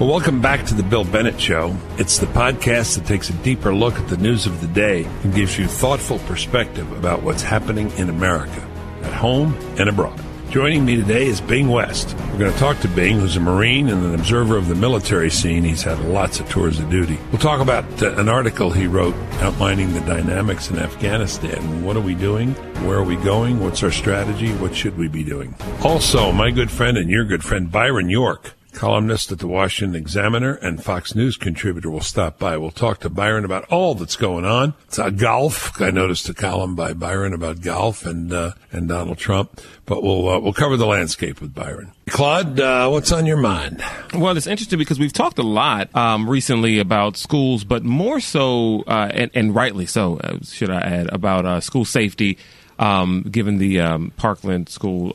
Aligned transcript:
Well, 0.00 0.08
welcome 0.08 0.40
back 0.40 0.66
to 0.66 0.74
the 0.74 0.82
Bill 0.82 1.04
Bennett 1.04 1.40
Show. 1.40 1.72
It's 1.98 2.18
the 2.18 2.26
podcast 2.26 2.96
that 2.96 3.06
takes 3.06 3.30
a 3.30 3.32
deeper 3.44 3.72
look 3.72 3.94
at 3.94 4.08
the 4.08 4.16
news 4.16 4.44
of 4.44 4.60
the 4.60 4.66
day 4.66 5.04
and 5.04 5.32
gives 5.32 5.56
you 5.56 5.68
thoughtful 5.68 6.18
perspective 6.20 6.90
about 6.98 7.22
what's 7.22 7.42
happening 7.42 7.92
in 7.92 8.10
America, 8.10 8.60
at 9.02 9.12
home 9.12 9.54
and 9.78 9.88
abroad. 9.88 10.20
Joining 10.50 10.84
me 10.84 10.96
today 10.96 11.26
is 11.26 11.40
Bing 11.40 11.68
West. 11.68 12.12
We're 12.32 12.38
going 12.38 12.52
to 12.52 12.58
talk 12.58 12.80
to 12.80 12.88
Bing, 12.88 13.20
who's 13.20 13.36
a 13.36 13.40
Marine 13.40 13.88
and 13.88 14.04
an 14.04 14.16
observer 14.16 14.56
of 14.56 14.66
the 14.66 14.74
military 14.74 15.30
scene. 15.30 15.62
He's 15.62 15.84
had 15.84 16.00
lots 16.00 16.40
of 16.40 16.48
tours 16.48 16.80
of 16.80 16.90
duty. 16.90 17.16
We'll 17.30 17.38
talk 17.38 17.60
about 17.60 17.84
uh, 18.02 18.16
an 18.16 18.28
article 18.28 18.72
he 18.72 18.88
wrote 18.88 19.14
outlining 19.42 19.92
the 19.92 20.00
dynamics 20.00 20.70
in 20.70 20.78
Afghanistan. 20.80 21.84
What 21.84 21.96
are 21.96 22.00
we 22.00 22.16
doing? 22.16 22.54
Where 22.84 22.98
are 22.98 23.04
we 23.04 23.14
going? 23.14 23.60
What's 23.60 23.84
our 23.84 23.92
strategy? 23.92 24.52
What 24.54 24.74
should 24.74 24.98
we 24.98 25.06
be 25.06 25.22
doing? 25.22 25.54
Also, 25.84 26.32
my 26.32 26.50
good 26.50 26.72
friend 26.72 26.96
and 26.98 27.08
your 27.08 27.24
good 27.24 27.44
friend, 27.44 27.70
Byron 27.70 28.10
York 28.10 28.54
columnist 28.74 29.32
at 29.32 29.38
the 29.38 29.46
Washington 29.46 29.94
Examiner 29.94 30.54
and 30.54 30.82
Fox 30.82 31.14
News 31.14 31.36
contributor 31.36 31.90
will 31.90 32.00
stop 32.00 32.38
by. 32.38 32.56
We'll 32.56 32.70
talk 32.70 33.00
to 33.00 33.08
Byron 33.08 33.44
about 33.44 33.64
all 33.70 33.94
that's 33.94 34.16
going 34.16 34.44
on. 34.44 34.74
It's 34.88 34.98
uh, 34.98 35.10
golf. 35.10 35.80
I 35.80 35.90
noticed 35.90 36.28
a 36.28 36.34
column 36.34 36.74
by 36.74 36.92
Byron 36.92 37.32
about 37.32 37.60
golf 37.62 38.04
and 38.04 38.32
uh, 38.32 38.52
and 38.72 38.88
Donald 38.88 39.18
Trump, 39.18 39.60
but 39.86 40.02
we'll 40.02 40.28
uh, 40.28 40.40
we'll 40.40 40.52
cover 40.52 40.76
the 40.76 40.86
landscape 40.86 41.40
with 41.40 41.54
Byron. 41.54 41.92
Claude, 42.08 42.60
uh, 42.60 42.88
what's 42.90 43.12
on 43.12 43.24
your 43.24 43.38
mind? 43.38 43.82
Well, 44.12 44.36
it's 44.36 44.46
interesting 44.46 44.78
because 44.78 44.98
we've 44.98 45.12
talked 45.12 45.38
a 45.38 45.42
lot 45.42 45.94
um, 45.96 46.28
recently 46.28 46.78
about 46.78 47.16
schools, 47.16 47.64
but 47.64 47.82
more 47.82 48.20
so, 48.20 48.82
uh, 48.86 49.08
and, 49.10 49.30
and, 49.34 49.54
rightly 49.54 49.86
so, 49.86 50.18
uh, 50.18 50.38
should 50.42 50.70
I 50.70 50.80
add, 50.80 51.12
about 51.12 51.62
school 51.62 51.84
safety. 51.84 52.38
Um, 52.76 53.22
given 53.22 53.58
the 53.58 53.78
um, 53.78 54.12
Parkland 54.16 54.68
school 54.68 55.12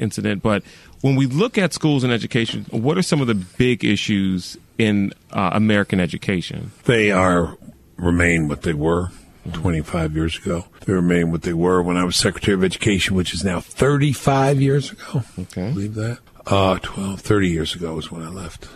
incident, 0.00 0.42
but 0.42 0.64
when 1.02 1.16
we 1.16 1.26
look 1.26 1.58
at 1.58 1.72
schools 1.74 2.04
and 2.04 2.12
education, 2.12 2.64
what 2.70 2.96
are 2.96 3.02
some 3.02 3.20
of 3.20 3.26
the 3.26 3.34
big 3.34 3.84
issues 3.84 4.56
in 4.78 5.12
uh, 5.32 5.50
American 5.52 6.00
education? 6.00 6.70
They 6.84 7.10
are 7.10 7.58
remain 7.96 8.48
what 8.48 8.62
they 8.62 8.72
were 8.72 9.10
25 9.52 10.14
years 10.14 10.38
ago. 10.38 10.64
They 10.86 10.92
remain 10.92 11.30
what 11.30 11.42
they 11.42 11.52
were 11.52 11.82
when 11.82 11.96
I 11.96 12.04
was 12.04 12.16
Secretary 12.16 12.54
of 12.54 12.64
Education, 12.64 13.16
which 13.16 13.34
is 13.34 13.44
now 13.44 13.60
35 13.60 14.60
years 14.60 14.92
ago. 14.92 15.24
Okay. 15.38 15.72
Believe 15.72 15.94
that? 15.94 16.18
Uh, 16.46 16.78
12, 16.80 17.20
30 17.20 17.48
years 17.48 17.74
ago 17.74 17.94
was 17.94 18.10
when 18.10 18.22
I 18.22 18.28
left. 18.28 18.68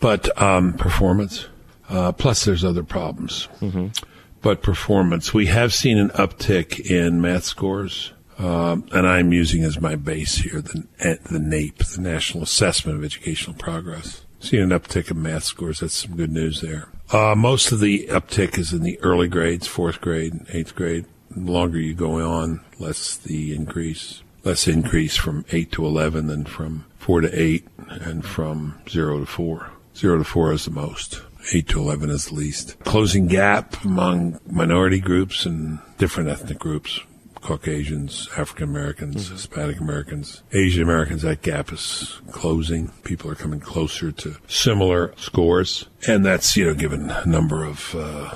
But 0.00 0.40
um, 0.40 0.74
performance, 0.74 1.46
uh, 1.88 2.12
plus 2.12 2.44
there's 2.44 2.64
other 2.64 2.84
problems. 2.84 3.48
Mm-hmm. 3.60 3.88
But 4.42 4.62
performance, 4.62 5.34
we 5.34 5.46
have 5.46 5.74
seen 5.74 5.98
an 5.98 6.10
uptick 6.10 6.78
in 6.88 7.20
math 7.20 7.44
scores 7.44 8.12
um, 8.38 8.86
and 8.92 9.06
I'm 9.06 9.32
using 9.32 9.64
as 9.64 9.80
my 9.80 9.96
base 9.96 10.36
here 10.36 10.60
the, 10.60 10.86
the 10.98 11.38
NAEP, 11.38 11.94
the 11.94 12.00
National 12.00 12.44
Assessment 12.44 12.98
of 12.98 13.04
Educational 13.04 13.56
Progress. 13.56 14.24
Seeing 14.40 14.70
an 14.70 14.78
uptick 14.78 15.10
in 15.10 15.20
math 15.20 15.44
scores. 15.44 15.80
That's 15.80 15.94
some 15.94 16.16
good 16.16 16.30
news 16.30 16.60
there. 16.60 16.88
Uh, 17.10 17.34
most 17.34 17.72
of 17.72 17.80
the 17.80 18.06
uptick 18.06 18.56
is 18.56 18.72
in 18.72 18.82
the 18.82 19.00
early 19.00 19.26
grades, 19.26 19.66
fourth 19.66 20.00
grade, 20.00 20.46
eighth 20.50 20.76
grade. 20.76 21.06
The 21.30 21.50
longer 21.50 21.80
you 21.80 21.94
go 21.94 22.20
on, 22.20 22.60
less 22.78 23.16
the 23.16 23.54
increase. 23.54 24.22
Less 24.44 24.68
increase 24.68 25.16
from 25.16 25.44
8 25.50 25.72
to 25.72 25.84
11 25.84 26.28
than 26.28 26.44
from 26.44 26.86
4 26.98 27.22
to 27.22 27.42
8 27.42 27.68
and 27.88 28.24
from 28.24 28.80
0 28.88 29.20
to 29.20 29.26
4. 29.26 29.70
0 29.96 30.18
to 30.18 30.24
4 30.24 30.52
is 30.52 30.64
the 30.64 30.70
most. 30.70 31.22
8 31.52 31.68
to 31.68 31.80
11 31.80 32.10
is 32.10 32.26
the 32.26 32.34
least. 32.34 32.78
Closing 32.80 33.26
gap 33.26 33.84
among 33.84 34.38
minority 34.46 35.00
groups 35.00 35.44
and 35.44 35.80
different 35.98 36.28
ethnic 36.28 36.58
groups. 36.58 37.00
Caucasians, 37.40 38.28
African 38.36 38.68
Americans, 38.68 39.24
mm-hmm. 39.24 39.34
Hispanic 39.34 39.80
Americans, 39.80 40.42
Asian 40.52 40.82
Americans, 40.82 41.22
that 41.22 41.42
gap 41.42 41.72
is 41.72 42.20
closing. 42.30 42.88
People 43.04 43.30
are 43.30 43.34
coming 43.34 43.60
closer 43.60 44.12
to 44.12 44.36
similar 44.46 45.14
scores. 45.16 45.86
And 46.06 46.24
that's, 46.24 46.56
you 46.56 46.66
know, 46.66 46.74
given 46.74 47.10
a 47.10 47.26
number 47.26 47.64
of, 47.64 47.94
uh, 47.94 48.34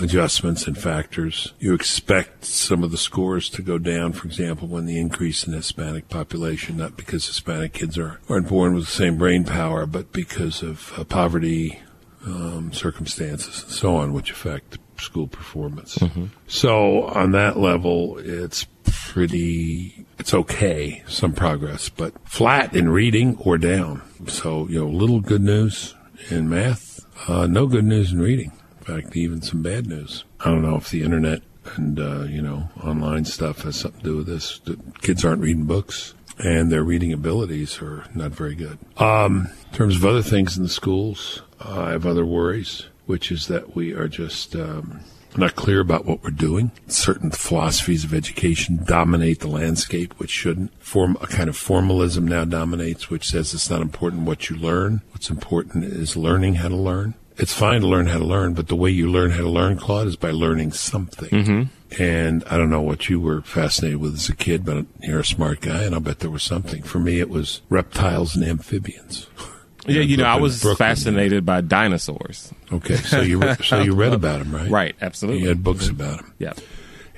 adjustments 0.00 0.66
and 0.66 0.78
factors. 0.78 1.52
You 1.58 1.74
expect 1.74 2.44
some 2.44 2.84
of 2.84 2.90
the 2.90 2.96
scores 2.96 3.48
to 3.50 3.62
go 3.62 3.78
down, 3.78 4.12
for 4.12 4.26
example, 4.26 4.68
when 4.68 4.86
the 4.86 4.98
increase 4.98 5.44
in 5.46 5.52
Hispanic 5.52 6.08
population, 6.08 6.76
not 6.76 6.96
because 6.96 7.26
Hispanic 7.26 7.72
kids 7.72 7.98
are, 7.98 8.20
aren't 8.28 8.48
born 8.48 8.74
with 8.74 8.84
the 8.84 8.90
same 8.92 9.18
brain 9.18 9.44
power, 9.44 9.86
but 9.86 10.12
because 10.12 10.62
of 10.62 10.92
uh, 10.96 11.04
poverty, 11.04 11.80
um, 12.26 12.72
circumstances 12.72 13.62
and 13.62 13.72
so 13.72 13.96
on, 13.96 14.12
which 14.12 14.30
affect 14.30 14.78
school 15.00 15.26
performance. 15.26 15.96
Mm-hmm. 15.98 16.26
So 16.46 17.04
on 17.04 17.32
that 17.32 17.58
level, 17.58 18.18
it's 18.18 18.66
pretty, 18.84 20.06
it's 20.18 20.34
okay, 20.34 21.02
some 21.08 21.32
progress, 21.32 21.88
but 21.88 22.12
flat 22.28 22.74
in 22.74 22.88
reading 22.88 23.36
or 23.38 23.58
down. 23.58 24.02
So, 24.26 24.68
you 24.68 24.80
know, 24.80 24.88
little 24.88 25.20
good 25.20 25.42
news 25.42 25.94
in 26.30 26.48
math, 26.48 27.00
uh, 27.28 27.46
no 27.46 27.66
good 27.66 27.84
news 27.84 28.12
in 28.12 28.20
reading. 28.20 28.52
In 28.80 29.02
fact, 29.02 29.16
even 29.16 29.42
some 29.42 29.62
bad 29.62 29.86
news. 29.86 30.24
I 30.40 30.50
don't 30.50 30.62
know 30.62 30.76
if 30.76 30.90
the 30.90 31.02
internet 31.02 31.42
and, 31.76 31.98
uh, 32.00 32.22
you 32.22 32.40
know, 32.40 32.70
online 32.82 33.24
stuff 33.24 33.62
has 33.62 33.76
something 33.76 34.00
to 34.00 34.06
do 34.06 34.16
with 34.18 34.26
this. 34.26 34.58
The 34.60 34.78
kids 35.00 35.24
aren't 35.24 35.42
reading 35.42 35.64
books 35.64 36.14
and 36.38 36.70
their 36.70 36.84
reading 36.84 37.12
abilities 37.12 37.80
are 37.82 38.04
not 38.14 38.30
very 38.30 38.54
good. 38.54 38.78
Um, 38.96 39.50
in 39.70 39.76
terms 39.76 39.96
of 39.96 40.04
other 40.04 40.22
things 40.22 40.56
in 40.56 40.62
the 40.62 40.68
schools, 40.68 41.42
uh, 41.60 41.82
I 41.82 41.90
have 41.90 42.06
other 42.06 42.24
worries 42.24 42.86
which 43.08 43.32
is 43.32 43.46
that 43.48 43.74
we 43.74 43.92
are 43.94 44.06
just 44.06 44.54
um, 44.54 45.00
not 45.34 45.56
clear 45.56 45.80
about 45.80 46.04
what 46.04 46.22
we're 46.22 46.30
doing. 46.30 46.70
Certain 46.88 47.30
philosophies 47.30 48.04
of 48.04 48.12
education 48.12 48.84
dominate 48.84 49.40
the 49.40 49.48
landscape, 49.48 50.12
which 50.18 50.30
shouldn't. 50.30 50.72
Form 50.82 51.16
a 51.22 51.26
kind 51.26 51.48
of 51.48 51.56
formalism 51.56 52.28
now 52.28 52.44
dominates, 52.44 53.08
which 53.08 53.26
says 53.26 53.54
it's 53.54 53.70
not 53.70 53.80
important 53.80 54.22
what 54.22 54.50
you 54.50 54.56
learn. 54.56 55.00
What's 55.12 55.30
important 55.30 55.84
is 55.84 56.18
learning 56.18 56.56
how 56.56 56.68
to 56.68 56.76
learn. 56.76 57.14
It's 57.38 57.54
fine 57.54 57.80
to 57.80 57.86
learn 57.86 58.08
how 58.08 58.18
to 58.18 58.24
learn, 58.24 58.52
but 58.52 58.68
the 58.68 58.76
way 58.76 58.90
you 58.90 59.10
learn 59.10 59.30
how 59.30 59.42
to 59.42 59.48
learn, 59.48 59.78
Claude, 59.78 60.08
is 60.08 60.16
by 60.16 60.30
learning 60.30 60.72
something. 60.72 61.30
Mm-hmm. 61.30 62.02
And 62.02 62.44
I 62.44 62.58
don't 62.58 62.70
know 62.70 62.82
what 62.82 63.08
you 63.08 63.20
were 63.20 63.40
fascinated 63.40 63.98
with 63.98 64.14
as 64.14 64.28
a 64.28 64.36
kid, 64.36 64.66
but 64.66 64.84
you're 65.00 65.20
a 65.20 65.24
smart 65.24 65.62
guy, 65.62 65.84
and 65.84 65.94
I'll 65.94 66.00
bet 66.00 66.18
there 66.18 66.30
was 66.30 66.42
something. 66.42 66.82
For 66.82 66.98
me, 66.98 67.20
it 67.20 67.30
was 67.30 67.62
reptiles 67.70 68.36
and 68.36 68.44
amphibians. 68.44 69.28
Yeah, 69.88 70.02
you 70.02 70.16
know, 70.16 70.24
I 70.24 70.36
was 70.36 70.62
Brooklyn. 70.62 70.88
fascinated 70.88 71.46
by 71.46 71.60
dinosaurs. 71.60 72.52
Okay, 72.72 72.96
so 72.96 73.20
you 73.20 73.38
re- 73.38 73.56
so 73.62 73.80
you 73.80 73.94
read 73.94 74.12
about 74.12 74.40
them, 74.40 74.54
right? 74.54 74.70
Right, 74.70 74.96
absolutely. 75.00 75.42
You 75.42 75.48
had 75.48 75.62
books 75.62 75.86
mm-hmm. 75.86 76.00
about 76.00 76.18
them. 76.18 76.34
Yeah. 76.38 76.52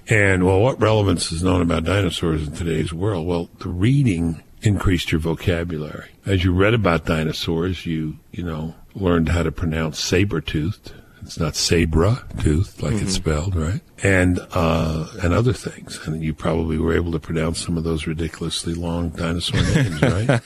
And 0.08 0.44
well, 0.44 0.60
what 0.60 0.80
relevance 0.80 1.30
is 1.30 1.42
known 1.42 1.62
about 1.62 1.84
dinosaurs 1.84 2.46
in 2.46 2.54
today's 2.54 2.92
world? 2.92 3.26
Well, 3.26 3.48
the 3.58 3.68
reading 3.68 4.42
increased 4.62 5.12
your 5.12 5.20
vocabulary. 5.20 6.10
As 6.26 6.44
you 6.44 6.52
read 6.52 6.74
about 6.74 7.06
dinosaurs, 7.06 7.86
you 7.86 8.16
you 8.32 8.42
know 8.42 8.74
learned 8.94 9.28
how 9.28 9.42
to 9.42 9.52
pronounce 9.52 9.98
saber-toothed 10.00 10.92
it's 11.22 11.38
not 11.38 11.54
sabra 11.54 12.24
tooth 12.38 12.82
like 12.82 12.94
mm-hmm. 12.94 13.04
it's 13.04 13.14
spelled, 13.14 13.54
right? 13.54 13.80
And 14.02 14.40
uh, 14.52 15.06
and 15.22 15.34
other 15.34 15.52
things. 15.52 16.00
And 16.06 16.22
you 16.22 16.32
probably 16.32 16.78
were 16.78 16.94
able 16.94 17.12
to 17.12 17.18
pronounce 17.18 17.64
some 17.64 17.76
of 17.76 17.84
those 17.84 18.06
ridiculously 18.06 18.74
long 18.74 19.10
dinosaur 19.10 19.62
names, 19.62 20.02
right? 20.02 20.40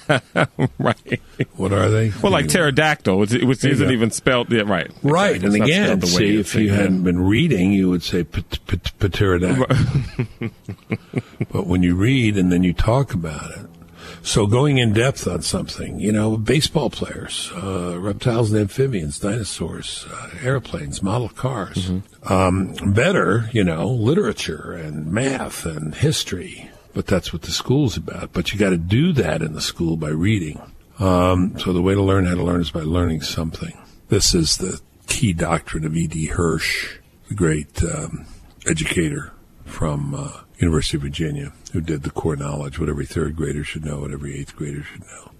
right. 0.78 1.20
What 1.56 1.72
are 1.72 1.88
they? 1.88 2.12
Well, 2.22 2.32
like 2.32 2.48
pterodactyl, 2.48 3.16
which, 3.16 3.32
isn't 3.32 3.90
even 3.90 4.10
spelled 4.10 4.52
yeah, 4.52 4.62
right. 4.62 4.90
Right. 5.02 5.42
and 5.42 5.54
again, 5.54 6.00
see, 6.02 6.38
if 6.38 6.54
you 6.54 6.72
hadn't 6.72 7.04
been 7.04 7.20
reading, 7.20 7.72
you 7.72 7.90
would 7.90 8.02
say 8.02 8.24
pterodactyl. 8.24 9.66
but 11.52 11.66
when 11.66 11.82
you 11.82 11.94
read 11.94 12.36
and 12.36 12.50
then 12.50 12.64
you 12.64 12.72
talk 12.72 13.14
about 13.14 13.50
it, 13.52 13.66
so 14.24 14.46
going 14.46 14.78
in 14.78 14.94
depth 14.94 15.28
on 15.28 15.42
something, 15.42 16.00
you 16.00 16.10
know, 16.10 16.38
baseball 16.38 16.88
players, 16.88 17.52
uh, 17.54 17.98
reptiles 18.00 18.50
and 18.50 18.62
amphibians, 18.62 19.18
dinosaurs, 19.18 20.06
uh, 20.10 20.30
airplanes, 20.42 21.02
model 21.02 21.28
cars. 21.28 21.90
Mm-hmm. 21.90 22.32
Um, 22.32 22.94
better, 22.94 23.50
you 23.52 23.62
know, 23.62 23.86
literature 23.86 24.72
and 24.72 25.12
math 25.12 25.66
and 25.66 25.94
history. 25.94 26.70
But 26.94 27.06
that's 27.06 27.34
what 27.34 27.42
the 27.42 27.50
school's 27.50 27.98
about. 27.98 28.32
But 28.32 28.52
you 28.52 28.58
got 28.58 28.70
to 28.70 28.78
do 28.78 29.12
that 29.12 29.42
in 29.42 29.52
the 29.52 29.60
school 29.60 29.98
by 29.98 30.08
reading. 30.08 30.58
Um, 30.98 31.58
so 31.58 31.74
the 31.74 31.82
way 31.82 31.94
to 31.94 32.02
learn 32.02 32.24
how 32.24 32.34
to 32.34 32.42
learn 32.42 32.62
is 32.62 32.70
by 32.70 32.80
learning 32.80 33.20
something. 33.20 33.76
This 34.08 34.34
is 34.34 34.56
the 34.56 34.80
key 35.06 35.34
doctrine 35.34 35.84
of 35.84 35.94
E.D. 35.94 36.26
Hirsch, 36.28 36.98
the 37.28 37.34
great 37.34 37.82
um, 37.82 38.24
educator 38.66 39.32
from 39.66 40.14
uh, 40.14 40.43
University 40.58 40.96
of 40.96 41.02
Virginia, 41.02 41.52
who 41.72 41.80
did 41.80 42.02
the 42.02 42.10
core 42.10 42.36
knowledge, 42.36 42.78
what 42.78 42.88
every 42.88 43.06
third 43.06 43.36
grader 43.36 43.64
should 43.64 43.84
know, 43.84 44.00
what 44.00 44.12
every 44.12 44.38
eighth 44.38 44.54
grader 44.54 44.82
should 44.82 45.02
know. 45.02 45.30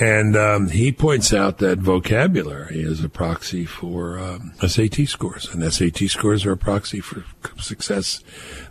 And 0.00 0.36
um, 0.36 0.68
he 0.70 0.90
points 0.90 1.34
out 1.34 1.58
that 1.58 1.78
vocabulary 1.78 2.80
is 2.80 3.04
a 3.04 3.10
proxy 3.10 3.66
for 3.66 4.18
um, 4.18 4.52
SAT 4.66 5.06
scores, 5.06 5.52
and 5.52 5.70
SAT 5.70 6.08
scores 6.08 6.46
are 6.46 6.52
a 6.52 6.56
proxy 6.56 7.00
for 7.00 7.24
success 7.60 8.22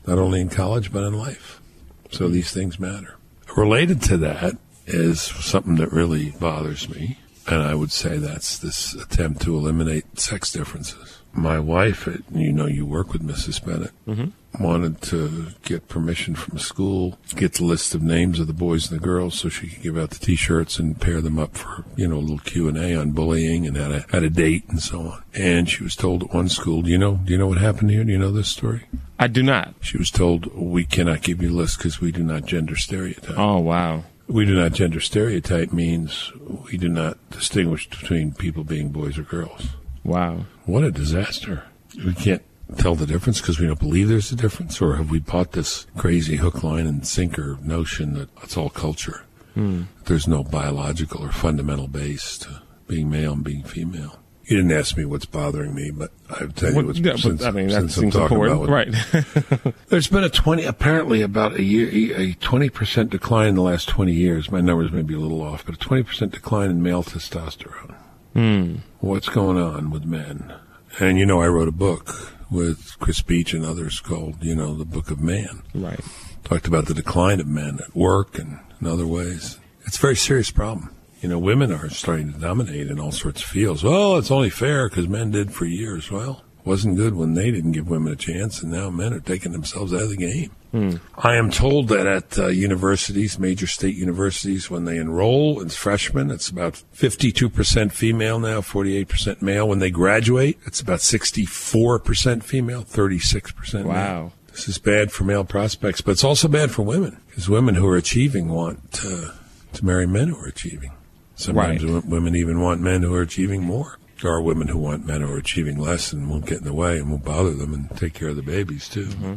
not 0.08 0.18
only 0.18 0.42
in 0.42 0.50
college 0.50 0.92
but 0.92 1.04
in 1.04 1.14
life. 1.14 1.62
So 2.10 2.28
these 2.28 2.52
things 2.52 2.80
matter. 2.80 3.18
Related 3.56 4.02
to 4.04 4.18
that 4.18 4.58
is 4.88 5.22
something 5.22 5.76
that 5.76 5.92
really 5.92 6.32
bothers 6.32 6.90
me, 6.90 7.20
And 7.48 7.62
I 7.62 7.76
would 7.76 7.92
say 7.92 8.18
that's 8.18 8.58
this 8.58 8.94
attempt 8.94 9.42
to 9.44 9.56
eliminate 9.56 10.20
sex 10.20 10.52
differences. 10.52 11.21
My 11.34 11.60
wife, 11.60 12.08
you 12.32 12.52
know, 12.52 12.68
you 12.68 12.86
work 12.86 13.14
with 13.14 13.26
Mrs. 13.26 13.64
Bennett, 13.66 13.92
mm-hmm. 14.06 14.64
wanted 14.64 15.02
to 15.04 15.48
get 15.64 15.88
permission 15.88 16.36
from 16.36 16.58
a 16.58 16.60
school, 16.60 17.18
get 17.36 17.54
the 17.54 17.64
list 17.64 17.96
of 17.96 18.02
names 18.02 18.40
of 18.40 18.48
the 18.48 18.54
boys 18.54 18.92
and 18.92 19.00
the 19.00 19.04
girls 19.04 19.40
so 19.40 19.48
she 19.48 19.68
could 19.68 19.82
give 19.82 19.98
out 19.98 20.10
the 20.10 20.20
T-shirts 20.20 20.78
and 20.78 21.00
pair 21.00 21.22
them 21.22 21.40
up 21.40 21.56
for, 21.56 21.86
you 21.96 22.08
know, 22.08 22.18
a 22.18 22.20
little 22.20 22.40
Q&A 22.40 22.96
on 22.96 23.12
bullying 23.12 23.66
and 23.66 23.78
had 23.78 23.92
a 23.92 24.06
how 24.12 24.20
to 24.20 24.30
date 24.30 24.66
and 24.68 24.82
so 24.82 25.00
on. 25.02 25.24
And 25.34 25.70
she 25.70 25.84
was 25.84 25.96
told 25.96 26.24
at 26.24 26.34
one 26.34 26.50
school, 26.50 26.82
do 26.82 26.90
you 26.90 26.98
know, 26.98 27.22
do 27.24 27.32
you 27.32 27.38
know 27.38 27.48
what 27.48 27.60
happened 27.60 27.92
here? 27.92 28.04
Do 28.04 28.12
you 28.12 28.20
know 28.20 28.32
this 28.32 28.50
story? 28.50 28.84
I 29.18 29.28
do 29.28 29.42
not. 29.42 29.74
She 29.80 29.98
was 29.98 30.12
told, 30.12 30.54
we 30.54 30.84
cannot 30.84 31.22
give 31.22 31.42
you 31.42 31.50
a 31.50 31.58
list 31.58 31.78
because 31.78 32.02
we 32.02 32.12
do 32.12 32.24
not 32.24 32.46
gender 32.46 32.76
stereotype. 32.76 33.40
Oh, 33.40 33.60
wow. 33.60 34.04
We 34.28 34.46
do 34.46 34.56
not 34.56 34.74
gender 34.74 35.00
stereotype 35.00 35.72
means 35.72 36.32
we 36.66 36.78
do 36.78 36.90
not 36.90 37.18
distinguish 37.30 37.90
between 37.90 38.34
people 38.34 38.64
being 38.64 38.90
boys 38.90 39.18
or 39.18 39.24
girls. 39.24 39.70
Wow. 40.04 40.46
What 40.66 40.84
a 40.84 40.92
disaster. 40.92 41.64
We 41.98 42.14
can't 42.14 42.44
tell 42.78 42.96
the 42.96 43.06
difference 43.06 43.42
because 43.42 43.60
we 43.60 43.68
don't 43.68 43.80
believe 43.80 44.08
there's 44.08 44.32
a 44.32 44.36
difference, 44.36 44.82
or 44.82 44.96
have 44.96 45.12
we 45.12 45.20
bought 45.20 45.52
this 45.52 45.86
crazy 45.98 46.38
hook, 46.38 46.64
line, 46.64 46.88
and 46.88 47.06
sinker 47.06 47.58
notion 47.62 48.14
that 48.14 48.30
it's 48.44 48.58
all 48.58 48.70
culture? 48.70 49.26
Hmm. 49.54 49.84
There's 50.06 50.28
no 50.28 50.44
biological 50.44 51.24
or 51.24 51.32
fundamental 51.32 51.88
base 51.88 52.38
to 52.40 52.62
being 52.88 53.10
male 53.10 53.34
and 53.34 53.44
being 53.44 53.64
female. 53.64 54.18
You 54.46 54.58
didn't 54.58 54.72
ask 54.72 54.98
me 54.98 55.06
what's 55.06 55.26
bothering 55.26 55.74
me, 55.74 55.92
but 55.92 56.12
I 56.30 56.44
will 56.44 56.52
tell 56.52 56.74
you 56.74 56.86
what's 56.86 57.00
yeah, 57.00 57.16
since, 57.16 57.44
I 57.44 57.52
mean, 57.52 57.68
that 57.68 57.82
since 57.82 57.96
seems 57.96 58.16
I'm 58.16 58.28
talking 58.28 58.38
important, 58.38 58.96
about 58.96 59.64
right? 59.64 59.74
There's 59.88 60.08
been 60.08 60.24
a 60.24 60.30
twenty, 60.30 60.66
apparently 60.66 61.22
about 61.22 61.54
a 61.54 61.64
year, 61.64 62.18
a 62.18 62.34
twenty 62.34 62.70
percent 62.70 63.12
decline 63.12 63.50
in 63.50 63.56
the 63.56 63.62
last 63.62 63.88
twenty 63.88 64.14
years. 64.14 64.52
My 64.52 64.60
numbers 64.60 64.92
may 64.92 65.04
be 65.04 65.14
a 65.14 65.20
little 65.20 65.42
off, 65.42 65.66
but 65.66 65.76
a 65.76 65.78
twenty 65.78 66.04
percent 66.04 66.34
decline 66.34 66.70
in 66.70 66.82
male 66.84 67.04
testosterone. 67.04 67.96
Hmm. 68.34 68.78
What's 69.00 69.30
going 69.30 69.58
on 69.58 69.90
with 69.90 70.06
men? 70.06 70.54
And 71.00 71.18
you 71.18 71.26
know, 71.26 71.42
I 71.42 71.48
wrote 71.48 71.68
a 71.68 71.74
book 71.74 72.34
with 72.50 72.98
Chris 73.00 73.22
Beach 73.22 73.54
and 73.54 73.66
others 73.66 74.00
called, 74.00 74.44
you 74.44 74.56
know, 74.56 74.76
the 74.76 74.86
Book 74.86 75.10
of 75.10 75.20
Man. 75.20 75.64
Right. 75.74 76.00
Talked 76.44 76.68
about 76.68 76.88
the 76.88 76.94
decline 76.94 77.40
of 77.40 77.48
men 77.48 77.80
at 77.82 77.96
work 77.96 78.38
and 78.38 78.60
in 78.80 78.88
other 78.88 79.08
ways. 79.08 79.60
It's 79.86 79.98
a 79.98 80.02
very 80.02 80.16
serious 80.16 80.52
problem 80.52 80.96
you 81.22 81.30
know, 81.30 81.38
women 81.38 81.72
are 81.72 81.90
starting 81.90 82.34
to 82.34 82.40
dominate 82.40 82.88
in 82.88 83.00
all 83.00 83.12
sorts 83.12 83.44
of 83.44 83.48
fields. 83.48 83.84
Well, 83.84 84.18
it's 84.18 84.32
only 84.32 84.50
fair 84.50 84.90
because 84.90 85.08
men 85.08 85.30
did 85.32 85.54
for 85.54 85.66
years. 85.66 86.10
Well, 86.10 86.44
wasn't 86.66 86.98
good 86.98 87.16
when 87.16 87.34
they 87.34 87.52
didn't 87.52 87.72
give 87.72 87.90
women 87.90 88.14
a 88.14 88.16
chance, 88.16 88.62
and 88.62 88.72
now 88.72 88.90
men 88.90 89.14
are 89.14 89.20
taking 89.20 89.52
themselves 89.52 89.94
out 89.94 90.04
of 90.04 90.10
the 90.10 90.18
game. 90.18 90.52
Hmm. 90.72 90.96
I 91.18 91.36
am 91.36 91.52
told 91.52 91.90
that 91.90 92.08
at 92.08 92.40
uh, 92.40 92.48
universities, 92.48 93.38
major 93.38 93.68
state 93.68 93.96
universities, 93.96 94.70
when 94.70 94.86
they 94.86 94.98
enroll 94.98 95.62
as 95.66 95.76
freshmen, 95.76 96.32
it's 96.32 96.50
about 96.50 96.82
52% 96.96 97.92
female 97.92 98.40
now, 98.40 98.62
48% 98.62 99.42
male. 99.42 99.68
When 99.68 99.80
they 99.80 99.92
graduate, 99.92 100.58
it's 100.66 100.80
about 100.80 101.00
64% 101.00 102.44
female, 102.44 102.84
36% 102.84 103.84
wow. 103.84 103.94
male. 103.94 104.34
This 104.52 104.68
is 104.68 104.78
bad 104.78 105.12
for 105.12 105.24
male 105.24 105.44
prospects, 105.44 106.02
but 106.02 106.12
it's 106.12 106.24
also 106.24 106.48
bad 106.48 106.72
for 106.72 106.84
women 106.84 107.20
because 107.28 107.50
women 107.50 107.76
who 107.76 107.88
are 107.88 107.98
achieving 107.98 108.50
want 108.50 108.92
to, 108.94 109.34
to 109.74 109.86
marry 109.86 110.06
men 110.08 110.30
who 110.30 110.38
are 110.38 110.48
achieving. 110.48 110.92
Sometimes 111.36 111.84
Right. 111.84 112.06
women 112.06 112.36
even 112.36 112.62
want 112.62 112.82
men 112.82 113.02
who 113.02 113.14
are 113.16 113.22
achieving 113.22 113.64
more. 113.64 113.98
There 114.22 114.32
are 114.32 114.42
women 114.42 114.68
who 114.68 114.78
want 114.78 115.06
men 115.06 115.22
who 115.22 115.32
are 115.32 115.38
achieving 115.38 115.78
less 115.78 116.14
and 116.14 116.30
won't 116.30 116.46
get 116.46 116.60
in 116.60 116.64
the 116.64 116.74
way 116.74 116.98
and 116.98 117.10
won't 117.10 117.26
bother 117.26 117.54
them 117.54 117.74
and 117.74 117.90
take 117.98 118.14
care 118.14 118.30
of 118.30 118.36
the 118.36 118.44
babies 118.44 118.88
too. 118.88 119.08
Mm-hmm. 119.08 119.36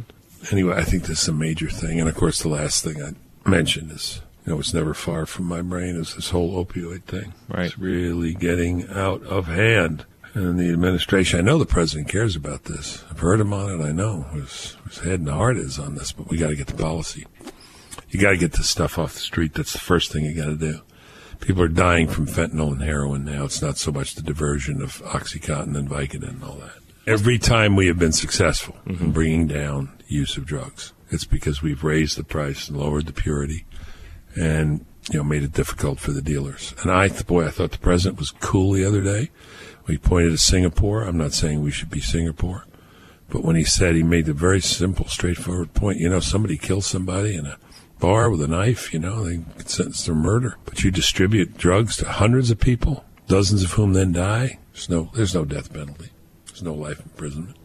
Anyway, 0.51 0.75
I 0.75 0.83
think 0.83 1.03
this 1.03 1.23
is 1.23 1.27
a 1.27 1.33
major 1.33 1.69
thing. 1.69 1.99
And 1.99 2.07
of 2.07 2.15
course, 2.15 2.41
the 2.41 2.49
last 2.49 2.83
thing 2.83 3.01
I 3.01 3.49
mentioned 3.49 3.91
is, 3.91 4.21
you 4.45 4.53
know, 4.53 4.59
it's 4.59 4.73
never 4.75 4.93
far 4.93 5.25
from 5.25 5.45
my 5.45 5.61
brain 5.63 5.95
is 5.95 6.13
this 6.13 6.29
whole 6.29 6.63
opioid 6.63 7.03
thing. 7.03 7.33
Right. 7.49 7.65
It's 7.65 7.79
really 7.79 8.35
getting 8.35 8.87
out 8.89 9.23
of 9.23 9.47
hand. 9.47 10.05
And 10.35 10.59
the 10.59 10.71
administration, 10.71 11.39
I 11.39 11.43
know 11.43 11.57
the 11.57 11.65
president 11.65 12.09
cares 12.09 12.35
about 12.35 12.65
this. 12.65 13.03
I've 13.09 13.19
heard 13.19 13.39
him 13.39 13.53
on 13.53 13.71
it. 13.71 13.83
I 13.83 13.91
know 13.91 14.23
his, 14.33 14.75
his 14.87 14.99
head 14.99 15.21
and 15.21 15.29
heart 15.29 15.57
is 15.57 15.79
on 15.79 15.95
this, 15.95 16.11
but 16.11 16.29
we 16.29 16.37
got 16.37 16.49
to 16.49 16.55
get 16.55 16.67
the 16.67 16.73
policy. 16.73 17.25
You 18.09 18.19
got 18.19 18.31
to 18.31 18.37
get 18.37 18.51
this 18.51 18.69
stuff 18.69 18.99
off 18.99 19.13
the 19.13 19.19
street. 19.19 19.53
That's 19.53 19.73
the 19.73 19.79
first 19.79 20.11
thing 20.11 20.25
you 20.25 20.35
got 20.35 20.47
to 20.47 20.55
do. 20.55 20.81
People 21.39 21.61
are 21.63 21.67
dying 21.67 22.07
from 22.07 22.27
fentanyl 22.27 22.71
and 22.71 22.81
heroin 22.81 23.25
now. 23.25 23.45
It's 23.45 23.61
not 23.61 23.77
so 23.77 23.91
much 23.91 24.15
the 24.15 24.21
diversion 24.21 24.81
of 24.81 25.01
OxyContin 25.03 25.77
and 25.77 25.89
Vicodin 25.89 26.29
and 26.29 26.43
all 26.43 26.55
that. 26.55 26.79
Every 27.07 27.37
time 27.37 27.75
we 27.75 27.87
have 27.87 27.99
been 27.99 28.11
successful 28.11 28.75
in 28.85 28.95
mm-hmm. 28.95 29.11
bringing 29.11 29.47
down 29.47 29.91
use 30.07 30.37
of 30.37 30.45
drugs, 30.45 30.93
it's 31.09 31.25
because 31.25 31.61
we've 31.61 31.83
raised 31.83 32.17
the 32.17 32.23
price 32.23 32.67
and 32.67 32.77
lowered 32.77 33.05
the 33.05 33.13
purity 33.13 33.65
and, 34.35 34.85
you 35.11 35.19
know, 35.19 35.23
made 35.23 35.43
it 35.43 35.53
difficult 35.53 35.99
for 35.99 36.11
the 36.11 36.21
dealers. 36.21 36.73
And 36.81 36.91
I, 36.91 37.09
boy, 37.09 37.45
I 37.45 37.51
thought 37.51 37.71
the 37.71 37.77
president 37.77 38.19
was 38.19 38.31
cool 38.31 38.71
the 38.71 38.85
other 38.85 39.01
day. 39.01 39.29
We 39.87 39.97
pointed 39.97 40.31
to 40.31 40.37
Singapore. 40.37 41.03
I'm 41.03 41.17
not 41.17 41.33
saying 41.33 41.61
we 41.61 41.71
should 41.71 41.91
be 41.91 42.01
Singapore. 42.01 42.65
But 43.29 43.43
when 43.43 43.55
he 43.55 43.63
said 43.63 43.95
he 43.95 44.03
made 44.03 44.25
the 44.25 44.33
very 44.33 44.61
simple, 44.61 45.07
straightforward 45.07 45.73
point, 45.73 45.99
you 45.99 46.09
know, 46.09 46.19
somebody 46.19 46.57
kills 46.57 46.85
somebody 46.85 47.35
in 47.35 47.45
a 47.45 47.57
bar 47.99 48.29
with 48.29 48.41
a 48.41 48.47
knife, 48.47 48.93
you 48.93 48.99
know, 48.99 49.23
they 49.23 49.37
get 49.37 49.69
sentenced 49.69 50.05
to 50.05 50.13
murder. 50.13 50.57
But 50.65 50.83
you 50.83 50.91
distribute 50.91 51.57
drugs 51.57 51.97
to 51.97 52.07
hundreds 52.07 52.51
of 52.51 52.59
people, 52.59 53.03
dozens 53.27 53.63
of 53.63 53.71
whom 53.73 53.93
then 53.93 54.11
die. 54.11 54.59
There's 54.73 54.89
no, 54.89 55.09
there's 55.13 55.33
no 55.33 55.45
death 55.45 55.71
penalty. 55.73 56.09
There's 56.47 56.63
no 56.63 56.73
life 56.73 56.99
imprisonment. 56.99 57.55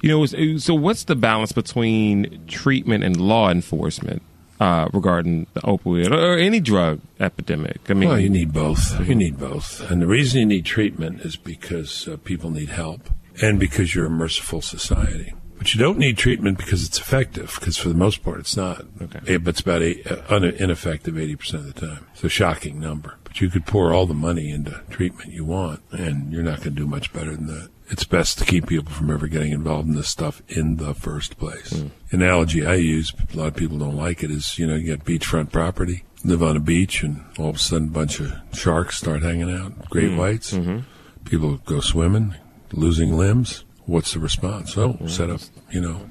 You 0.00 0.10
know, 0.10 0.56
so 0.58 0.74
what's 0.74 1.04
the 1.04 1.16
balance 1.16 1.52
between 1.52 2.44
treatment 2.46 3.02
and 3.02 3.16
law 3.20 3.50
enforcement 3.50 4.22
uh, 4.60 4.88
regarding 4.92 5.46
the 5.54 5.60
opioid 5.62 6.12
or 6.12 6.38
any 6.38 6.60
drug 6.60 7.00
epidemic? 7.18 7.80
I 7.90 7.94
mean, 7.94 8.08
Well, 8.08 8.20
you 8.20 8.30
need 8.30 8.52
both. 8.52 9.00
You 9.08 9.16
need 9.16 9.38
both. 9.38 9.90
And 9.90 10.00
the 10.00 10.06
reason 10.06 10.40
you 10.40 10.46
need 10.46 10.64
treatment 10.66 11.22
is 11.22 11.34
because 11.36 12.06
uh, 12.06 12.16
people 12.18 12.50
need 12.50 12.68
help 12.68 13.10
and 13.42 13.58
because 13.58 13.94
you're 13.94 14.06
a 14.06 14.10
merciful 14.10 14.62
society. 14.62 15.32
But 15.58 15.74
you 15.74 15.80
don't 15.80 15.98
need 15.98 16.16
treatment 16.16 16.56
because 16.56 16.86
it's 16.86 16.98
effective, 16.98 17.56
because 17.58 17.76
for 17.76 17.88
the 17.88 17.94
most 17.94 18.22
part 18.22 18.38
it's 18.38 18.56
not. 18.56 18.84
Okay. 19.02 19.38
But 19.38 19.50
it's 19.50 19.60
about 19.60 19.82
eight, 19.82 20.06
uh, 20.10 20.22
un- 20.28 20.44
ineffective 20.44 21.16
80% 21.16 21.54
of 21.54 21.74
the 21.74 21.80
time. 21.86 22.06
It's 22.14 22.22
a 22.22 22.28
shocking 22.28 22.78
number. 22.78 23.16
But 23.24 23.40
you 23.40 23.50
could 23.50 23.66
pour 23.66 23.92
all 23.92 24.06
the 24.06 24.14
money 24.14 24.50
into 24.50 24.80
treatment 24.88 25.32
you 25.32 25.44
want, 25.44 25.80
and 25.90 26.32
you're 26.32 26.44
not 26.44 26.58
going 26.58 26.76
to 26.76 26.82
do 26.82 26.86
much 26.86 27.12
better 27.12 27.34
than 27.34 27.48
that. 27.48 27.70
It's 27.90 28.04
best 28.04 28.38
to 28.38 28.44
keep 28.44 28.68
people 28.68 28.92
from 28.92 29.10
ever 29.10 29.26
getting 29.26 29.52
involved 29.52 29.88
in 29.88 29.94
this 29.94 30.08
stuff 30.08 30.42
in 30.48 30.76
the 30.76 30.94
first 30.94 31.38
place. 31.38 31.70
Hmm. 31.70 31.88
Analogy 32.12 32.64
I 32.64 32.74
use, 32.74 33.12
a 33.32 33.36
lot 33.36 33.48
of 33.48 33.56
people 33.56 33.78
don't 33.78 33.96
like 33.96 34.22
it, 34.22 34.30
is, 34.30 34.58
you 34.58 34.66
know, 34.66 34.76
you 34.76 34.94
got 34.94 35.06
beachfront 35.06 35.50
property, 35.50 36.04
live 36.24 36.42
on 36.42 36.56
a 36.56 36.60
beach, 36.60 37.02
and 37.02 37.24
all 37.38 37.48
of 37.48 37.56
a 37.56 37.58
sudden 37.58 37.88
a 37.88 37.90
bunch 37.90 38.20
of 38.20 38.32
sharks 38.52 38.98
start 38.98 39.22
hanging 39.22 39.50
out, 39.50 39.88
great 39.90 40.10
hmm. 40.10 40.18
whites. 40.18 40.52
Mm-hmm. 40.52 40.80
People 41.24 41.56
go 41.56 41.80
swimming, 41.80 42.36
losing 42.72 43.16
limbs. 43.16 43.64
What's 43.88 44.12
the 44.12 44.20
response? 44.20 44.76
Oh, 44.76 44.98
set 45.06 45.30
up, 45.30 45.40
you 45.70 45.80
know, 45.80 46.10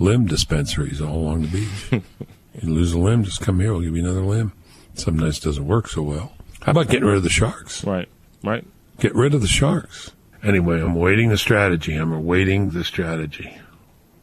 limb 0.00 0.26
dispensaries 0.26 1.00
all 1.00 1.14
along 1.14 1.42
the 1.42 1.48
beach. 1.48 2.02
you 2.62 2.68
lose 2.68 2.94
a 2.94 2.98
limb, 2.98 3.22
just 3.22 3.40
come 3.40 3.60
here, 3.60 3.72
we'll 3.72 3.82
give 3.82 3.96
you 3.96 4.02
another 4.02 4.22
limb. 4.22 4.52
Sometimes 4.94 5.38
it 5.38 5.44
doesn't 5.44 5.68
work 5.68 5.86
so 5.86 6.02
well. 6.02 6.32
How 6.62 6.72
about 6.72 6.88
getting 6.88 7.06
rid 7.06 7.16
of 7.16 7.22
the 7.22 7.30
sharks? 7.30 7.84
right, 7.84 8.08
right. 8.42 8.66
Get 8.98 9.14
rid 9.14 9.34
of 9.34 9.40
the 9.40 9.46
sharks. 9.46 10.10
Anyway, 10.42 10.80
I'm 10.80 10.96
waiting 10.96 11.28
the 11.28 11.38
strategy. 11.38 11.94
I'm 11.94 12.12
awaiting 12.12 12.70
the 12.70 12.82
strategy. 12.82 13.56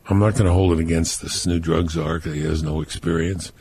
I'm 0.10 0.20
not 0.20 0.34
going 0.34 0.48
to 0.48 0.52
hold 0.52 0.74
it 0.74 0.82
against 0.82 1.22
this 1.22 1.48
new 1.48 1.60
drug 1.60 1.90
czar 1.90 2.16
because 2.16 2.34
he 2.34 2.44
has 2.44 2.64
no 2.64 2.82
experience. 2.82 3.54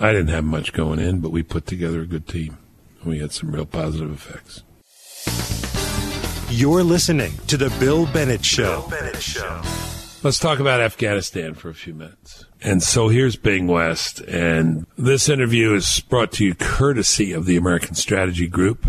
I 0.00 0.12
didn't 0.12 0.28
have 0.28 0.44
much 0.44 0.72
going 0.72 1.00
in, 1.00 1.20
but 1.20 1.32
we 1.32 1.42
put 1.42 1.66
together 1.66 2.00
a 2.00 2.06
good 2.06 2.26
team. 2.26 2.56
And 3.02 3.10
we 3.10 3.18
had 3.18 3.32
some 3.32 3.52
real 3.52 3.66
positive 3.66 4.10
effects. 4.10 4.62
You're 6.52 6.82
listening 6.82 7.30
to 7.46 7.56
The 7.56 7.70
Bill 7.78 8.06
Bennett 8.06 8.44
Show. 8.44 8.84
Let's 10.24 10.40
talk 10.40 10.58
about 10.58 10.80
Afghanistan 10.80 11.54
for 11.54 11.70
a 11.70 11.74
few 11.74 11.94
minutes. 11.94 12.44
And 12.60 12.82
so 12.82 13.06
here's 13.06 13.36
Bing 13.36 13.68
West, 13.68 14.18
and 14.22 14.84
this 14.98 15.28
interview 15.28 15.74
is 15.74 16.00
brought 16.00 16.32
to 16.32 16.44
you 16.44 16.56
courtesy 16.56 17.32
of 17.32 17.46
the 17.46 17.56
American 17.56 17.94
Strategy 17.94 18.48
Group. 18.48 18.84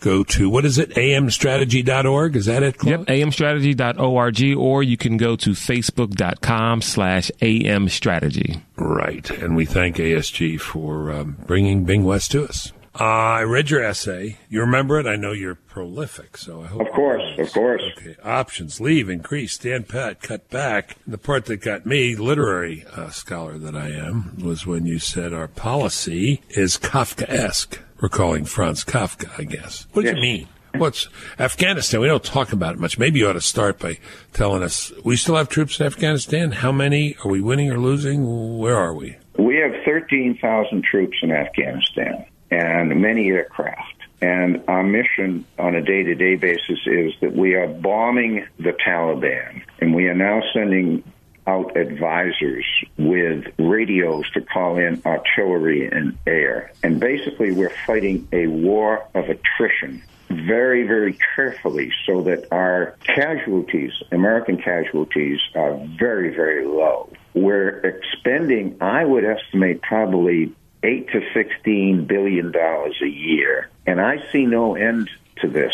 Go 0.00 0.24
to, 0.24 0.50
what 0.50 0.64
is 0.64 0.76
it, 0.76 0.90
amstrategy.org? 0.90 2.34
Is 2.34 2.46
that 2.46 2.64
it, 2.64 2.78
Claude? 2.78 3.08
Yep, 3.08 3.16
amstrategy.org, 3.16 4.58
or 4.58 4.82
you 4.82 4.96
can 4.96 5.16
go 5.16 5.36
to 5.36 5.50
facebook.com 5.50 6.82
slash 6.82 7.30
amstrategy. 7.40 8.60
Right. 8.76 9.30
And 9.30 9.54
we 9.54 9.66
thank 9.66 9.96
ASG 9.98 10.60
for 10.60 11.12
um, 11.12 11.36
bringing 11.46 11.84
Bing 11.84 12.02
West 12.02 12.32
to 12.32 12.44
us. 12.44 12.72
Uh, 12.98 13.04
I 13.04 13.42
read 13.42 13.70
your 13.70 13.82
essay. 13.82 14.38
You 14.48 14.60
remember 14.60 15.00
it? 15.00 15.06
I 15.06 15.16
know 15.16 15.32
you're 15.32 15.56
prolific, 15.56 16.36
so 16.36 16.62
I 16.62 16.66
hope. 16.66 16.82
Of 16.82 16.92
course, 16.92 17.22
of 17.38 17.52
course. 17.52 17.82
Okay. 17.98 18.14
Options, 18.22 18.80
leave, 18.80 19.08
increase, 19.10 19.54
stand 19.54 19.88
pat, 19.88 20.22
cut 20.22 20.48
back. 20.48 20.96
And 21.04 21.12
the 21.12 21.18
part 21.18 21.46
that 21.46 21.56
got 21.56 21.84
me, 21.86 22.14
literary 22.14 22.84
uh, 22.94 23.10
scholar 23.10 23.58
that 23.58 23.74
I 23.74 23.88
am, 23.90 24.38
was 24.40 24.64
when 24.64 24.86
you 24.86 25.00
said 25.00 25.32
our 25.32 25.48
policy 25.48 26.40
is 26.50 26.78
Kafkaesque. 26.78 27.78
We're 28.00 28.08
Franz 28.44 28.84
Kafka, 28.84 29.30
I 29.40 29.44
guess. 29.44 29.86
What 29.92 30.02
do 30.02 30.08
you 30.10 30.14
Yes. 30.14 30.22
mean? 30.22 30.48
What's 30.76 31.08
Afghanistan? 31.38 32.00
We 32.00 32.08
don't 32.08 32.22
talk 32.24 32.52
about 32.52 32.74
it 32.74 32.80
much. 32.80 32.98
Maybe 32.98 33.20
you 33.20 33.28
ought 33.28 33.34
to 33.34 33.40
start 33.40 33.78
by 33.78 33.98
telling 34.32 34.62
us 34.62 34.92
we 35.04 35.16
still 35.16 35.36
have 35.36 35.48
troops 35.48 35.78
in 35.80 35.86
Afghanistan. 35.86 36.50
How 36.50 36.72
many? 36.72 37.16
Are 37.24 37.30
we 37.30 37.40
winning 37.40 37.70
or 37.70 37.78
losing? 37.78 38.58
Where 38.58 38.76
are 38.76 38.92
we? 38.92 39.16
We 39.38 39.56
have 39.56 39.72
13,000 39.84 40.82
troops 40.84 41.16
in 41.22 41.30
Afghanistan 41.32 42.24
and 42.54 43.00
many 43.00 43.28
aircraft. 43.28 43.94
And 44.20 44.62
our 44.68 44.82
mission 44.82 45.44
on 45.58 45.74
a 45.74 45.82
day 45.82 46.02
to 46.04 46.14
day 46.14 46.36
basis 46.36 46.78
is 46.86 47.12
that 47.20 47.34
we 47.34 47.54
are 47.54 47.66
bombing 47.66 48.46
the 48.58 48.72
Taliban, 48.72 49.62
and 49.80 49.94
we 49.94 50.06
are 50.08 50.14
now 50.14 50.42
sending 50.52 51.04
out 51.46 51.76
advisors 51.76 52.64
with 52.96 53.44
radios 53.58 54.30
to 54.32 54.40
call 54.40 54.78
in 54.78 55.02
artillery 55.04 55.86
and 55.86 56.16
air. 56.26 56.72
And 56.82 56.98
basically, 56.98 57.52
we're 57.52 57.74
fighting 57.86 58.26
a 58.32 58.46
war 58.46 59.06
of 59.14 59.28
attrition 59.28 60.02
very, 60.30 60.86
very 60.86 61.18
carefully 61.36 61.92
so 62.06 62.22
that 62.22 62.46
our 62.50 62.96
casualties, 63.04 63.92
American 64.10 64.56
casualties, 64.56 65.38
are 65.54 65.78
very, 65.98 66.34
very 66.34 66.66
low. 66.66 67.10
We're 67.34 67.78
expending, 67.80 68.78
I 68.80 69.04
would 69.04 69.24
estimate, 69.24 69.82
probably 69.82 70.52
eight 70.84 71.08
to 71.08 71.20
sixteen 71.32 72.04
billion 72.04 72.52
dollars 72.52 72.96
a 73.02 73.08
year, 73.08 73.70
and 73.86 74.00
I 74.00 74.22
see 74.30 74.46
no 74.46 74.74
end 74.76 75.10
to 75.40 75.48
this. 75.48 75.72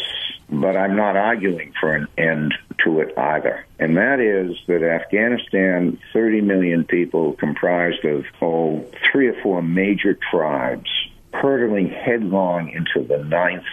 But 0.49 0.77
I'm 0.77 0.97
not 0.97 1.17
arguing 1.17 1.73
for 1.79 1.95
an 1.95 2.09
end 2.19 2.55
to 2.85 3.01
it 3.01 3.17
either. 3.17 3.65
And 3.79 3.97
that 3.97 4.19
is 4.19 4.57
that 4.67 4.83
Afghanistan, 4.83 5.99
30 6.13 6.41
million 6.41 6.85
people 6.85 7.35
comprised 7.35 8.05
of, 8.05 8.25
oh, 8.43 8.85
three 9.13 9.29
or 9.29 9.41
four 9.43 9.63
major 9.63 10.19
tribes, 10.31 10.91
hurtling 11.33 11.89
headlong 11.89 12.71
into 12.71 13.07
the 13.07 13.23
ninth 13.25 13.65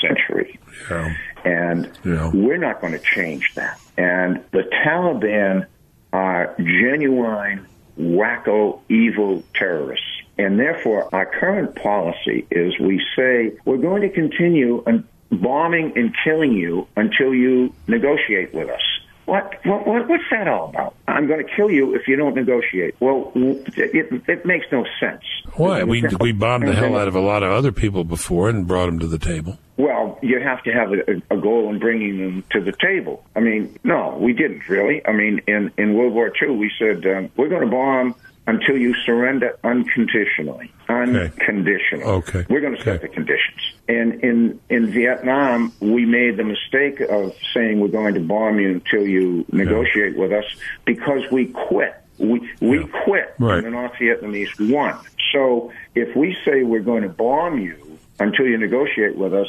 century. 0.00 0.58
Yeah. 0.90 1.14
And 1.44 1.90
yeah. 2.04 2.30
we're 2.34 2.58
not 2.58 2.80
going 2.80 2.92
to 2.92 2.98
change 2.98 3.52
that. 3.54 3.80
And 3.96 4.44
the 4.50 4.68
Taliban 4.84 5.66
are 6.12 6.54
genuine, 6.58 7.66
wacko, 7.98 8.80
evil 8.88 9.42
terrorists. 9.54 10.04
And 10.38 10.58
therefore, 10.58 11.14
our 11.14 11.26
current 11.26 11.74
policy 11.76 12.46
is 12.50 12.78
we 12.78 13.02
say 13.16 13.56
we're 13.64 13.78
going 13.78 14.02
to 14.02 14.10
continue 14.10 14.84
bombing 15.30 15.92
and 15.96 16.14
killing 16.24 16.52
you 16.52 16.86
until 16.96 17.34
you 17.34 17.72
negotiate 17.86 18.52
with 18.54 18.68
us. 18.68 18.82
What, 19.24 19.56
what, 19.64 19.86
what, 19.86 20.08
what's 20.08 20.22
that 20.30 20.46
all 20.46 20.68
about? 20.68 20.94
I'm 21.08 21.26
going 21.26 21.44
to 21.44 21.52
kill 21.56 21.68
you 21.68 21.96
if 21.96 22.06
you 22.06 22.14
don't 22.14 22.36
negotiate. 22.36 22.94
Well, 23.00 23.32
it, 23.34 24.28
it 24.28 24.46
makes 24.46 24.66
no 24.70 24.84
sense. 25.00 25.22
Why? 25.54 25.82
We 25.82 26.04
we 26.20 26.30
bombed 26.30 26.68
the 26.68 26.74
hell 26.74 26.96
out 26.96 27.08
of 27.08 27.16
a 27.16 27.20
lot 27.20 27.42
of 27.42 27.50
other 27.50 27.72
people 27.72 28.04
before 28.04 28.48
and 28.48 28.68
brought 28.68 28.86
them 28.86 29.00
to 29.00 29.06
the 29.08 29.18
table. 29.18 29.58
Well, 29.78 30.18
you 30.22 30.40
have 30.40 30.62
to 30.62 30.72
have 30.72 30.92
a, 30.92 31.34
a 31.34 31.36
goal 31.38 31.70
in 31.70 31.80
bringing 31.80 32.18
them 32.18 32.44
to 32.50 32.60
the 32.60 32.72
table. 32.72 33.24
I 33.34 33.40
mean, 33.40 33.76
no, 33.82 34.16
we 34.20 34.32
didn't 34.32 34.68
really. 34.68 35.04
I 35.04 35.12
mean, 35.12 35.40
in 35.48 35.72
in 35.76 35.94
World 35.94 36.12
War 36.12 36.32
II, 36.40 36.50
we 36.50 36.70
said 36.78 37.04
um, 37.06 37.30
we're 37.36 37.48
going 37.48 37.62
to 37.64 37.70
bomb 37.70 38.14
until 38.46 38.76
you 38.76 38.94
surrender 39.04 39.58
unconditionally. 39.64 40.72
Unconditionally. 40.88 42.04
Okay. 42.04 42.46
We're 42.48 42.60
going 42.60 42.76
to 42.76 42.82
set 42.82 42.96
okay. 42.96 43.08
the 43.08 43.12
conditions. 43.12 43.60
And 43.88 44.22
in 44.22 44.60
in 44.68 44.90
Vietnam, 44.90 45.72
we 45.80 46.06
made 46.06 46.36
the 46.36 46.44
mistake 46.44 47.00
of 47.00 47.34
saying 47.52 47.80
we're 47.80 47.88
going 47.88 48.14
to 48.14 48.20
bomb 48.20 48.60
you 48.60 48.70
until 48.70 49.06
you 49.06 49.44
negotiate 49.52 50.14
yeah. 50.14 50.20
with 50.20 50.32
us 50.32 50.44
because 50.84 51.22
we 51.30 51.46
quit. 51.46 51.94
We 52.18 52.48
we 52.60 52.80
yeah. 52.80 53.02
quit. 53.04 53.34
Right. 53.38 53.58
And 53.58 53.66
the 53.66 53.70
North 53.70 53.92
Vietnamese 53.92 54.72
won. 54.72 54.98
So 55.32 55.72
if 55.94 56.16
we 56.16 56.36
say 56.44 56.62
we're 56.62 56.80
going 56.80 57.02
to 57.02 57.08
bomb 57.08 57.58
you 57.58 57.98
until 58.18 58.46
you 58.46 58.56
negotiate 58.58 59.16
with 59.16 59.34
us, 59.34 59.48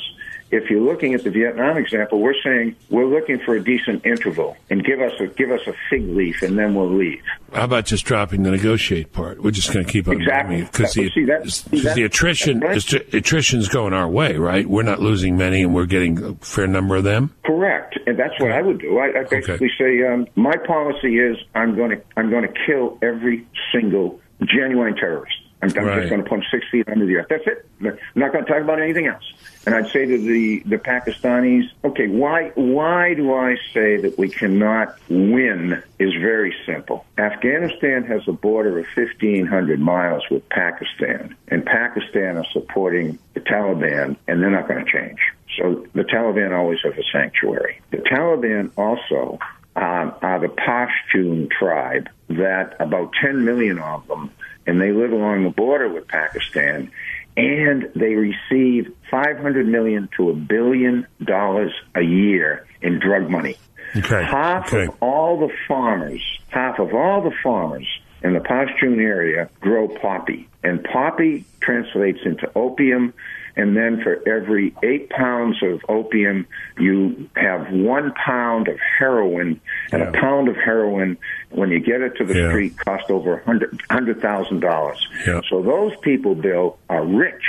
if 0.52 0.70
you're 0.70 0.82
looking 0.82 1.14
at 1.14 1.24
the 1.24 1.30
Vietnam 1.30 1.78
example, 1.78 2.20
we're 2.20 2.40
saying 2.44 2.76
we're 2.90 3.06
looking 3.06 3.40
for 3.40 3.56
a 3.56 3.64
decent 3.64 4.06
interval 4.06 4.56
and 4.70 4.84
give 4.84 5.02
us 5.02 5.14
a 5.20 5.28
give 5.28 5.52
us 5.52 5.62
a 5.68 5.74
fig 5.90 6.08
leaf 6.10 6.42
and 6.42 6.58
then 6.58 6.74
we'll 6.74 6.94
leave. 6.94 7.22
How 7.54 7.64
about 7.64 7.86
just 7.86 8.06
dropping 8.06 8.44
the 8.44 8.52
negotiate 8.52 9.14
part? 9.14 9.42
We're 9.42 9.52
just 9.52 9.74
going 9.74 9.86
to 9.86 9.92
keep 9.92 10.08
on 10.08 10.22
exactly 10.22 10.62
because 10.62 10.94
the, 10.94 11.94
the 11.96 12.04
attrition 12.04 12.60
right. 12.60 12.94
attrition's 13.14 13.68
going 13.68 13.94
our 13.94 14.10
way, 14.10 14.38
right? 14.38 14.68
We're 14.68 14.84
not 14.84 15.00
losing 15.00 15.38
many, 15.38 15.64
and 15.64 15.74
we're 15.74 15.86
getting 15.86 16.24
a 16.24 16.36
fair 16.36 16.68
number 16.68 16.96
of 16.96 17.04
them. 17.04 17.34
Correct, 17.46 17.98
and 18.06 18.18
that's 18.18 18.40
what 18.40 18.52
I 18.52 18.62
would 18.62 18.80
do. 18.80 18.98
I, 19.00 19.20
I 19.20 19.24
basically 19.24 19.68
okay. 19.68 19.70
say 19.78 20.08
um, 20.08 20.28
my 20.36 20.56
policy 20.66 21.20
is 21.20 21.38
I'm 21.56 21.76
going 21.76 21.92
to 21.92 22.02
I'm 22.16 22.30
going 22.30 22.44
to 22.44 22.54
kill 22.66 22.98
every 23.02 23.48
single 23.74 24.20
genuine 24.44 24.96
terrorist. 24.96 25.37
I'm, 25.62 25.72
I'm 25.76 25.86
right. 25.86 26.00
just 26.00 26.10
going 26.10 26.24
to 26.24 26.30
punch 26.30 26.46
six 26.52 26.66
feet 26.72 26.88
under 26.88 27.06
the 27.06 27.16
earth. 27.16 27.28
That's 27.30 27.48
it. 27.48 27.68
I'm 27.82 27.98
not 28.16 28.32
going 28.32 28.46
to 28.46 28.52
talk 28.52 28.62
about 28.62 28.80
anything 28.80 29.08
else. 29.08 29.24
And 29.66 29.74
I'd 29.76 29.90
say 29.92 30.06
to 30.06 30.18
the, 30.18 30.60
the 30.66 30.78
Pakistanis, 30.78 31.70
okay, 31.84 32.08
why, 32.08 32.52
why 32.56 33.16
do 33.16 33.34
I 33.34 33.58
say 33.74 33.98
that 33.98 34.18
we 34.18 34.30
cannot 34.30 34.98
win 35.10 35.84
is 36.00 36.14
very 36.14 36.56
simple. 36.66 37.06
Afghanistan 37.18 38.04
has 38.04 38.22
a 38.28 38.32
border 38.32 38.80
of 38.80 38.86
1,500 38.96 39.80
miles 39.80 40.24
with 40.30 40.48
Pakistan, 40.50 41.36
and 41.48 41.66
Pakistan 41.66 42.38
are 42.38 42.46
supporting 42.54 43.18
the 43.34 43.42
Taliban, 43.42 44.16
and 44.28 44.42
they're 44.42 44.52
not 44.52 44.68
going 44.68 44.86
to 44.86 44.92
change. 44.92 45.20
So 45.58 45.86
the 45.94 46.04
Taliban 46.04 46.56
always 46.56 46.80
have 46.84 46.98
a 46.98 47.04
sanctuary. 47.12 47.82
The 47.92 47.98
Taliban 47.98 48.72
also 48.78 49.40
um, 49.76 50.14
are 50.22 50.40
the 50.40 50.48
Pashtun 50.48 51.50
tribe 51.52 52.10
that 52.30 52.76
about 52.80 53.12
10 53.22 53.44
million 53.44 53.80
of 53.80 54.08
them 54.08 54.32
and 54.68 54.80
they 54.80 54.92
live 54.92 55.12
along 55.12 55.44
the 55.44 55.50
border 55.50 55.90
with 55.90 56.08
Pakistan, 56.08 56.92
and 57.36 57.90
they 57.96 58.16
receive 58.16 58.94
500 59.10 59.68
million 59.68 60.10
to 60.18 60.30
a 60.30 60.34
billion 60.34 61.08
dollars 61.24 61.72
a 61.96 62.02
year 62.02 62.68
in 62.82 63.00
drug 63.00 63.30
money. 63.30 63.56
Okay. 63.96 64.24
Half 64.24 64.74
okay. 64.74 64.84
of 64.88 64.96
all 65.02 65.40
the 65.40 65.54
farmers, 65.68 66.22
half 66.50 66.80
of 66.80 66.94
all 66.94 67.22
the 67.22 67.36
farmers 67.42 67.88
in 68.22 68.34
the 68.34 68.40
Pashtun 68.40 69.00
area 69.00 69.50
grow 69.62 69.88
poppy, 69.88 70.50
and 70.64 70.84
poppy 70.84 71.46
translates 71.62 72.20
into 72.26 72.52
opium 72.56 73.14
and 73.58 73.76
then 73.76 74.02
for 74.04 74.22
every 74.28 74.74
eight 74.84 75.10
pounds 75.10 75.62
of 75.64 75.82
opium, 75.90 76.48
you 76.80 77.30
have 77.36 77.70
one 77.72 78.14
pound 78.14 78.68
of 78.68 78.80
heroin, 79.00 79.60
and 79.92 80.02
yeah. 80.02 80.10
a 80.10 80.12
pound 80.14 80.48
of 80.48 80.56
heroin, 80.56 81.18
when 81.50 81.70
you 81.72 81.80
get 81.80 82.02
it 82.02 82.16
to 82.18 82.24
the 82.24 82.36
yeah. 82.36 82.50
street, 82.50 82.78
cost 82.78 83.10
over 83.10 83.44
hundred 83.90 84.22
thousand 84.22 84.60
dollars. 84.60 85.08
Yeah. 85.26 85.42
So 85.50 85.64
those 85.64 85.94
people, 86.02 86.36
Bill, 86.36 86.78
are 86.90 87.04
rich. 87.04 87.44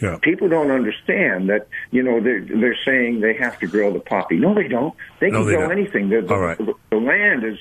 Yeah. 0.00 0.18
People 0.22 0.48
don't 0.48 0.70
understand 0.70 1.48
that, 1.50 1.68
you 1.90 2.02
know, 2.02 2.20
they're, 2.20 2.40
they're 2.40 2.78
saying 2.84 3.20
they 3.20 3.34
have 3.34 3.58
to 3.60 3.66
grow 3.66 3.92
the 3.92 4.00
poppy. 4.00 4.36
No, 4.36 4.54
they 4.54 4.68
don't. 4.68 4.94
They 5.20 5.30
can 5.30 5.40
no, 5.40 5.44
they 5.44 5.52
grow 5.52 5.68
don't. 5.68 5.78
anything. 5.78 6.08
The, 6.08 6.22
the, 6.22 6.36
right. 6.36 6.58
the, 6.58 6.96
land 6.96 7.44
is 7.44 7.58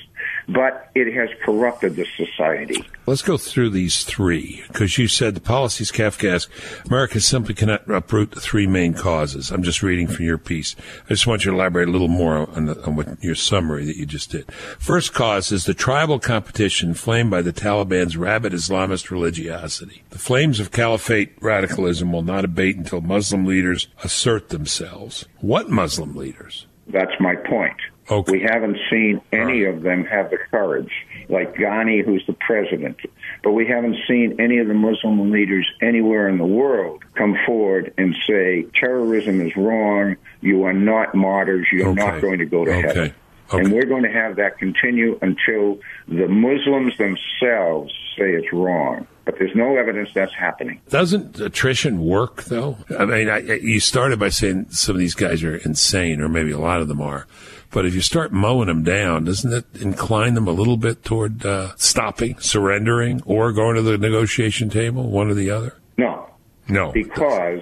but 0.47 0.89
it 0.95 1.13
has 1.13 1.29
corrupted 1.43 1.95
the 1.95 2.05
society. 2.17 2.83
Let's 3.05 3.21
go 3.21 3.37
through 3.37 3.71
these 3.71 4.03
three 4.03 4.63
because 4.67 4.97
you 4.97 5.07
said 5.07 5.35
the 5.35 5.41
policies 5.41 5.91
Kafkaesque. 5.91 6.49
America 6.85 7.19
simply 7.19 7.53
cannot 7.53 7.89
uproot 7.89 8.31
the 8.31 8.41
three 8.41 8.67
main 8.67 8.93
causes. 8.93 9.51
I'm 9.51 9.63
just 9.63 9.83
reading 9.83 10.07
from 10.07 10.25
your 10.25 10.37
piece. 10.37 10.75
I 11.05 11.09
just 11.09 11.27
want 11.27 11.45
you 11.45 11.51
to 11.51 11.57
elaborate 11.57 11.87
a 11.87 11.91
little 11.91 12.07
more 12.07 12.49
on, 12.49 12.65
the, 12.65 12.81
on 12.85 12.95
what 12.95 13.23
your 13.23 13.35
summary 13.35 13.85
that 13.85 13.97
you 13.97 14.05
just 14.05 14.31
did. 14.31 14.51
First 14.79 15.13
cause 15.13 15.51
is 15.51 15.65
the 15.65 15.73
tribal 15.73 16.19
competition 16.19 16.89
inflamed 16.89 17.31
by 17.31 17.41
the 17.41 17.53
Taliban's 17.53 18.17
rabid 18.17 18.53
Islamist 18.53 19.11
religiosity. 19.11 20.03
The 20.09 20.19
flames 20.19 20.59
of 20.59 20.71
caliphate 20.71 21.33
radicalism 21.41 22.11
will 22.11 22.22
not 22.23 22.45
abate 22.45 22.77
until 22.77 23.01
Muslim 23.01 23.45
leaders 23.45 23.87
assert 24.03 24.49
themselves. 24.49 25.25
What 25.41 25.69
Muslim 25.69 26.15
leaders? 26.15 26.67
That's 26.87 27.13
my 27.19 27.35
point. 27.35 27.77
Okay. 28.09 28.31
We 28.33 28.41
haven't 28.41 28.77
seen 28.89 29.21
any 29.31 29.63
of 29.63 29.81
them 29.81 30.03
have 30.05 30.29
the 30.29 30.37
courage, 30.51 30.91
like 31.29 31.55
Ghani, 31.55 32.03
who's 32.03 32.25
the 32.27 32.33
president. 32.33 32.97
But 33.43 33.51
we 33.51 33.65
haven't 33.65 33.95
seen 34.07 34.35
any 34.39 34.57
of 34.57 34.67
the 34.67 34.73
Muslim 34.73 35.31
leaders 35.31 35.65
anywhere 35.81 36.27
in 36.27 36.37
the 36.37 36.45
world 36.45 37.03
come 37.15 37.37
forward 37.45 37.93
and 37.97 38.13
say 38.27 38.65
terrorism 38.77 39.39
is 39.39 39.55
wrong. 39.55 40.17
You 40.41 40.63
are 40.63 40.73
not 40.73 41.15
martyrs. 41.15 41.67
You're 41.71 41.89
okay. 41.89 42.05
not 42.05 42.21
going 42.21 42.39
to 42.39 42.45
go 42.45 42.65
to 42.65 42.71
okay. 42.71 42.87
heaven. 42.87 43.13
And 43.51 43.71
we're 43.71 43.85
going 43.85 44.03
to 44.03 44.11
have 44.11 44.37
that 44.37 44.57
continue 44.57 45.17
until 45.21 45.79
the 46.07 46.27
Muslims 46.27 46.97
themselves 46.97 47.93
say 48.17 48.31
it's 48.31 48.51
wrong 48.51 49.07
but 49.25 49.35
there's 49.37 49.55
no 49.55 49.77
evidence 49.77 50.09
that's 50.13 50.33
happening. 50.33 50.81
Doesn't 50.89 51.39
attrition 51.39 52.03
work, 52.03 52.43
though? 52.43 52.77
I 52.97 53.05
mean, 53.05 53.29
I, 53.29 53.39
you 53.39 53.79
started 53.79 54.19
by 54.19 54.29
saying 54.29 54.71
some 54.71 54.95
of 54.95 54.99
these 54.99 55.15
guys 55.15 55.43
are 55.43 55.55
insane, 55.57 56.21
or 56.21 56.27
maybe 56.27 56.51
a 56.51 56.59
lot 56.59 56.81
of 56.81 56.87
them 56.87 57.01
are. 57.01 57.25
But 57.71 57.87
if 57.87 57.95
you 57.95 58.01
start 58.01 58.31
mowing 58.31 58.67
them 58.67 58.83
down, 58.83 59.23
doesn't 59.23 59.51
it 59.51 59.65
incline 59.81 60.35
them 60.35 60.47
a 60.47 60.51
little 60.51 60.77
bit 60.77 61.03
toward 61.03 61.43
uh, 61.45 61.71
stopping, 61.75 62.39
surrendering, 62.39 63.23
or 63.25 63.51
going 63.51 63.75
to 63.75 63.81
the 63.81 63.97
negotiation 63.97 64.69
table, 64.69 65.09
one 65.09 65.29
or 65.29 65.33
the 65.33 65.49
other? 65.49 65.75
No. 65.97 66.29
No. 66.67 66.91
Because 66.91 67.61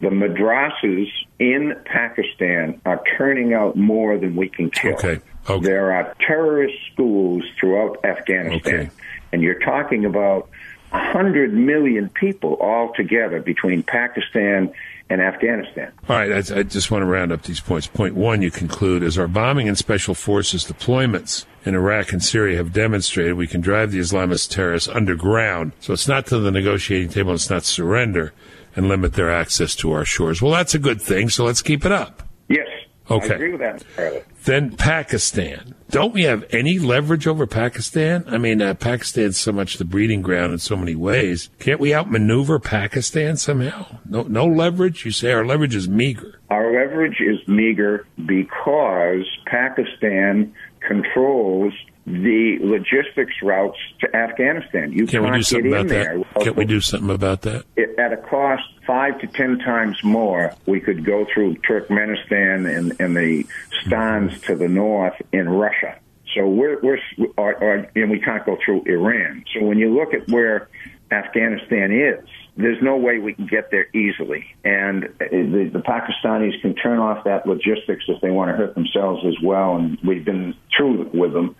the 0.00 0.08
madrasas 0.08 1.08
in 1.38 1.74
Pakistan 1.84 2.80
are 2.86 3.02
turning 3.18 3.52
out 3.52 3.76
more 3.76 4.16
than 4.16 4.34
we 4.34 4.48
can 4.48 4.70
kill. 4.70 4.94
Okay. 4.94 5.20
okay. 5.48 5.62
There 5.62 5.92
are 5.92 6.14
terrorist 6.26 6.76
schools 6.92 7.44
throughout 7.58 8.02
Afghanistan. 8.02 8.74
Okay. 8.74 8.90
And 9.32 9.42
you're 9.42 9.60
talking 9.60 10.06
about 10.06 10.48
100 10.90 11.52
million 11.52 12.08
people 12.08 12.54
all 12.54 12.92
together 12.94 13.40
between 13.40 13.82
Pakistan 13.82 14.72
and 15.08 15.20
Afghanistan. 15.20 15.92
All 16.08 16.16
right, 16.16 16.32
I, 16.32 16.60
I, 16.60 16.62
just 16.62 16.90
want 16.90 17.02
to 17.02 17.06
round 17.06 17.32
up 17.32 17.42
these 17.42 17.60
points. 17.60 17.88
Point 17.88 18.14
one, 18.14 18.42
you 18.42 18.50
conclude, 18.50 19.02
is 19.02 19.18
our 19.18 19.26
bombing 19.26 19.68
and 19.68 19.76
special 19.76 20.14
forces 20.14 20.64
deployments 20.64 21.46
in 21.64 21.74
Iraq 21.74 22.12
and 22.12 22.22
Syria 22.22 22.56
have 22.58 22.72
demonstrated 22.72 23.34
we 23.34 23.48
can 23.48 23.60
drive 23.60 23.90
the 23.90 23.98
Islamist 23.98 24.50
terrorists 24.50 24.88
underground. 24.88 25.72
So 25.80 25.92
it's 25.92 26.06
not 26.08 26.26
to 26.26 26.38
the 26.38 26.50
negotiating 26.50 27.10
table, 27.10 27.34
it's 27.34 27.50
not 27.50 27.64
surrender. 27.64 28.32
and 28.76 28.88
limit 28.88 29.14
their 29.14 29.32
access 29.32 29.74
to 29.74 29.90
our 29.92 30.04
shores. 30.04 30.40
Well, 30.40 30.52
that's 30.52 30.74
a 30.74 30.78
good 30.78 31.02
thing, 31.02 31.28
so 31.28 31.44
let's 31.44 31.60
keep 31.60 31.84
it 31.84 31.90
up. 31.92 32.22
Yes. 32.48 32.68
Okay. 33.10 33.32
I 33.32 33.34
agree 33.34 33.52
with 33.52 33.60
that. 33.60 34.24
Then 34.44 34.76
Pakistan. 34.76 35.74
Don't 35.90 36.14
we 36.14 36.22
have 36.22 36.44
any 36.50 36.78
leverage 36.78 37.26
over 37.26 37.46
Pakistan? 37.46 38.24
I 38.28 38.38
mean, 38.38 38.62
uh, 38.62 38.74
Pakistan's 38.74 39.38
so 39.38 39.50
much 39.50 39.78
the 39.78 39.84
breeding 39.84 40.22
ground 40.22 40.52
in 40.52 40.58
so 40.58 40.76
many 40.76 40.94
ways. 40.94 41.50
Can't 41.58 41.80
we 41.80 41.92
outmaneuver 41.92 42.60
Pakistan 42.60 43.36
somehow? 43.36 43.98
No, 44.08 44.22
no 44.22 44.46
leverage. 44.46 45.04
You 45.04 45.10
say 45.10 45.32
our 45.32 45.44
leverage 45.44 45.74
is 45.74 45.88
meager. 45.88 46.40
Our 46.48 46.72
leverage 46.72 47.20
is 47.20 47.46
meager 47.48 48.06
because 48.24 49.26
Pakistan 49.46 50.54
controls 50.86 51.74
the 52.06 52.58
logistics 52.60 53.34
routes 53.42 53.78
to 54.00 54.16
Afghanistan. 54.16 54.92
You 54.92 55.06
Can 55.06 55.22
we 55.22 55.28
can't 55.28 55.36
do 55.38 55.42
something 55.42 55.66
about 55.72 55.80
in 55.82 55.86
there. 55.88 56.18
that? 56.18 56.42
Can 56.44 56.54
we 56.56 56.64
do 56.64 56.80
something 56.80 57.10
about 57.10 57.42
that? 57.42 57.64
It- 57.76 57.98
At 57.98 58.12
a 58.12 58.16
cost 58.16 58.62
five 58.86 59.20
to 59.20 59.26
ten 59.26 59.58
times 59.58 60.02
more, 60.02 60.54
we 60.66 60.80
could 60.80 61.04
go 61.04 61.26
through 61.32 61.56
Turkmenistan 61.68 62.66
and, 62.76 62.98
and 63.00 63.16
the 63.16 63.44
stans 63.84 64.40
to 64.42 64.54
the 64.54 64.68
north 64.68 65.14
in 65.32 65.48
Russia. 65.48 65.96
So 66.34 66.48
we're, 66.48 66.80
we're 66.80 66.98
or, 67.36 67.54
or, 67.56 67.90
and 67.94 68.10
we 68.10 68.20
can't 68.20 68.44
go 68.46 68.56
through 68.64 68.84
Iran. 68.86 69.44
So 69.52 69.64
when 69.64 69.78
you 69.78 69.92
look 69.94 70.14
at 70.14 70.28
where 70.28 70.68
Afghanistan 71.10 71.92
is, 71.92 72.26
there's 72.56 72.80
no 72.82 72.96
way 72.96 73.18
we 73.18 73.34
can 73.34 73.46
get 73.46 73.70
there 73.70 73.88
easily. 73.94 74.44
And 74.64 75.04
the, 75.18 75.70
the 75.72 75.80
Pakistanis 75.80 76.60
can 76.62 76.74
turn 76.74 76.98
off 76.98 77.24
that 77.24 77.46
logistics 77.46 78.04
if 78.08 78.20
they 78.20 78.30
want 78.30 78.50
to 78.50 78.56
hurt 78.56 78.74
themselves 78.74 79.24
as 79.26 79.34
well. 79.42 79.76
And 79.76 79.98
we've 80.06 80.24
been 80.24 80.54
through 80.76 81.10
with 81.12 81.32
them. 81.32 81.56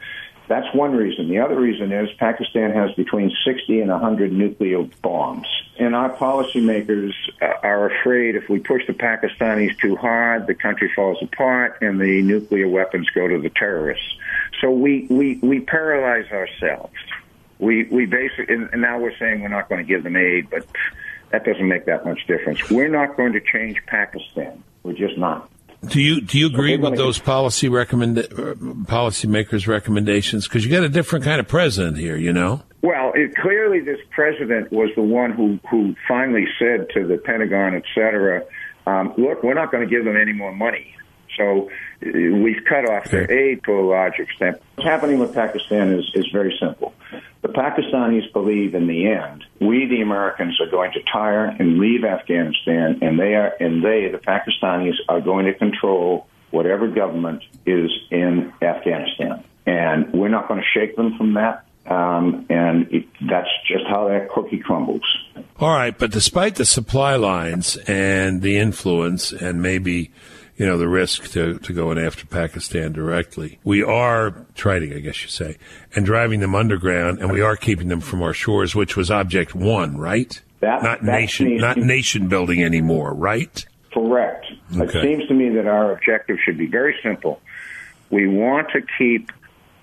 That's 0.50 0.66
one 0.75 0.97
reason. 0.97 1.28
The 1.28 1.38
other 1.38 1.54
reason 1.54 1.92
is 1.92 2.11
Pakistan 2.19 2.73
has 2.73 2.90
between 2.95 3.30
60 3.45 3.83
and 3.83 3.88
100 3.88 4.33
nuclear 4.33 4.83
bombs. 5.00 5.47
And 5.78 5.95
our 5.95 6.12
policymakers 6.16 7.12
are 7.40 7.88
afraid 7.88 8.35
if 8.35 8.49
we 8.49 8.59
push 8.59 8.85
the 8.88 8.92
Pakistanis 8.92 9.78
too 9.78 9.95
hard, 9.95 10.49
the 10.49 10.54
country 10.57 10.90
falls 10.92 11.19
apart 11.23 11.78
and 11.83 12.00
the 12.00 12.21
nuclear 12.23 12.66
weapons 12.66 13.09
go 13.11 13.28
to 13.28 13.40
the 13.40 13.50
terrorists. 13.50 14.16
So 14.61 14.73
we, 14.73 15.07
we, 15.09 15.38
we 15.40 15.61
paralyze 15.61 16.28
ourselves. 16.33 16.95
We, 17.61 17.85
we 17.85 18.07
basically, 18.07 18.52
and 18.52 18.83
now 18.83 18.99
we're 18.99 19.16
saying 19.19 19.42
we're 19.42 19.49
not 19.50 19.69
going 19.69 19.87
to 19.87 19.88
give 19.88 20.02
them 20.02 20.16
aid, 20.16 20.50
but 20.50 20.66
that 21.30 21.45
doesn't 21.45 21.69
make 21.69 21.85
that 21.85 22.04
much 22.04 22.26
difference. 22.26 22.69
We're 22.69 22.88
not 22.88 23.16
going 23.16 23.35
to 23.35 23.40
change 23.40 23.80
Pakistan. 23.87 24.64
We're 24.83 24.95
just 24.95 25.16
not. 25.16 25.49
Do 25.87 26.00
you 26.00 26.20
do 26.20 26.38
you 26.38 26.46
agree 26.46 26.75
Okay, 26.75 26.82
with 26.82 26.99
those 26.99 27.18
policy 27.18 27.68
recommend 27.68 28.18
uh, 28.18 28.22
policymakers' 28.84 29.66
recommendations? 29.66 30.46
Because 30.46 30.64
you 30.64 30.70
got 30.70 30.84
a 30.84 30.88
different 30.90 31.25
kind 31.25 31.40
of 31.40 31.49
president 31.49 31.96
here, 31.96 32.16
you 32.16 32.32
know. 32.32 32.62
Well, 32.82 33.12
it, 33.14 33.34
clearly, 33.37 33.80
this 33.80 33.99
president 34.10 34.72
was 34.72 34.90
the 34.94 35.02
one 35.02 35.32
who, 35.32 35.58
who 35.70 35.94
finally 36.06 36.46
said 36.58 36.88
to 36.94 37.06
the 37.06 37.18
Pentagon, 37.18 37.75
et 37.75 37.84
cetera, 37.94 38.42
um, 38.87 39.14
look, 39.16 39.42
we're 39.42 39.54
not 39.54 39.70
going 39.70 39.87
to 39.87 39.90
give 39.90 40.04
them 40.04 40.16
any 40.16 40.32
more 40.32 40.52
money. 40.52 40.94
So 41.38 41.70
we've 42.02 42.64
cut 42.69 42.88
off 42.88 43.11
their 43.11 43.30
aid 43.30 43.62
to 43.64 43.73
a 43.73 43.85
large 43.85 44.19
extent. 44.19 44.61
What's 44.75 44.88
happening 44.88 45.19
with 45.19 45.35
Pakistan 45.35 45.92
is, 45.92 46.11
is 46.14 46.26
very 46.33 46.57
simple. 46.61 46.95
The 47.42 47.49
Pakistanis 47.49 48.30
believe 48.33 48.75
in 48.75 48.87
the 48.87 49.07
end, 49.09 49.45
we, 49.61 49.87
the 49.87 50.02
Americans, 50.02 50.61
are 50.61 50.71
going 50.71 50.92
to 50.92 51.00
tire 51.11 51.47
and 51.47 51.78
leave 51.78 52.04
Afghanistan, 52.04 52.99
and 53.02 53.19
they 53.19 53.35
are, 53.35 53.54
and 53.61 53.85
they, 53.85 54.09
the 54.09 54.19
Pakistanis, 54.19 54.95
are 55.09 55.21
going 55.21 55.47
to 55.47 55.54
control 55.54 56.26
whatever 56.50 56.88
government 56.88 57.42
is 57.64 57.90
in 58.11 58.52
Afghanistan. 58.61 59.45
And 59.66 60.12
we're 60.12 60.28
not 60.28 60.49
going 60.49 60.61
to 60.61 60.66
shake 60.66 60.97
them 60.97 61.16
from 61.16 61.35
that. 61.35 61.64
Um, 61.87 62.47
and 62.50 62.92
it, 62.92 63.07
that's 63.28 63.49
just 63.66 63.85
how 63.88 64.09
that 64.09 64.28
cookie 64.30 64.59
crumbles. 64.59 65.02
All 65.59 65.71
right, 65.71 65.97
but 65.97 66.11
despite 66.11 66.57
the 66.57 66.64
supply 66.64 67.16
lines 67.16 67.76
and 67.76 68.42
the 68.42 68.59
influence 68.59 69.33
and 69.33 69.62
maybe, 69.62 70.11
you 70.60 70.66
know, 70.66 70.76
the 70.76 70.86
risk 70.86 71.30
to, 71.30 71.58
to 71.60 71.72
going 71.72 71.96
after 71.96 72.26
Pakistan 72.26 72.92
directly, 72.92 73.58
we 73.64 73.82
are 73.82 74.44
trading, 74.54 74.92
I 74.92 74.98
guess 74.98 75.22
you 75.22 75.30
say, 75.30 75.56
and 75.96 76.04
driving 76.04 76.40
them 76.40 76.54
underground, 76.54 77.18
and 77.18 77.32
we 77.32 77.40
are 77.40 77.56
keeping 77.56 77.88
them 77.88 78.02
from 78.02 78.22
our 78.22 78.34
shores, 78.34 78.74
which 78.74 78.94
was 78.94 79.10
object 79.10 79.54
one, 79.54 79.96
right? 79.96 80.38
That- 80.60 80.82
not 80.82 81.02
nation, 81.02 81.56
not 81.56 81.78
nation 81.78 82.28
building 82.28 82.62
anymore, 82.62 83.14
right? 83.14 83.64
Correct. 83.90 84.44
Okay. 84.76 84.98
It 84.98 85.02
seems 85.02 85.28
to 85.28 85.34
me 85.34 85.48
that 85.48 85.66
our 85.66 85.92
objective 85.92 86.36
should 86.44 86.58
be 86.58 86.66
very 86.66 86.94
simple. 87.02 87.40
We 88.10 88.26
want 88.26 88.68
to 88.73 88.82
keep 88.99 89.32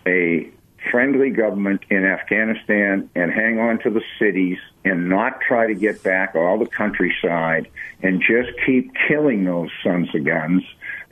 a 0.06 0.48
friendly 0.92 1.30
government 1.30 1.82
in 1.90 2.06
Afghanistan 2.06 3.10
and 3.16 3.32
hang 3.32 3.60
on 3.60 3.80
to 3.80 3.90
the 3.90 4.02
cities 4.20 4.58
and 4.86 5.10
not 5.10 5.42
try 5.42 5.68
to 5.68 5.76
get 5.76 6.04
back 6.04 6.36
all 6.36 6.58
the 6.58 6.66
countryside 6.66 7.68
and 8.02 8.22
just 8.22 8.50
keep 8.66 8.92
killing 9.08 9.44
those 9.46 9.70
sons 9.84 10.14
of 10.16 10.24
guns. 10.24 10.64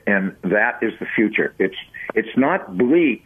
And 0.06 0.36
that 0.42 0.82
is 0.82 0.92
the 1.00 1.06
future. 1.16 1.54
It's 1.58 1.76
it's 2.14 2.36
not 2.36 2.76
bleak. 2.78 3.24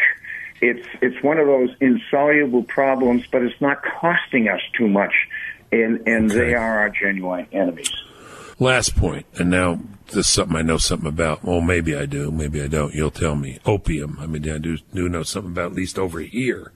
It's 0.62 0.86
it's 1.02 1.22
one 1.22 1.38
of 1.38 1.46
those 1.46 1.70
insoluble 1.80 2.62
problems, 2.64 3.24
but 3.30 3.42
it's 3.42 3.60
not 3.60 3.82
costing 3.82 4.48
us 4.48 4.60
too 4.76 4.88
much. 4.88 5.12
And 5.72 6.02
and 6.06 6.30
Okay. 6.30 6.40
they 6.40 6.54
are 6.54 6.78
our 6.80 6.90
genuine 6.90 7.46
enemies. 7.52 7.92
Last 8.60 8.94
point, 8.94 9.24
and 9.38 9.48
now 9.50 9.80
this 10.08 10.16
is 10.16 10.26
something 10.28 10.54
I 10.56 10.60
know 10.62 10.76
something 10.76 11.08
about. 11.08 11.42
Well, 11.42 11.62
maybe 11.62 11.96
I 11.96 12.04
do, 12.04 12.30
maybe 12.30 12.60
I 12.62 12.66
don't. 12.66 12.94
You'll 12.94 13.10
tell 13.10 13.34
me. 13.34 13.58
Opium. 13.64 14.18
I 14.20 14.26
mean, 14.26 14.48
I 14.50 14.58
do 14.58 14.76
do 14.94 15.08
know 15.08 15.22
something 15.22 15.52
about 15.52 15.70
at 15.72 15.76
least 15.76 15.98
over 15.98 16.20
here. 16.20 16.72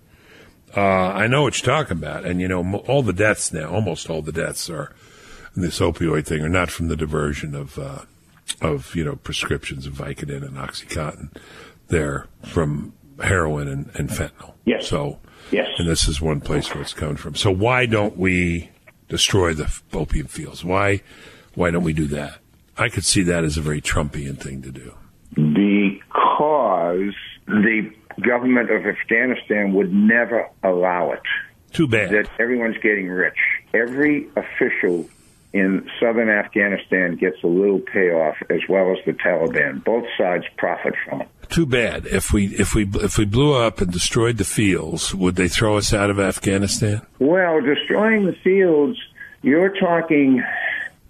Uh, 0.74 0.80
I 0.80 1.26
know 1.26 1.42
what 1.42 1.60
you're 1.60 1.74
talking 1.74 1.98
about, 1.98 2.24
and 2.24 2.40
you 2.40 2.48
know 2.48 2.78
all 2.88 3.02
the 3.02 3.12
deaths 3.12 3.52
now. 3.52 3.68
Almost 3.70 4.08
all 4.08 4.22
the 4.22 4.32
deaths 4.32 4.70
are 4.70 4.94
in 5.54 5.60
this 5.62 5.78
opioid 5.78 6.26
thing 6.26 6.40
are 6.40 6.48
not 6.48 6.70
from 6.70 6.88
the 6.88 6.96
diversion 6.96 7.54
of 7.54 7.78
uh, 7.78 8.00
of 8.62 8.94
you 8.96 9.04
know 9.04 9.16
prescriptions 9.16 9.86
of 9.86 9.92
Vicodin 9.92 10.42
and 10.42 10.56
OxyContin. 10.56 11.36
They're 11.88 12.26
from 12.42 12.94
heroin 13.22 13.68
and, 13.68 13.90
and 13.94 14.08
fentanyl. 14.08 14.54
Yes. 14.64 14.88
So 14.88 15.20
Yes. 15.50 15.68
and 15.78 15.86
this 15.86 16.08
is 16.08 16.18
one 16.20 16.40
place 16.40 16.72
where 16.72 16.82
it's 16.82 16.94
coming 16.94 17.16
from. 17.16 17.34
So 17.34 17.50
why 17.50 17.84
don't 17.84 18.16
we 18.16 18.70
destroy 19.08 19.52
the 19.52 19.70
opium 19.92 20.26
fields? 20.28 20.64
Why 20.64 21.02
why 21.54 21.70
don't 21.70 21.84
we 21.84 21.92
do 21.92 22.06
that? 22.06 22.38
I 22.76 22.88
could 22.88 23.04
see 23.04 23.22
that 23.24 23.44
as 23.44 23.56
a 23.56 23.60
very 23.60 23.80
Trumpian 23.80 24.36
thing 24.38 24.62
to 24.62 24.70
do. 24.70 24.94
because 25.34 27.14
the 27.46 27.92
government 28.20 28.70
of 28.70 28.86
Afghanistan 28.86 29.72
would 29.74 29.92
never 29.92 30.48
allow 30.62 31.12
it. 31.12 31.22
Too 31.72 31.88
bad. 31.88 32.10
That 32.10 32.30
everyone's 32.38 32.78
getting 32.78 33.08
rich. 33.08 33.38
Every 33.72 34.28
official 34.36 35.08
in 35.52 35.88
southern 36.00 36.28
Afghanistan 36.28 37.16
gets 37.16 37.42
a 37.42 37.46
little 37.46 37.78
payoff, 37.80 38.36
as 38.50 38.60
well 38.68 38.92
as 38.92 38.98
the 39.06 39.12
Taliban. 39.12 39.82
Both 39.84 40.04
sides 40.18 40.44
profit 40.56 40.94
from 41.04 41.22
it. 41.22 41.28
Too 41.48 41.66
bad. 41.66 42.06
If 42.06 42.32
we 42.32 42.46
if 42.56 42.74
we 42.74 42.88
if 42.94 43.18
we 43.18 43.24
blew 43.24 43.54
up 43.54 43.80
and 43.80 43.92
destroyed 43.92 44.36
the 44.38 44.44
fields, 44.44 45.14
would 45.14 45.36
they 45.36 45.48
throw 45.48 45.76
us 45.76 45.92
out 45.92 46.10
of 46.10 46.18
Afghanistan? 46.18 47.02
Well, 47.18 47.60
destroying 47.60 48.26
the 48.26 48.32
fields, 48.32 48.98
you're 49.42 49.76
talking 49.78 50.42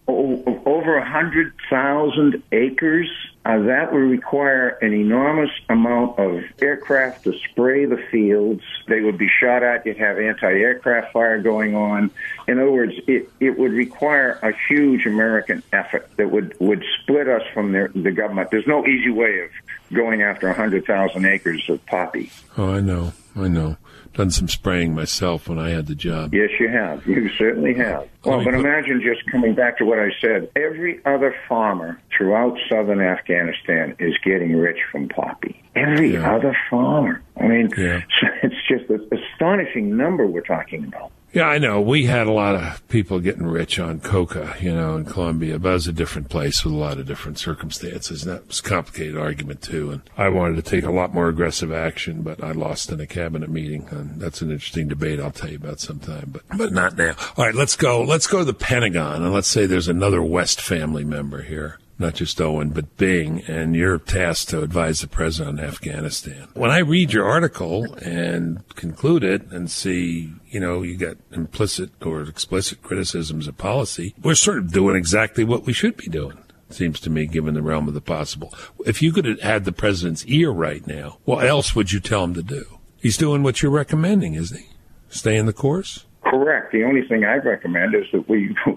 over 0.06 0.96
a 0.96 1.10
hundred 1.10 1.52
thousand 1.70 2.42
acres. 2.52 3.08
Uh, 3.46 3.58
that 3.58 3.92
would 3.92 3.98
require 3.98 4.68
an 4.80 4.94
enormous 4.94 5.50
amount 5.68 6.18
of 6.18 6.42
aircraft 6.62 7.24
to 7.24 7.32
spray 7.50 7.84
the 7.84 7.98
fields. 8.10 8.62
They 8.88 9.02
would 9.02 9.18
be 9.18 9.28
shot 9.28 9.62
at. 9.62 9.84
You'd 9.84 9.98
have 9.98 10.18
anti-aircraft 10.18 11.12
fire 11.12 11.42
going 11.42 11.74
on. 11.74 12.10
In 12.48 12.58
other 12.58 12.70
words, 12.70 12.94
it, 13.06 13.30
it 13.40 13.58
would 13.58 13.72
require 13.72 14.38
a 14.42 14.52
huge 14.68 15.04
American 15.04 15.62
effort 15.74 16.08
that 16.16 16.30
would, 16.30 16.56
would 16.58 16.82
split 17.02 17.28
us 17.28 17.42
from 17.52 17.72
their, 17.72 17.88
the 17.88 18.12
government. 18.12 18.50
There's 18.50 18.66
no 18.66 18.86
easy 18.86 19.10
way 19.10 19.40
of 19.40 19.50
going 19.94 20.22
after 20.22 20.48
a 20.48 20.54
hundred 20.54 20.86
thousand 20.86 21.26
acres 21.26 21.68
of 21.68 21.84
poppy. 21.84 22.30
Oh, 22.56 22.74
I 22.74 22.80
know, 22.80 23.12
I 23.36 23.48
know. 23.48 23.76
Done 24.12 24.30
some 24.30 24.46
spraying 24.48 24.94
myself 24.94 25.48
when 25.48 25.58
I 25.58 25.70
had 25.70 25.86
the 25.86 25.94
job. 25.96 26.32
Yes, 26.32 26.50
you 26.60 26.68
have. 26.68 27.04
You 27.06 27.28
certainly 27.30 27.74
have. 27.74 28.08
Well, 28.24 28.38
but 28.44 28.52
but- 28.52 28.54
imagine 28.54 29.02
just 29.02 29.28
coming 29.30 29.54
back 29.54 29.78
to 29.78 29.84
what 29.84 29.98
I 29.98 30.10
said. 30.20 30.48
Every 30.54 31.00
other 31.04 31.34
farmer 31.48 32.00
throughout 32.16 32.56
southern 32.70 33.00
Afghanistan 33.00 33.96
is 33.98 34.14
getting 34.24 34.54
rich 34.56 34.78
from 34.92 35.08
poppy. 35.08 35.60
Every 35.74 36.12
Yeah. 36.14 36.32
other 36.32 36.56
farmer. 36.70 37.22
I 37.40 37.48
mean, 37.48 37.70
Yeah. 37.76 38.02
it's 38.44 38.54
just 38.68 38.88
an 38.88 39.08
astonishing 39.10 39.96
number 39.96 40.26
we're 40.26 40.40
talking 40.42 40.84
about. 40.84 41.10
Yeah, 41.34 41.48
I 41.48 41.58
know. 41.58 41.80
We 41.80 42.04
had 42.04 42.28
a 42.28 42.32
lot 42.32 42.54
of 42.54 42.86
people 42.86 43.18
getting 43.18 43.44
rich 43.44 43.80
on 43.80 43.98
coca, 43.98 44.54
you 44.60 44.72
know, 44.72 44.94
in 44.94 45.04
Colombia, 45.04 45.58
but 45.58 45.70
it 45.70 45.72
was 45.72 45.88
a 45.88 45.92
different 45.92 46.28
place 46.28 46.64
with 46.64 46.72
a 46.72 46.76
lot 46.76 46.98
of 46.98 47.06
different 47.06 47.40
circumstances. 47.40 48.22
And 48.22 48.36
that 48.36 48.46
was 48.46 48.60
a 48.60 48.62
complicated 48.62 49.16
argument, 49.16 49.60
too. 49.60 49.90
And 49.90 50.02
I 50.16 50.28
wanted 50.28 50.54
to 50.54 50.70
take 50.70 50.84
a 50.84 50.92
lot 50.92 51.12
more 51.12 51.26
aggressive 51.26 51.72
action, 51.72 52.22
but 52.22 52.42
I 52.42 52.52
lost 52.52 52.92
in 52.92 53.00
a 53.00 53.06
cabinet 53.06 53.50
meeting. 53.50 53.88
And 53.90 54.20
that's 54.20 54.42
an 54.42 54.52
interesting 54.52 54.86
debate 54.86 55.18
I'll 55.18 55.32
tell 55.32 55.50
you 55.50 55.56
about 55.56 55.80
sometime, 55.80 56.30
but, 56.32 56.42
but 56.56 56.72
not 56.72 56.96
now. 56.96 57.16
All 57.36 57.44
right, 57.44 57.54
let's 57.54 57.74
go. 57.74 58.00
Let's 58.02 58.28
go 58.28 58.38
to 58.38 58.44
the 58.44 58.54
Pentagon 58.54 59.24
and 59.24 59.34
let's 59.34 59.48
say 59.48 59.66
there's 59.66 59.88
another 59.88 60.22
West 60.22 60.60
family 60.60 61.02
member 61.02 61.42
here. 61.42 61.80
Not 61.98 62.14
just 62.14 62.40
Owen, 62.40 62.70
but 62.70 62.96
Bing, 62.96 63.42
and 63.46 63.76
you're 63.76 63.98
tasked 63.98 64.48
to 64.50 64.62
advise 64.62 65.00
the 65.00 65.07
president 65.07 65.61
on 65.61 65.64
Afghanistan. 65.64 66.48
When 66.54 66.70
I 66.70 66.78
read 66.78 67.12
your 67.12 67.24
article 67.24 67.94
and 67.94 68.66
conclude 68.74 69.22
it 69.22 69.42
and 69.50 69.70
see, 69.70 70.33
you 70.50 70.61
know, 70.61 70.83
you 70.83 70.96
got 70.96 71.16
implicit 71.30 71.90
or 72.04 72.22
explicit 72.22 72.83
criticisms 72.83 73.46
of 73.46 73.57
policy, 73.57 74.14
we're 74.22 74.35
sort 74.35 74.59
of 74.59 74.72
doing 74.72 74.96
exactly 74.96 75.44
what 75.44 75.64
we 75.64 75.72
should 75.72 75.96
be 75.96 76.09
doing. 76.09 76.38
Seems 76.70 76.98
to 77.00 77.11
me, 77.11 77.26
given 77.26 77.54
the 77.54 77.62
realm 77.62 77.87
of 77.87 77.94
the 77.94 78.00
possible. 78.00 78.52
If 78.85 79.00
you 79.00 79.12
could 79.12 79.26
have 79.26 79.40
had 79.40 79.64
the 79.64 79.72
president's 79.72 80.24
ear 80.26 80.50
right 80.50 80.85
now, 80.87 81.18
what 81.24 81.46
else 81.46 81.76
would 81.76 81.92
you 81.92 82.00
tell 82.00 82.24
him 82.24 82.35
to 82.35 82.42
do? 82.42 82.78
He's 82.96 83.16
doing 83.16 83.42
what 83.42 83.62
you're 83.62 83.70
recommending, 83.70 84.35
isn't 84.35 84.59
he? 84.59 84.68
Stay 85.09 85.37
in 85.37 85.46
the 85.46 85.52
course? 85.52 86.07
Correct. 86.24 86.72
The 86.72 86.83
only 86.85 87.07
thing 87.07 87.24
I 87.24 87.37
recommend 87.37 87.94
is 87.94 88.07
that 88.12 88.28
we 88.28 88.57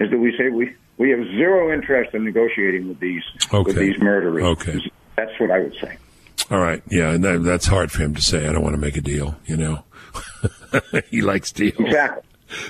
is 0.00 0.10
that 0.10 0.18
we 0.18 0.34
say 0.36 0.48
we 0.48 0.74
we 1.02 1.10
have 1.10 1.18
zero 1.32 1.72
interest 1.74 2.14
in 2.14 2.24
negotiating 2.24 2.86
with 2.86 3.00
these 3.00 3.24
Okay. 3.52 3.58
with 3.64 3.76
these 3.76 3.98
murderers. 3.98 4.44
Okay. 4.44 4.78
That's 5.16 5.32
what 5.40 5.50
I 5.50 5.58
would 5.58 5.74
say. 5.80 5.96
All 6.48 6.60
right. 6.60 6.80
Yeah, 6.88 7.10
and 7.10 7.24
that, 7.24 7.42
that's 7.42 7.66
hard 7.66 7.90
for 7.90 8.04
him 8.04 8.14
to 8.14 8.22
say. 8.22 8.46
I 8.46 8.52
don't 8.52 8.62
want 8.62 8.74
to 8.76 8.80
make 8.80 8.96
a 8.96 9.00
deal, 9.00 9.34
you 9.44 9.56
know. 9.56 9.82
he 11.10 11.20
likes 11.20 11.50
deals. 11.50 11.74
Exactly. 11.80 12.22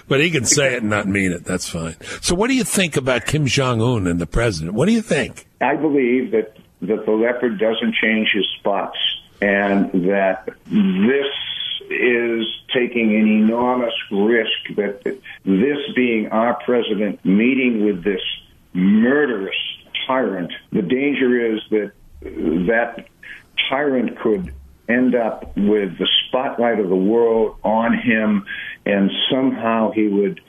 But 0.08 0.20
he 0.20 0.30
can 0.30 0.46
say 0.46 0.74
it 0.74 0.80
and 0.80 0.88
not 0.88 1.06
mean 1.08 1.30
it. 1.30 1.44
That's 1.44 1.68
fine. 1.68 1.96
So 2.22 2.34
what 2.34 2.48
do 2.48 2.54
you 2.54 2.64
think 2.64 2.96
about 2.96 3.26
Kim 3.26 3.44
Jong 3.44 3.82
Un 3.82 4.06
and 4.06 4.18
the 4.18 4.26
president? 4.26 4.72
What 4.74 4.86
do 4.86 4.92
you 4.92 5.02
think? 5.02 5.46
I 5.60 5.76
believe 5.76 6.30
that 6.30 6.56
that 6.80 7.04
the 7.04 7.12
leopard 7.12 7.58
doesn't 7.58 7.94
change 7.94 8.30
his 8.32 8.46
spots, 8.58 8.98
and 9.42 9.90
that 10.08 10.48
this 10.66 11.26
is 11.92 12.46
taking 12.74 13.14
an 13.14 13.26
enormous 13.26 13.94
risk. 14.10 14.76
That 14.76 15.02
this 15.44 15.78
being 15.94 16.28
our 16.28 16.54
president 16.64 17.24
meeting 17.24 17.84
with 17.84 18.02
this 18.04 18.20
murderous 18.72 19.56
tyrant, 20.06 20.52
the 20.72 20.82
danger 20.82 21.54
is 21.54 21.60
that 21.70 21.92
that 22.22 23.06
tyrant 23.68 24.18
could 24.18 24.52
end 24.88 25.14
up 25.14 25.56
with 25.56 25.96
the 25.98 26.08
spotlight 26.28 26.78
of 26.80 26.88
the 26.88 26.96
world 26.96 27.56
on 27.62 27.96
him, 27.96 28.44
and 28.84 29.10
somehow 29.30 29.90
he 29.92 30.08
would 30.08 30.40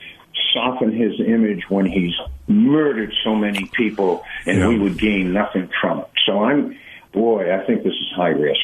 soften 0.52 0.92
his 0.92 1.20
image 1.20 1.64
when 1.68 1.86
he's 1.86 2.14
murdered 2.48 3.12
so 3.24 3.34
many 3.34 3.66
people, 3.72 4.22
and 4.46 4.58
Yeah. 4.58 4.68
we 4.68 4.78
would 4.78 4.98
gain 4.98 5.32
nothing 5.32 5.68
from 5.80 6.00
it. 6.00 6.08
So 6.26 6.44
I'm, 6.44 6.76
boy, 7.12 7.52
I 7.54 7.64
think 7.64 7.82
this 7.84 7.94
is 7.94 8.12
high 8.16 8.28
risk. 8.28 8.60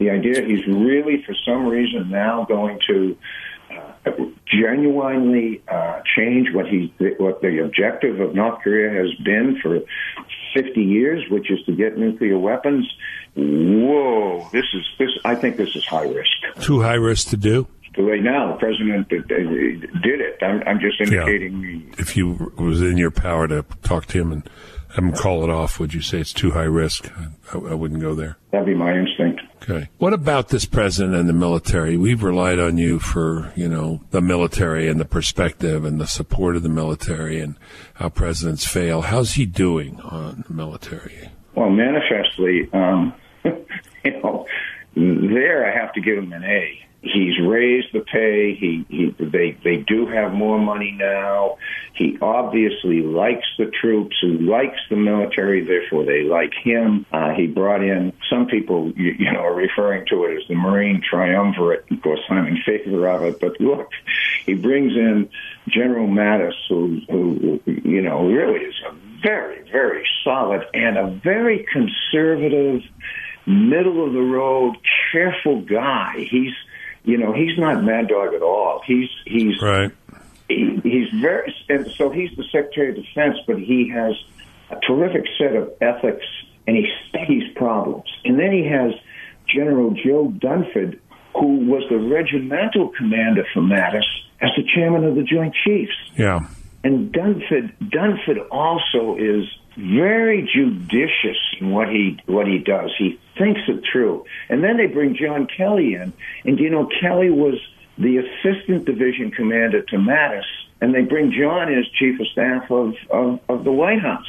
The 0.00 0.10
idea 0.10 0.42
he's 0.42 0.66
really, 0.66 1.22
for 1.24 1.34
some 1.44 1.66
reason, 1.66 2.10
now 2.10 2.46
going 2.46 2.80
to 2.88 3.16
uh, 4.06 4.10
genuinely 4.46 5.62
uh, 5.68 6.00
change 6.16 6.48
what 6.54 6.66
he 6.66 6.92
what 7.18 7.42
the 7.42 7.62
objective 7.62 8.18
of 8.18 8.34
North 8.34 8.62
Korea 8.62 8.90
has 8.90 9.12
been 9.22 9.58
for 9.62 9.80
50 10.54 10.80
years, 10.80 11.22
which 11.30 11.50
is 11.50 11.62
to 11.66 11.72
get 11.72 11.98
nuclear 11.98 12.38
weapons. 12.38 12.90
Whoa, 13.36 14.48
this 14.52 14.64
is 14.72 14.88
this. 14.98 15.10
I 15.24 15.34
think 15.34 15.58
this 15.58 15.76
is 15.76 15.84
high 15.84 16.08
risk. 16.08 16.62
Too 16.62 16.80
high 16.80 16.94
risk 16.94 17.28
to 17.28 17.36
do? 17.36 17.68
Right 17.98 18.22
now, 18.22 18.52
the 18.52 18.58
president 18.58 19.08
did 19.08 19.30
it. 19.30 20.38
I'm, 20.42 20.62
I'm 20.66 20.80
just 20.80 21.00
indicating. 21.00 21.84
Yeah. 21.88 21.94
If 21.98 22.16
you 22.16 22.54
it 22.56 22.62
was 22.62 22.80
in 22.80 22.96
your 22.96 23.10
power 23.10 23.46
to 23.48 23.64
talk 23.82 24.06
to 24.06 24.18
him 24.18 24.32
and 24.32 24.48
have 24.94 25.04
him 25.04 25.12
call 25.12 25.44
it 25.44 25.50
off, 25.50 25.78
would 25.78 25.92
you 25.92 26.00
say 26.00 26.20
it's 26.20 26.32
too 26.32 26.52
high 26.52 26.62
risk? 26.62 27.10
I, 27.52 27.58
I 27.58 27.74
wouldn't 27.74 28.00
go 28.00 28.14
there. 28.14 28.38
That'd 28.50 28.66
be 28.66 28.74
my 28.74 28.92
instinct. 28.96 29.39
Okay. 29.62 29.88
What 29.98 30.14
about 30.14 30.48
this 30.48 30.64
president 30.64 31.14
and 31.14 31.28
the 31.28 31.34
military? 31.34 31.96
We've 31.96 32.22
relied 32.22 32.58
on 32.58 32.78
you 32.78 32.98
for, 32.98 33.52
you 33.56 33.68
know, 33.68 34.00
the 34.10 34.22
military 34.22 34.88
and 34.88 34.98
the 34.98 35.04
perspective 35.04 35.84
and 35.84 36.00
the 36.00 36.06
support 36.06 36.56
of 36.56 36.62
the 36.62 36.70
military 36.70 37.40
and 37.40 37.56
how 37.94 38.08
presidents 38.08 38.66
fail. 38.66 39.02
How's 39.02 39.34
he 39.34 39.44
doing 39.44 40.00
on 40.00 40.44
the 40.48 40.54
military? 40.54 41.30
Well, 41.54 41.70
manifestly, 41.70 42.68
um, 42.72 43.12
you 43.44 44.22
know, 44.22 44.46
there 44.94 45.70
I 45.70 45.78
have 45.78 45.92
to 45.92 46.00
give 46.00 46.16
him 46.16 46.32
an 46.32 46.44
A. 46.44 46.86
He's 47.02 47.40
raised 47.40 47.92
the 47.92 48.00
pay. 48.00 48.54
He, 48.54 48.84
he 48.88 49.14
they 49.18 49.56
they 49.64 49.78
do 49.78 50.06
have 50.06 50.34
more 50.34 50.58
money 50.58 50.92
now. 50.92 51.56
He 51.94 52.18
obviously 52.20 53.00
likes 53.00 53.46
the 53.56 53.66
troops. 53.66 54.16
He 54.20 54.28
likes 54.28 54.78
the 54.90 54.96
military. 54.96 55.64
Therefore, 55.64 56.04
they 56.04 56.22
like 56.22 56.52
him. 56.62 57.06
Uh, 57.10 57.30
he 57.30 57.46
brought 57.46 57.82
in 57.82 58.12
some 58.28 58.46
people, 58.46 58.92
you, 58.92 59.12
you 59.18 59.32
know, 59.32 59.40
are 59.40 59.54
referring 59.54 60.06
to 60.08 60.24
it 60.24 60.42
as 60.42 60.48
the 60.48 60.54
Marine 60.54 61.02
Triumvirate. 61.02 61.86
Of 61.90 62.02
course, 62.02 62.20
I'm 62.28 62.46
in 62.46 62.58
favor 62.62 63.08
of 63.08 63.22
it. 63.24 63.40
But 63.40 63.60
look, 63.60 63.88
he 64.44 64.54
brings 64.54 64.92
in 64.92 65.30
General 65.68 66.06
Mattis, 66.06 66.54
who, 66.68 67.00
who 67.08 67.60
you 67.66 68.02
know 68.02 68.26
really 68.26 68.60
is 68.60 68.74
a 68.86 68.92
very 69.22 69.70
very 69.70 70.06
solid 70.24 70.66
and 70.74 70.98
a 70.98 71.06
very 71.06 71.66
conservative 71.72 72.82
middle 73.46 74.06
of 74.06 74.12
the 74.12 74.20
road, 74.20 74.76
careful 75.12 75.60
guy. 75.62 76.26
He's, 76.30 76.52
you 77.04 77.18
know, 77.18 77.32
he's 77.32 77.58
not 77.58 77.82
mad 77.84 78.08
dog 78.08 78.34
at 78.34 78.42
all. 78.42 78.82
He's 78.86 79.08
he's 79.26 79.60
Right. 79.62 79.90
he, 80.48 80.80
he's 80.82 81.08
very, 81.20 81.54
and 81.68 81.90
so 81.96 82.10
he's 82.10 82.30
the 82.36 82.44
Secretary 82.52 82.90
of 82.90 82.96
Defense, 82.96 83.36
but 83.46 83.58
he 83.58 83.88
has 83.94 84.14
a 84.70 84.76
terrific 84.86 85.24
set 85.38 85.56
of 85.56 85.72
ethics 85.80 86.26
and 86.66 86.76
he 86.76 86.86
studies 87.08 87.44
problems. 87.56 88.04
And 88.24 88.38
then 88.38 88.52
he 88.52 88.64
has 88.66 88.92
General 89.48 89.90
Joe 89.92 90.32
Dunford, 90.36 90.98
who 91.34 91.66
was 91.66 91.82
the 91.90 91.98
regimental 91.98 92.90
commander 92.96 93.44
for 93.52 93.60
Mattis, 93.60 94.04
as 94.40 94.50
the 94.56 94.64
chairman 94.74 95.04
of 95.04 95.14
the 95.16 95.22
Joint 95.22 95.54
Chiefs. 95.64 95.92
Yeah. 96.16 96.40
And 96.84 97.12
Dunford, 97.12 97.72
Dunford 97.82 98.46
also 98.50 99.16
is 99.16 99.44
very 99.80 100.48
judicious 100.54 101.38
in 101.60 101.70
what 101.70 101.88
he 101.88 102.18
what 102.26 102.46
he 102.46 102.58
does. 102.58 102.90
He 102.98 103.18
thinks 103.38 103.60
it 103.68 103.82
through. 103.90 104.24
And 104.48 104.62
then 104.62 104.76
they 104.76 104.86
bring 104.86 105.16
John 105.16 105.46
Kelly 105.46 105.94
in, 105.94 106.12
and 106.44 106.58
you 106.58 106.70
know 106.70 106.88
Kelly 107.00 107.30
was 107.30 107.54
the 107.98 108.18
assistant 108.18 108.84
division 108.84 109.30
commander 109.30 109.82
to 109.82 109.96
Mattis, 109.96 110.44
and 110.80 110.94
they 110.94 111.02
bring 111.02 111.32
John 111.32 111.70
in 111.72 111.78
as 111.78 111.86
chief 111.98 112.20
of 112.20 112.26
staff 112.28 112.70
of 112.70 112.94
of, 113.10 113.40
of 113.48 113.64
the 113.64 113.72
White 113.72 114.00
House. 114.00 114.26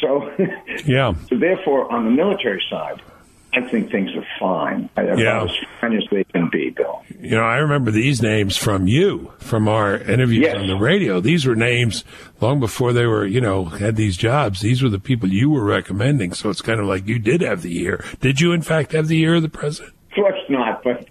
So, 0.00 0.30
Yeah. 0.84 1.14
so 1.28 1.36
therefore, 1.38 1.90
on 1.92 2.04
the 2.04 2.10
military 2.10 2.62
side, 2.68 3.00
I 3.54 3.60
think 3.60 3.90
things 3.90 4.10
are 4.16 4.24
fine. 4.40 4.88
About 4.96 5.18
Yeah. 5.18 5.44
as 5.44 5.50
fine 5.80 5.94
as 5.96 6.04
they 6.10 6.24
can 6.24 6.48
be, 6.50 6.70
Bill. 6.70 7.02
You 7.20 7.32
know, 7.32 7.42
I 7.44 7.56
remember 7.58 7.90
these 7.90 8.22
names 8.22 8.56
from 8.56 8.86
you, 8.88 9.30
from 9.38 9.68
our 9.68 9.96
interviews 9.98 10.44
Yes. 10.46 10.56
on 10.56 10.66
the 10.68 10.76
radio. 10.76 11.20
These 11.20 11.44
were 11.46 11.54
names 11.54 12.02
long 12.40 12.60
before 12.60 12.92
they 12.94 13.04
were, 13.06 13.26
you 13.26 13.40
know, 13.42 13.64
had 13.66 13.96
these 13.96 14.16
jobs. 14.16 14.60
These 14.60 14.82
were 14.82 14.88
the 14.88 14.98
people 14.98 15.28
you 15.28 15.50
were 15.50 15.64
recommending. 15.64 16.32
So 16.32 16.48
it's 16.48 16.62
kind 16.62 16.80
of 16.80 16.86
like 16.86 17.06
you 17.06 17.18
did 17.18 17.42
have 17.42 17.60
the 17.62 17.70
year. 17.70 18.02
Did 18.20 18.40
you, 18.40 18.52
in 18.52 18.62
fact, 18.62 18.92
have 18.92 19.08
the 19.08 19.16
year 19.18 19.34
of 19.34 19.42
the 19.42 19.48
president? 19.50 19.94
Of 20.10 20.16
course 20.16 20.40
not, 20.48 20.82
but 20.84 21.06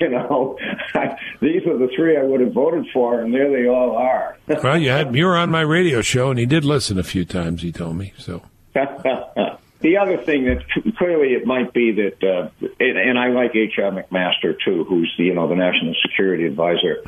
you 0.00 0.08
know, 0.10 0.56
these 1.40 1.66
are 1.66 1.76
the 1.78 1.88
three 1.96 2.16
I 2.16 2.22
would 2.22 2.40
have 2.40 2.52
voted 2.52 2.86
for, 2.92 3.20
and 3.20 3.32
there 3.34 3.50
they 3.50 3.68
all 3.68 3.96
are. 3.96 4.36
Well, 4.48 4.78
you 4.78 4.90
had 4.90 5.14
you 5.14 5.26
were 5.26 5.36
on 5.36 5.50
my 5.50 5.60
radio 5.62 6.02
show, 6.02 6.30
and 6.30 6.38
he 6.38 6.46
did 6.46 6.64
listen 6.64 6.98
a 6.98 7.02
few 7.04 7.24
times. 7.24 7.62
He 7.62 7.72
told 7.72 7.96
me 7.96 8.12
so. 8.18 8.42
the 9.84 9.98
other 9.98 10.16
thing 10.16 10.46
that 10.46 10.64
clearly 10.96 11.34
it 11.34 11.46
might 11.46 11.72
be 11.72 11.92
that, 11.92 12.24
uh, 12.24 12.48
and, 12.80 13.18
I 13.18 13.28
like 13.28 13.54
H.R. 13.54 13.92
McMaster 13.92 14.58
too, 14.64 14.84
who's 14.84 15.14
the, 15.16 15.24
you 15.24 15.34
know 15.34 15.46
the 15.46 15.54
national 15.54 15.94
security 16.02 16.46
advisor. 16.46 17.02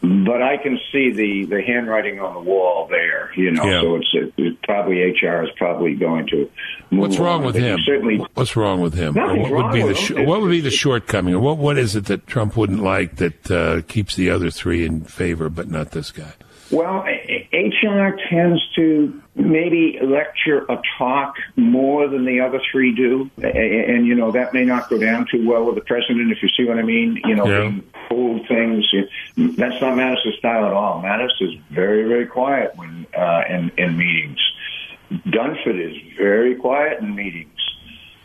But 0.00 0.42
I 0.42 0.58
can 0.58 0.78
see 0.92 1.10
the 1.10 1.46
the 1.46 1.60
handwriting 1.60 2.20
on 2.20 2.34
the 2.34 2.40
wall 2.40 2.86
there, 2.86 3.32
you 3.34 3.50
know. 3.50 3.64
Yeah. 3.64 3.80
So 3.80 3.96
it's, 3.96 4.08
it, 4.12 4.34
it 4.36 4.62
probably 4.62 5.00
HR 5.00 5.42
is 5.42 5.50
probably 5.56 5.94
going 5.94 6.28
to. 6.28 6.48
Move 6.90 7.00
What's 7.00 7.18
wrong 7.18 7.40
on, 7.40 7.46
with 7.46 7.56
him? 7.56 7.80
Certainly, 7.84 8.18
What's 8.34 8.54
wrong 8.54 8.80
with 8.80 8.94
him? 8.94 9.14
What 9.14 9.50
would 9.50 9.72
be 9.72 9.82
the 9.82 9.94
sh- 9.94 10.12
what 10.12 10.40
would 10.40 10.50
be 10.50 10.60
the 10.60 10.70
shortcoming? 10.70 11.34
Or 11.34 11.40
what 11.40 11.58
what 11.58 11.78
is 11.78 11.96
it 11.96 12.04
that 12.04 12.28
Trump 12.28 12.56
wouldn't 12.56 12.80
like 12.80 13.16
that 13.16 13.50
uh, 13.50 13.82
keeps 13.88 14.14
the 14.14 14.30
other 14.30 14.50
three 14.50 14.84
in 14.84 15.00
favor, 15.00 15.48
but 15.48 15.68
not 15.68 15.90
this 15.90 16.12
guy? 16.12 16.34
Well, 16.70 17.04
HR 17.52 18.18
tends 18.28 18.60
to 18.74 19.22
maybe 19.34 19.98
lecture 20.02 20.66
a 20.68 20.80
talk 20.98 21.36
more 21.56 22.08
than 22.08 22.24
the 22.26 22.40
other 22.40 22.60
three 22.70 22.94
do, 22.94 23.30
A- 23.42 23.46
a- 23.46 23.94
and 23.94 24.06
you 24.06 24.14
know 24.14 24.32
that 24.32 24.52
may 24.52 24.64
not 24.64 24.90
go 24.90 24.98
down 24.98 25.26
too 25.30 25.48
well 25.48 25.64
with 25.64 25.76
the 25.76 25.80
president, 25.82 26.30
if 26.30 26.42
you 26.42 26.48
see 26.50 26.64
what 26.64 26.78
I 26.78 26.82
mean. 26.82 27.20
You 27.24 27.34
know, 27.36 27.46
Yeah. 27.46 27.72
hold 28.08 28.46
things. 28.48 28.84
That's 29.36 29.80
not 29.80 29.96
Mattis' 29.96 30.36
style 30.38 30.66
at 30.66 30.72
all. 30.72 31.02
Mattis 31.02 31.30
is 31.40 31.54
very, 31.70 32.04
very 32.06 32.26
quiet 32.26 32.72
when 32.76 33.06
uh, 33.16 33.44
in 33.48 33.70
in 33.78 33.96
meetings. 33.96 34.38
Dunford 35.10 35.80
is 35.80 35.96
very 36.18 36.54
quiet 36.56 37.00
in 37.00 37.14
meetings, 37.14 37.58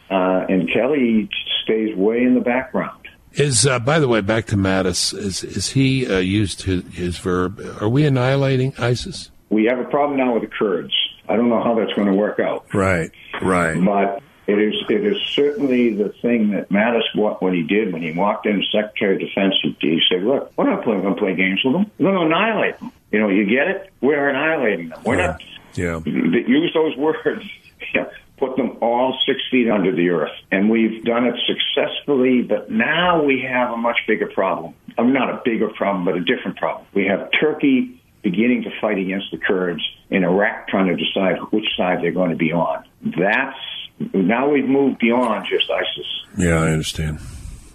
uh, 0.10 0.46
and 0.50 0.70
Kelly 0.70 1.30
stays 1.64 1.96
way 1.96 2.24
in 2.24 2.34
the 2.36 2.42
background. 2.42 3.03
Is 3.36 3.66
uh, 3.66 3.80
by 3.80 4.00
the 4.00 4.08
way, 4.08 4.22
back 4.22 4.46
to 4.48 4.56
Mattis. 4.56 5.14
Is 5.18 5.44
is 5.44 5.70
he 5.72 6.08
uh, 6.08 6.20
used 6.20 6.64
his, 6.64 6.84
his 6.94 7.18
verb? 7.18 7.60
Are 7.82 7.90
we 7.90 8.06
annihilating 8.06 8.74
ISIS? 8.78 9.32
We 9.50 9.66
have 9.66 9.80
a 9.80 9.86
problem 9.86 10.18
now 10.18 10.34
with 10.34 10.44
the 10.44 10.50
Kurds. 10.56 10.94
I 11.28 11.36
don't 11.36 11.50
know 11.50 11.64
how 11.64 11.76
that's 11.76 11.94
going 11.94 12.08
to 12.08 12.14
work 12.14 12.40
out. 12.40 12.66
Right, 12.74 13.10
right. 13.42 13.84
But 13.84 14.22
it 14.46 14.60
is 14.60 14.74
it 14.90 15.06
is 15.06 15.18
certainly 15.34 15.94
the 15.96 16.10
thing 16.22 16.52
that 16.52 16.70
Mattis 16.70 17.04
what 17.16 17.42
what 17.42 17.54
he 17.54 17.64
did 17.64 17.92
when 17.94 18.02
he 18.02 18.12
walked 18.12 18.46
in 18.46 18.60
as 18.60 18.66
Secretary 18.72 19.16
of 19.16 19.22
Defense. 19.22 19.56
He, 19.64 19.76
he 19.80 20.00
said, 20.12 20.24
"Look, 20.24 20.52
we're 20.58 20.70
not 20.70 20.84
playing 20.84 21.02
going 21.02 21.16
to 21.16 21.20
play 21.20 21.36
games 21.36 21.62
with 21.64 21.74
them. 21.74 21.90
We're 21.98 22.12
going 22.12 22.30
to 22.30 22.36
annihilate 22.36 22.80
them. 22.80 22.92
You 23.12 23.20
know, 23.20 23.30
you 23.30 23.46
get 23.46 23.68
it? 23.68 23.94
We're 24.02 24.30
annihilating 24.30 24.90
them. 24.90 25.02
We're 25.06 25.16
not 25.18 25.42
Yeah. 25.76 26.00
use 26.06 26.72
those 26.74 26.96
words, 26.98 27.44
put 28.44 28.58
them 28.58 28.78
all 28.82 29.18
six 29.26 29.40
feet 29.52 29.70
under 29.70 29.96
the 29.96 30.10
earth. 30.10 30.32
And 30.52 30.70
we've 30.70 31.04
done 31.04 31.26
it 31.26 31.36
successfully, 31.48 32.42
but 32.42 32.70
now 32.70 33.24
we 33.24 33.46
have 33.48 33.72
a 33.72 33.78
much 33.78 33.98
bigger 34.08 34.28
problem. 34.28 34.74
I 34.98 35.04
mean, 35.04 35.14
not 35.14 35.30
a 35.30 35.42
bigger 35.44 35.70
problem, 35.70 36.06
but 36.06 36.16
a 36.16 36.22
different 36.22 36.58
problem. 36.58 36.86
We 36.94 37.06
have 37.06 37.30
Turkey 37.40 38.02
beginning 38.22 38.64
to 38.64 38.70
fight 38.80 38.98
against 38.98 39.28
the 39.32 39.38
Kurds 39.38 39.82
in 40.10 40.24
Iraq 40.24 40.68
trying 40.70 40.88
to 40.88 40.96
decide 40.96 41.40
which 41.52 41.66
side 41.78 42.00
they're 42.02 42.12
going 42.12 42.32
to 42.32 42.38
be 42.38 42.52
on. 42.52 42.84
That's 43.02 43.58
now 44.14 44.50
we've 44.50 44.68
moved 44.68 45.00
beyond 45.00 45.46
just 45.50 45.70
ISIS. 45.70 46.08
Yeah, 46.38 46.62
I 46.62 46.72
understand. 46.72 47.20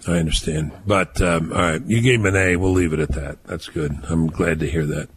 I 0.07 0.17
understand. 0.17 0.71
But 0.85 1.21
um, 1.21 1.51
all 1.51 1.59
right, 1.59 1.81
you 1.85 2.01
gave 2.01 2.19
him 2.19 2.25
an 2.25 2.35
A. 2.35 2.55
We'll 2.55 2.71
leave 2.71 2.93
it 2.93 2.99
at 2.99 3.13
that. 3.13 3.43
That's 3.45 3.67
good. 3.67 3.91
I'm 4.09 4.27
glad 4.27 4.59
to 4.59 4.69
hear 4.69 4.85
that. 4.87 5.09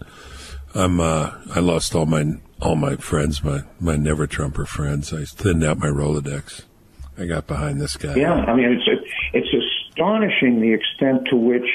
I'm. 0.74 1.00
Uh, 1.00 1.32
I 1.54 1.60
lost 1.60 1.94
all 1.94 2.06
my 2.06 2.24
all 2.60 2.76
my 2.76 2.96
friends, 2.96 3.42
my 3.42 3.62
my 3.80 3.96
never 3.96 4.26
Trumper 4.26 4.64
friends. 4.64 5.12
I 5.12 5.24
thinned 5.24 5.64
out 5.64 5.78
my 5.78 5.88
Rolodex. 5.88 6.62
I 7.18 7.26
got 7.26 7.46
behind 7.46 7.80
this 7.80 7.96
guy. 7.96 8.14
Yeah, 8.14 8.32
I 8.32 8.54
mean 8.54 8.70
it's 8.70 9.06
it's 9.34 9.48
astonishing 9.92 10.60
the 10.60 10.72
extent 10.72 11.28
to 11.30 11.36
which 11.36 11.66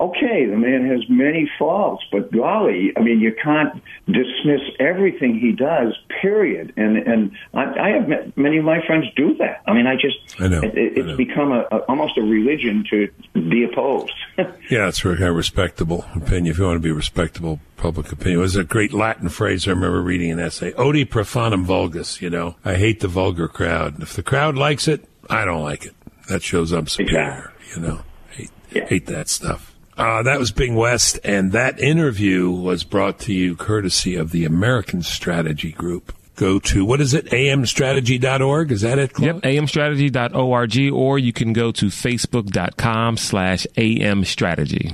okay, 0.00 0.46
the 0.46 0.56
man 0.56 0.86
has 0.88 1.08
many 1.08 1.50
faults, 1.58 2.04
but 2.10 2.30
golly, 2.32 2.92
I 2.96 3.00
mean, 3.00 3.20
you 3.20 3.34
can't 3.42 3.82
dismiss 4.06 4.60
everything 4.80 5.38
he 5.38 5.52
does. 5.52 5.96
Period. 6.20 6.72
And 6.76 6.96
and 6.96 7.32
I, 7.52 7.64
I 7.78 7.88
have 7.90 8.08
met 8.08 8.36
many 8.36 8.58
of 8.58 8.64
my 8.64 8.84
friends 8.86 9.06
do 9.16 9.34
that. 9.36 9.62
I 9.66 9.72
mean, 9.72 9.86
I 9.86 9.94
just 9.96 10.40
I 10.40 10.48
know, 10.48 10.60
it, 10.62 10.72
it's 10.74 11.06
know. 11.06 11.16
become 11.16 11.52
a, 11.52 11.66
a 11.70 11.78
almost 11.88 12.16
a 12.18 12.22
religion 12.22 12.84
to 12.90 13.08
be 13.34 13.64
opposed. 13.64 14.12
Yeah, 14.70 14.88
it's 14.88 15.04
a 15.04 15.10
respectable 15.32 16.04
opinion. 16.16 16.46
If 16.48 16.58
you 16.58 16.64
want 16.64 16.76
to 16.76 16.80
be 16.80 16.90
respectable 16.90 17.60
public 17.76 18.10
opinion, 18.10 18.38
it 18.38 18.42
was 18.42 18.56
a 18.56 18.64
great 18.64 18.92
Latin 18.92 19.28
phrase. 19.28 19.68
I 19.68 19.70
remember 19.70 20.00
reading 20.00 20.32
an 20.32 20.40
essay, 20.40 20.72
"Odi 20.72 21.04
profanum 21.04 21.64
vulgus." 21.64 22.20
You 22.22 22.30
know, 22.30 22.56
I 22.64 22.74
hate 22.74 23.00
the 23.00 23.06
vulgar 23.08 23.46
crowd. 23.46 24.02
If 24.02 24.14
the 24.14 24.22
crowd 24.24 24.56
likes 24.56 24.88
it, 24.88 25.04
I 25.30 25.44
don't 25.44 25.62
like 25.62 25.84
it. 25.84 25.94
That 26.28 26.42
shows 26.42 26.72
I'm 26.72 26.86
superior. 26.88 27.52
You 27.76 27.82
know, 27.82 28.00
hate 28.30 28.50
Yeah. 28.72 28.86
hate 28.86 29.06
that 29.06 29.28
stuff. 29.28 29.73
Uh, 29.96 30.22
that 30.24 30.38
was 30.38 30.50
Bing 30.50 30.74
West, 30.74 31.20
and 31.24 31.52
that 31.52 31.78
interview 31.78 32.50
was 32.50 32.82
brought 32.82 33.20
to 33.20 33.32
you 33.32 33.54
courtesy 33.54 34.16
of 34.16 34.32
the 34.32 34.44
American 34.44 35.02
Strategy 35.02 35.72
Group. 35.72 36.12
Go 36.36 36.58
to 36.58 36.84
what 36.84 37.00
is 37.00 37.14
it? 37.14 37.26
amstrategy.org. 37.26 38.72
Is 38.72 38.80
that 38.80 38.98
it? 38.98 39.12
Claude? 39.12 39.36
Yep, 39.36 39.42
amstrategy.org, 39.42 40.92
or 40.92 41.18
you 41.18 41.32
can 41.32 41.52
go 41.52 41.70
to 41.70 41.86
facebook.com 41.86 43.16
slash 43.16 43.66
amstrategy. 43.76 44.92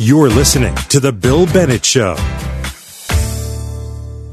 You're 0.00 0.30
listening 0.30 0.74
to 0.74 0.98
The 0.98 1.12
Bill 1.12 1.46
Bennett 1.46 1.84
Show. 1.84 2.16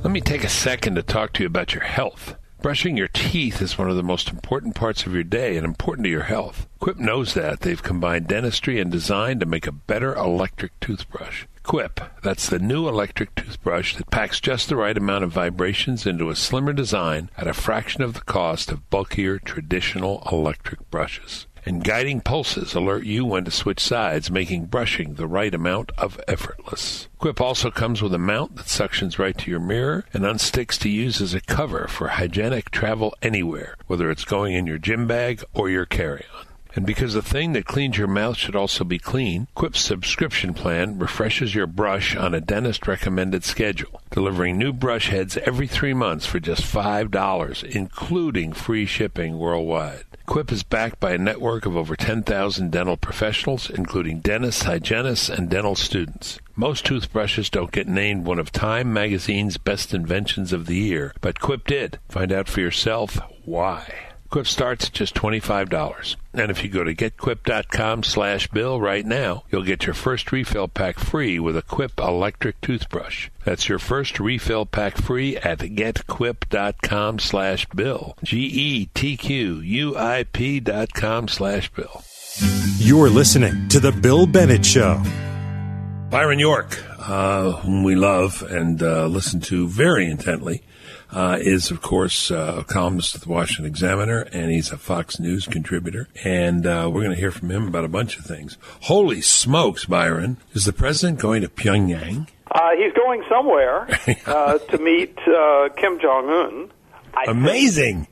Let 0.04 0.12
me 0.12 0.20
take 0.20 0.44
a 0.44 0.50
second 0.50 0.96
to 0.96 1.04
talk 1.04 1.34
to 1.34 1.44
you 1.44 1.48
about 1.48 1.76
your 1.76 1.84
health. 1.84 2.36
Brushing 2.62 2.96
your 2.96 3.08
teeth 3.08 3.60
is 3.60 3.80
one 3.80 3.90
of 3.90 3.96
the 3.96 4.04
most 4.04 4.30
important 4.30 4.76
parts 4.76 5.08
of 5.08 5.16
your 5.16 5.24
day 5.24 5.58
and 5.58 5.66
important 5.66 6.06
to 6.06 6.12
your 6.12 6.24
health. 6.24 6.68
Quip 6.80 7.00
knows 7.00 7.34
that. 7.34 7.62
They've 7.62 7.82
combined 7.82 8.28
dentistry 8.28 8.80
and 8.80 8.92
design 8.92 9.40
to 9.40 9.48
make 9.48 9.66
a 9.66 9.72
better 9.72 10.14
electric 10.14 10.80
toothbrush. 10.80 11.46
Quip, 11.64 12.00
that's 12.22 12.48
the 12.48 12.60
new 12.60 12.88
electric 12.88 13.34
toothbrush 13.34 13.96
that 13.96 14.12
packs 14.12 14.40
just 14.40 14.70
the 14.70 14.76
right 14.76 14.96
amount 14.96 15.24
of 15.24 15.32
vibrations 15.32 16.06
into 16.06 16.30
a 16.30 16.36
slimmer 16.36 16.72
design 16.72 17.32
at 17.36 17.48
a 17.48 17.54
fraction 17.54 18.04
of 18.04 18.14
the 18.14 18.22
cost 18.22 18.72
of 18.72 18.88
bulkier 18.92 19.40
traditional 19.40 20.22
electric 20.32 20.88
brushes. 20.92 21.48
And 21.66 21.84
guiding 21.84 22.22
pulses 22.22 22.74
alert 22.74 23.06
you 23.06 23.26
when 23.26 23.46
to 23.46 23.52
switch 23.52 23.80
sides, 23.80 24.32
making 24.32 24.66
brushing 24.66 25.14
the 25.14 25.28
right 25.28 25.54
amount 25.54 25.92
of 25.98 26.20
effortless. 26.28 27.08
Quip 27.20 27.40
also 27.40 27.70
comes 27.70 28.02
with 28.02 28.14
a 28.14 28.18
mount 28.18 28.56
that 28.56 28.66
suctions 28.66 29.20
right 29.20 29.38
to 29.38 29.52
your 29.52 29.60
mirror 29.60 30.06
and 30.14 30.24
unsticks 30.24 30.80
to 30.80 30.90
use 30.90 31.22
as 31.22 31.34
a 31.34 31.42
cover 31.42 31.88
for 31.88 32.08
hygienic 32.08 32.72
travel 32.72 33.14
anywhere, 33.22 33.76
whether 33.88 34.10
it's 34.10 34.26
going 34.26 34.54
in 34.54 34.66
your 34.66 34.80
gym 34.80 35.06
bag 35.06 35.44
or 35.54 35.70
your 35.70 35.86
carry-on. 35.86 36.48
And 36.74 36.86
because 36.86 37.14
the 37.14 37.22
thing 37.22 37.52
that 37.54 37.66
cleans 37.66 37.98
your 37.98 38.08
mouth 38.08 38.38
should 38.38 38.56
also 38.56 38.84
be 38.84 38.98
clean, 38.98 39.48
Quip's 39.56 39.82
subscription 39.82 40.54
plan 40.54 40.98
refreshes 41.00 41.54
your 41.54 41.68
brush 41.68 42.16
on 42.16 42.34
a 42.34 42.40
dentist 42.40 42.88
recommended 42.88 43.44
schedule, 43.44 44.02
delivering 44.10 44.58
new 44.58 44.72
brush 44.72 45.10
heads 45.10 45.38
every 45.38 45.68
three 45.68 45.94
months 45.94 46.26
for 46.26 46.40
just 46.40 46.64
$5, 46.64 47.64
including 47.64 48.54
free 48.54 48.86
shipping 48.86 49.38
worldwide. 49.38 50.06
Quip 50.26 50.52
is 50.52 50.64
backed 50.64 51.00
by 51.00 51.12
a 51.12 51.18
network 51.18 51.66
of 51.66 51.76
over 51.76 51.96
10,000 51.96 52.72
dental 52.72 52.98
professionals, 52.98 53.70
including 53.70 54.20
dentists, 54.20 54.64
hygienists, 54.64 55.30
and 55.30 55.50
dental 55.50 55.76
students. 55.76 56.40
Most 56.56 56.86
toothbrushes 56.86 57.50
don't 57.50 57.72
get 57.72 57.88
named 57.88 58.26
one 58.26 58.40
of 58.40 58.52
Time 58.52 58.94
magazine's 58.94 59.58
best 59.58 59.94
inventions 59.94 60.54
of 60.54 60.68
the 60.68 60.78
year, 60.78 61.14
but 61.22 61.40
Quip 61.40 61.66
did. 61.66 62.00
Find 62.10 62.32
out 62.32 62.48
for 62.48 62.62
yourself 62.62 63.20
why. 63.46 64.11
Quip 64.32 64.48
starts 64.48 64.88
at 64.88 64.94
just 64.94 65.14
$25. 65.14 66.16
And 66.34 66.50
if 66.50 66.64
you 66.64 66.70
go 66.70 66.86
to 66.86 66.96
getquip.com 66.96 68.04
slash 68.04 68.48
bill 68.48 68.80
right 68.80 69.06
now, 69.06 69.44
you'll 69.52 69.64
get 69.64 69.86
your 69.86 69.94
first 69.94 70.32
refill 70.32 70.70
pack 70.70 70.98
free 70.98 71.38
with 71.38 71.58
a 71.58 71.62
Quip 71.62 72.00
electric 72.00 72.62
toothbrush. 72.62 73.30
That's 73.44 73.68
your 73.68 73.78
first 73.80 74.22
refill 74.22 74.66
pack 74.66 74.96
free 74.96 75.36
at 75.36 75.60
getquip.com 75.60 77.20
slash 77.20 77.66
bill. 77.76 78.18
G-E-T-Q-U-I-P 78.24 79.00
dot 80.62 80.94
com 80.94 81.28
slash 81.28 81.70
bill. 81.74 82.04
You're 82.78 83.10
listening 83.10 83.68
to 83.68 83.82
The 83.82 83.92
Bill 83.92 84.26
Bennett 84.26 84.66
Show. 84.66 85.04
Byron 86.10 86.40
York, 86.40 86.82
uh, 87.00 87.52
whom 87.52 87.84
we 87.84 87.96
love 87.96 88.42
and 88.50 88.82
uh, 88.82 89.08
listen 89.08 89.42
to 89.42 89.68
very 89.68 90.10
intently, 90.10 90.62
uh, 91.12 91.38
is, 91.40 91.72
of 91.72 91.82
course, 91.82 92.32
uh, 92.32 92.58
a 92.60 92.64
columnist 92.64 93.16
at 93.16 93.22
the 93.22 93.30
Washington 93.30 93.66
Examiner, 93.66 94.22
and 94.32 94.52
he's 94.52 94.72
a 94.72 94.78
Fox 94.78 95.20
News 95.20 95.48
contributor. 95.48 96.08
And 96.24 96.66
uh, 96.66 96.90
we're 96.92 97.02
going 97.02 97.16
to 97.16 97.20
hear 97.20 97.32
from 97.32 97.52
him 97.52 97.68
about 97.68 97.86
a 97.86 97.90
bunch 97.90 98.18
of 98.18 98.26
things. 98.26 98.58
Holy 98.82 99.22
smokes, 99.22 99.86
Byron. 99.86 100.38
Is 100.54 100.66
the 100.66 100.74
president 100.74 101.20
going 101.20 101.42
to 101.42 101.50
Pyongyang? 101.50 102.28
Uh, 102.52 102.72
he's 102.78 102.94
going 102.94 103.24
somewhere 103.30 103.88
uh, 104.26 104.58
to 104.58 104.78
meet 104.78 105.18
uh, 105.20 105.70
Kim 105.78 106.00
Jong 106.00 106.30
Un. 106.30 106.72
Amazing. 107.28 108.08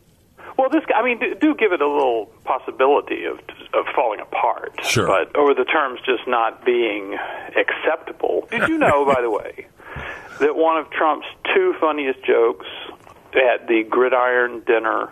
Well, 0.57 0.69
this 0.69 0.83
I 0.93 1.03
mean, 1.03 1.19
do, 1.19 1.35
do 1.35 1.55
give 1.55 1.71
it 1.71 1.81
a 1.81 1.87
little 1.87 2.25
possibility 2.43 3.23
of 3.23 3.39
of 3.73 3.85
falling 3.95 4.19
apart. 4.19 4.73
Sure. 4.83 5.07
But 5.07 5.37
or 5.37 5.53
the 5.55 5.63
terms 5.63 6.01
just 6.05 6.27
not 6.27 6.65
being 6.65 7.17
acceptable. 7.55 8.45
Did 8.51 8.67
you 8.67 8.77
know, 8.77 9.05
by 9.05 9.21
the 9.21 9.29
way, 9.29 9.67
that 10.39 10.55
one 10.55 10.77
of 10.77 10.89
Trump's 10.91 11.27
two 11.53 11.73
funniest 11.79 12.23
jokes 12.25 12.65
at 13.33 13.67
the 13.67 13.83
Gridiron 13.89 14.61
dinner 14.65 15.11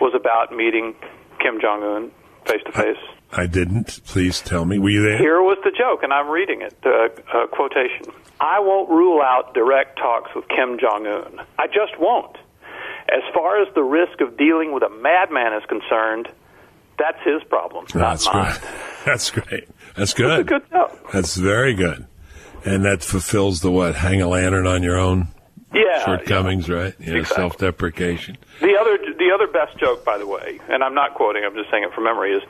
was 0.00 0.14
about 0.14 0.54
meeting 0.54 0.94
Kim 1.40 1.60
Jong 1.60 1.82
Un 1.82 2.10
face 2.46 2.62
to 2.66 2.72
face? 2.72 2.96
I 3.32 3.46
didn't. 3.46 4.00
Please 4.06 4.40
tell 4.40 4.64
me. 4.64 4.78
Were 4.78 4.90
you 4.90 5.02
there? 5.02 5.18
Here 5.18 5.42
was 5.42 5.58
the 5.64 5.72
joke, 5.76 6.02
and 6.04 6.12
I'm 6.12 6.28
reading 6.28 6.62
it. 6.62 6.74
Uh, 6.84 7.08
uh, 7.36 7.46
quotation: 7.48 8.06
"I 8.40 8.60
won't 8.60 8.88
rule 8.90 9.20
out 9.20 9.54
direct 9.54 9.98
talks 9.98 10.30
with 10.36 10.46
Kim 10.48 10.78
Jong 10.78 11.06
Un. 11.06 11.44
I 11.58 11.66
just 11.66 11.98
won't. 11.98 12.36
As 13.08 13.22
far 13.34 13.60
as 13.60 13.68
the 13.74 13.82
risk 13.82 14.20
of 14.20 14.36
dealing 14.38 14.72
with 14.72 14.82
a 14.84 14.88
madman 14.88 15.52
is 15.52 15.64
concerned, 15.68 16.28
that's 16.98 17.18
his 17.24 17.42
problem, 17.48 17.86
not 17.94 18.00
That's 18.20 18.26
mine." 18.32 18.44
great. 18.52 18.60
That's 19.04 19.30
great. 19.30 19.68
That's 19.96 20.12
It's 20.12 20.14
a 20.14 20.22
good. 20.22 20.46
good 20.46 20.62
joke. 20.70 21.12
That's 21.12 21.36
very 21.36 21.74
good. 21.74 22.06
And 22.64 22.84
that 22.84 23.02
fulfills 23.02 23.60
the 23.60 23.70
what? 23.70 23.94
Hang 23.94 24.22
a 24.22 24.28
lantern 24.28 24.66
on 24.66 24.82
your 24.82 24.96
own 24.98 25.28
Yeah. 25.74 26.04
shortcomings, 26.04 26.68
right? 26.70 26.94
Yeah, 26.98 27.14
Exactly. 27.16 27.42
self-deprecation. 27.42 28.36
The 28.60 28.76
other, 28.80 28.96
the 29.18 29.30
other 29.34 29.46
best 29.48 29.76
joke, 29.78 30.04
by 30.04 30.16
the 30.18 30.26
way, 30.26 30.60
and 30.68 30.82
I'm 30.82 30.94
not 30.94 31.14
quoting, 31.14 31.44
I'm 31.44 31.54
just 31.54 31.70
saying 31.70 31.82
it 31.84 31.92
from 31.94 32.04
memory, 32.04 32.32
is 32.32 32.42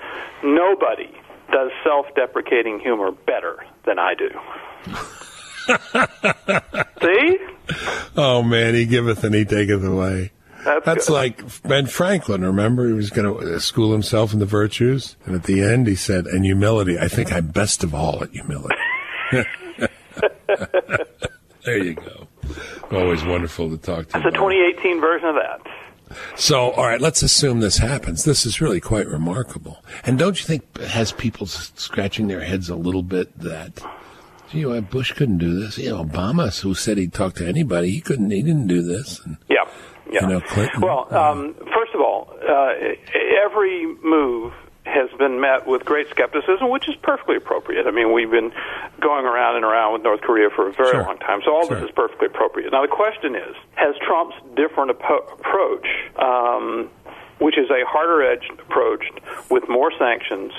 nobody 0.42 1.08
does 1.52 1.70
self-deprecating 1.82 2.80
humor 2.80 3.10
better 3.10 3.64
than 3.86 3.98
I 3.98 4.14
do. 4.14 4.30
See? 7.02 7.38
Oh 8.16 8.42
man, 8.42 8.74
he 8.74 8.84
giveth 8.86 9.24
and 9.24 9.34
he 9.34 9.44
taketh 9.44 9.82
away. 9.84 10.30
That's, 10.64 10.84
That's 10.86 11.10
like 11.10 11.62
Ben 11.62 11.86
Franklin. 11.86 12.42
Remember, 12.42 12.86
he 12.86 12.92
was 12.94 13.10
going 13.10 13.38
to 13.38 13.60
school 13.60 13.92
himself 13.92 14.32
in 14.32 14.38
the 14.38 14.46
virtues, 14.46 15.16
and 15.26 15.34
at 15.34 15.42
the 15.44 15.62
end, 15.62 15.86
he 15.86 15.94
said, 15.94 16.26
"And 16.26 16.44
humility. 16.44 16.98
I 16.98 17.08
think 17.08 17.32
I'm 17.32 17.48
best 17.48 17.84
of 17.84 17.94
all 17.94 18.22
at 18.22 18.30
humility." 18.30 18.74
there 21.64 21.78
you 21.82 21.94
go. 21.94 22.28
Always 22.92 23.24
wonderful 23.24 23.70
to 23.70 23.76
talk 23.76 24.08
to. 24.08 24.18
you 24.18 24.26
It's 24.26 24.34
a 24.34 24.38
2018 24.38 25.00
version 25.00 25.28
of 25.28 25.34
that. 25.36 25.60
So, 26.36 26.70
all 26.72 26.84
right, 26.84 27.00
let's 27.00 27.22
assume 27.22 27.60
this 27.60 27.78
happens. 27.78 28.24
This 28.24 28.46
is 28.46 28.60
really 28.60 28.80
quite 28.80 29.08
remarkable. 29.08 29.82
And 30.04 30.18
don't 30.18 30.38
you 30.38 30.46
think 30.46 30.62
it 30.78 30.88
has 30.88 31.12
people 31.12 31.46
scratching 31.46 32.28
their 32.28 32.40
heads 32.40 32.68
a 32.68 32.76
little 32.76 33.02
bit 33.02 33.36
that, 33.40 33.80
gee, 34.50 34.64
well, 34.66 34.80
Bush 34.80 35.12
couldn't 35.12 35.38
do 35.38 35.58
this. 35.58 35.78
You 35.78 35.90
know, 35.90 36.04
Obama, 36.04 36.56
who 36.60 36.74
said 36.74 36.98
he'd 36.98 37.14
talk 37.14 37.34
to 37.36 37.46
anybody, 37.46 37.90
he 37.90 38.00
couldn't. 38.00 38.30
He 38.30 38.42
didn't 38.42 38.66
do 38.68 38.82
this. 38.82 39.20
And, 39.24 39.38
Yeah. 39.48 39.64
Yeah. 40.10 40.20
You 40.22 40.26
know, 40.28 40.40
Clinton. 40.42 40.80
Well, 40.82 41.12
um, 41.12 41.54
first 41.74 41.94
of 41.94 42.00
all, 42.00 42.32
uh, 42.48 42.72
every 43.44 43.86
move 44.04 44.52
has 44.94 45.10
been 45.18 45.40
met 45.40 45.66
with 45.66 45.84
great 45.84 46.08
skepticism, 46.10 46.70
which 46.70 46.88
is 46.88 46.94
perfectly 47.02 47.36
appropriate. 47.36 47.86
I 47.86 47.90
mean, 47.90 48.12
we've 48.12 48.30
been 48.30 48.52
going 49.00 49.26
around 49.26 49.56
and 49.56 49.64
around 49.64 49.92
with 49.92 50.02
North 50.02 50.20
Korea 50.20 50.48
for 50.50 50.68
a 50.68 50.72
very 50.72 50.92
Sure. 50.92 51.02
long 51.02 51.18
time, 51.18 51.42
so 51.44 51.54
all 51.54 51.66
Sure. 51.66 51.76
this 51.76 51.84
is 51.88 51.90
perfectly 51.94 52.26
appropriate. 52.26 52.70
Now, 52.72 52.82
the 52.82 52.88
question 52.88 53.34
is 53.34 53.54
has 53.74 53.96
Trump's 53.98 54.36
different 54.54 54.90
approach, 54.92 55.88
um, 56.16 56.88
which 57.38 57.58
is 57.58 57.68
a 57.70 57.84
harder 57.84 58.22
edged 58.22 58.50
approach 58.52 59.04
with 59.50 59.68
more 59.68 59.90
sanctions, 59.98 60.52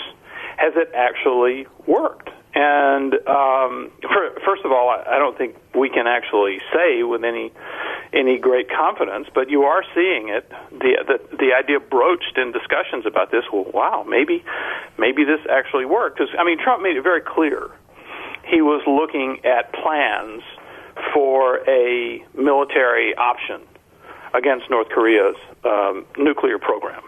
has 0.58 0.76
it 0.76 0.92
actually 0.94 1.68
worked? 1.88 2.30
And 2.56 3.14
um, 3.28 3.92
for, 4.02 4.32
first 4.46 4.64
of 4.64 4.72
all, 4.72 4.90
I, 4.90 5.16
I 5.16 5.20
don't 5.20 5.38
think 5.38 5.56
we 5.76 5.90
can 5.90 6.08
actually 6.08 6.60
say 6.74 7.04
with 7.04 7.24
any 7.24 7.52
any 8.14 8.38
great 8.38 8.70
confidence, 8.70 9.28
but 9.36 9.50
you 9.50 9.64
are 9.64 9.84
seeing 9.94 10.30
it. 10.30 10.50
The 10.72 11.04
the, 11.06 11.38
the 11.38 11.54
idea 11.54 11.80
broached 11.82 12.38
in 12.38 12.54
discussions 12.54 13.06
about 13.06 13.32
this. 13.32 13.44
Well, 13.52 13.66
wow, 13.74 14.06
maybe 14.08 14.44
maybe 14.98 15.26
this 15.26 15.42
actually 15.50 15.86
worked. 15.86 16.18
Because 16.18 16.34
I 16.40 16.46
mean, 16.46 16.58
Trump 16.58 16.82
made 16.82 16.96
it 16.96 17.04
very 17.04 17.22
clear 17.22 17.72
he 18.46 18.62
was 18.62 18.82
looking 18.88 19.44
at 19.46 19.74
plans 19.74 20.42
for 21.14 21.68
a 21.68 22.24
military 22.36 23.16
option 23.16 23.62
against 24.34 24.70
North 24.70 24.90
Korea's 24.90 25.36
um, 25.64 26.06
nuclear 26.18 26.60
program. 26.60 27.02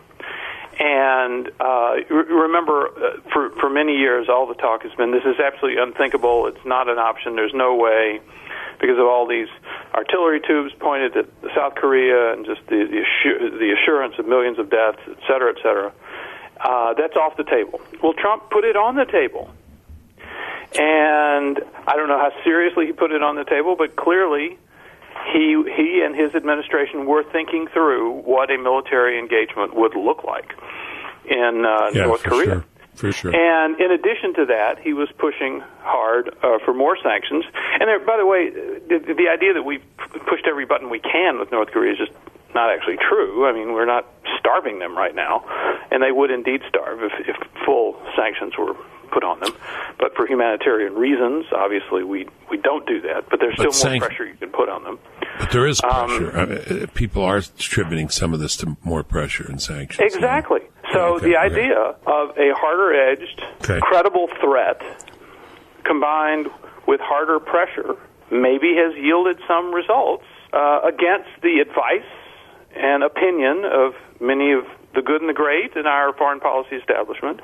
And 0.80 1.50
uh, 1.60 1.96
re- 2.10 2.34
remember, 2.48 2.88
uh, 2.88 3.22
for 3.34 3.50
for 3.60 3.70
many 3.70 3.98
years, 3.98 4.30
all 4.30 4.46
the 4.46 4.54
talk 4.54 4.84
has 4.84 4.94
been 4.94 5.12
this 5.12 5.26
is 5.26 5.40
absolutely 5.40 5.82
unthinkable. 5.82 6.46
It's 6.48 6.66
not 6.66 6.88
an 6.88 7.00
option. 7.00 7.36
There's 7.36 7.54
no 7.54 7.76
way, 7.76 8.22
because 8.80 9.00
of 9.00 9.08
all 9.08 9.26
these 9.26 9.48
artillery 9.94 10.40
tubes 10.40 10.72
pointed 10.80 11.18
at 11.18 11.26
South 11.56 11.74
Korea 11.76 12.34
and 12.34 12.46
just 12.46 12.62
the 12.68 12.86
the, 12.86 13.02
assu- 13.02 13.58
the 13.58 13.74
assurance 13.74 14.20
of 14.20 14.28
millions 14.28 14.60
of 14.60 14.70
deaths, 14.70 15.00
et 15.08 15.18
cetera, 15.28 15.50
et 15.50 15.58
cetera. 15.64 15.92
Uh, 16.60 16.94
that's 16.94 17.16
off 17.16 17.38
the 17.38 17.44
table. 17.44 17.82
Well, 18.04 18.14
Trump 18.14 18.50
put 18.52 18.64
it 18.64 18.76
on 18.76 18.96
the 18.96 19.06
table. 19.06 19.50
And 20.78 21.60
I 21.88 21.96
don't 21.96 22.10
know 22.10 22.20
how 22.20 22.32
seriously 22.44 22.88
he 22.88 22.92
put 22.92 23.12
it 23.12 23.24
on 23.24 23.36
the 23.36 23.46
table, 23.46 23.76
but 23.76 23.96
clearly 23.96 24.60
he 25.34 25.62
he 25.76 26.02
and 26.06 26.16
his 26.16 26.34
administration 26.36 27.06
were 27.06 27.24
thinking 27.24 27.68
through 27.74 28.22
what 28.22 28.50
a 28.52 28.58
military 28.58 29.20
engagement 29.20 29.76
would 29.76 29.96
look 29.96 30.24
like 30.24 30.54
in 31.30 31.66
uh, 31.66 31.92
Yeah, 31.94 32.06
North 32.06 32.24
Korea. 32.24 32.46
sure. 32.46 32.66
For 32.96 33.12
sure. 33.12 33.36
And 33.36 33.80
in 33.80 33.92
addition 33.92 34.34
to 34.36 34.46
that, 34.48 34.80
he 34.80 34.94
was 34.94 35.08
pushing 35.20 35.62
hard 35.82 36.30
uh, 36.42 36.58
for 36.66 36.74
more 36.74 36.98
sanctions. 36.98 37.46
And 37.80 37.88
there, 37.88 38.00
by 38.00 38.18
the 38.18 38.26
way, 38.26 38.50
the, 38.50 39.14
the 39.14 39.30
idea 39.30 39.54
that 39.54 39.62
we've 39.62 39.84
pushed 40.26 40.48
every 40.48 40.66
button 40.66 40.90
we 40.90 41.00
can 41.00 41.38
with 41.38 41.52
North 41.52 41.70
Korea 41.70 41.92
is 41.92 42.00
just 42.00 42.12
not 42.56 42.74
actually 42.74 42.98
true. 42.98 43.46
I 43.46 43.54
mean, 43.54 43.74
we're 43.74 43.86
not 43.86 44.08
starving 44.40 44.80
them 44.80 44.98
right 44.98 45.14
now, 45.14 45.46
and 45.92 46.02
they 46.02 46.12
would 46.12 46.32
indeed 46.32 46.62
starve 46.68 47.04
if, 47.04 47.12
if 47.28 47.36
full 47.64 48.02
sanctions 48.16 48.58
were 48.58 48.74
put 49.08 49.24
on 49.24 49.40
them. 49.40 49.54
But 50.00 50.16
for 50.16 50.28
humanitarian 50.28 50.94
reasons, 50.96 51.46
obviously, 51.52 52.04
we 52.04 52.28
we 52.50 52.58
don't 52.58 52.86
do 52.86 53.02
that. 53.02 53.30
But 53.30 53.40
there's 53.40 53.56
But 53.58 53.74
still 53.74 53.90
more 53.90 54.00
sanc- 54.00 54.04
pressure 54.04 54.26
you 54.26 54.36
can 54.36 54.50
put 54.50 54.70
on 54.70 54.84
them. 54.84 55.00
But 55.40 55.52
there 55.52 55.66
is 55.68 55.82
Um, 55.84 55.90
pressure. 56.08 56.38
I 56.38 56.46
mean, 56.46 56.84
uh, 56.84 56.88
people 56.94 57.24
are 57.24 57.38
attributing 57.38 58.10
some 58.10 58.34
of 58.34 58.40
this 58.40 58.56
to 58.58 58.78
more 58.84 59.04
pressure 59.04 59.46
and 59.48 59.62
sanctions. 59.62 60.14
Exactly. 60.16 60.62
So 60.94 61.16
Okay, 61.16 61.26
the 61.32 61.38
idea 61.38 61.78
of 62.06 62.38
a 62.38 62.54
harder-edged, 62.56 63.42
Okay. 63.64 63.80
credible 63.82 64.28
threat 64.40 64.82
combined 65.84 66.48
with 66.86 67.00
harder 67.02 67.40
pressure 67.40 67.96
maybe 68.32 68.76
has 68.76 68.96
yielded 68.96 69.38
some 69.48 69.74
results 69.74 70.24
uh, 70.54 70.80
against 70.84 71.30
the 71.42 71.60
advice 71.60 72.08
and 72.76 73.04
opinion 73.04 73.64
of 73.66 73.96
many 74.20 74.52
of 74.54 74.64
the 74.96 75.02
good 75.02 75.22
and 75.22 75.30
the 75.30 75.34
great 75.34 75.76
in 75.76 75.86
our 75.86 76.14
foreign 76.14 76.40
policy 76.40 76.76
establishment. 76.76 77.40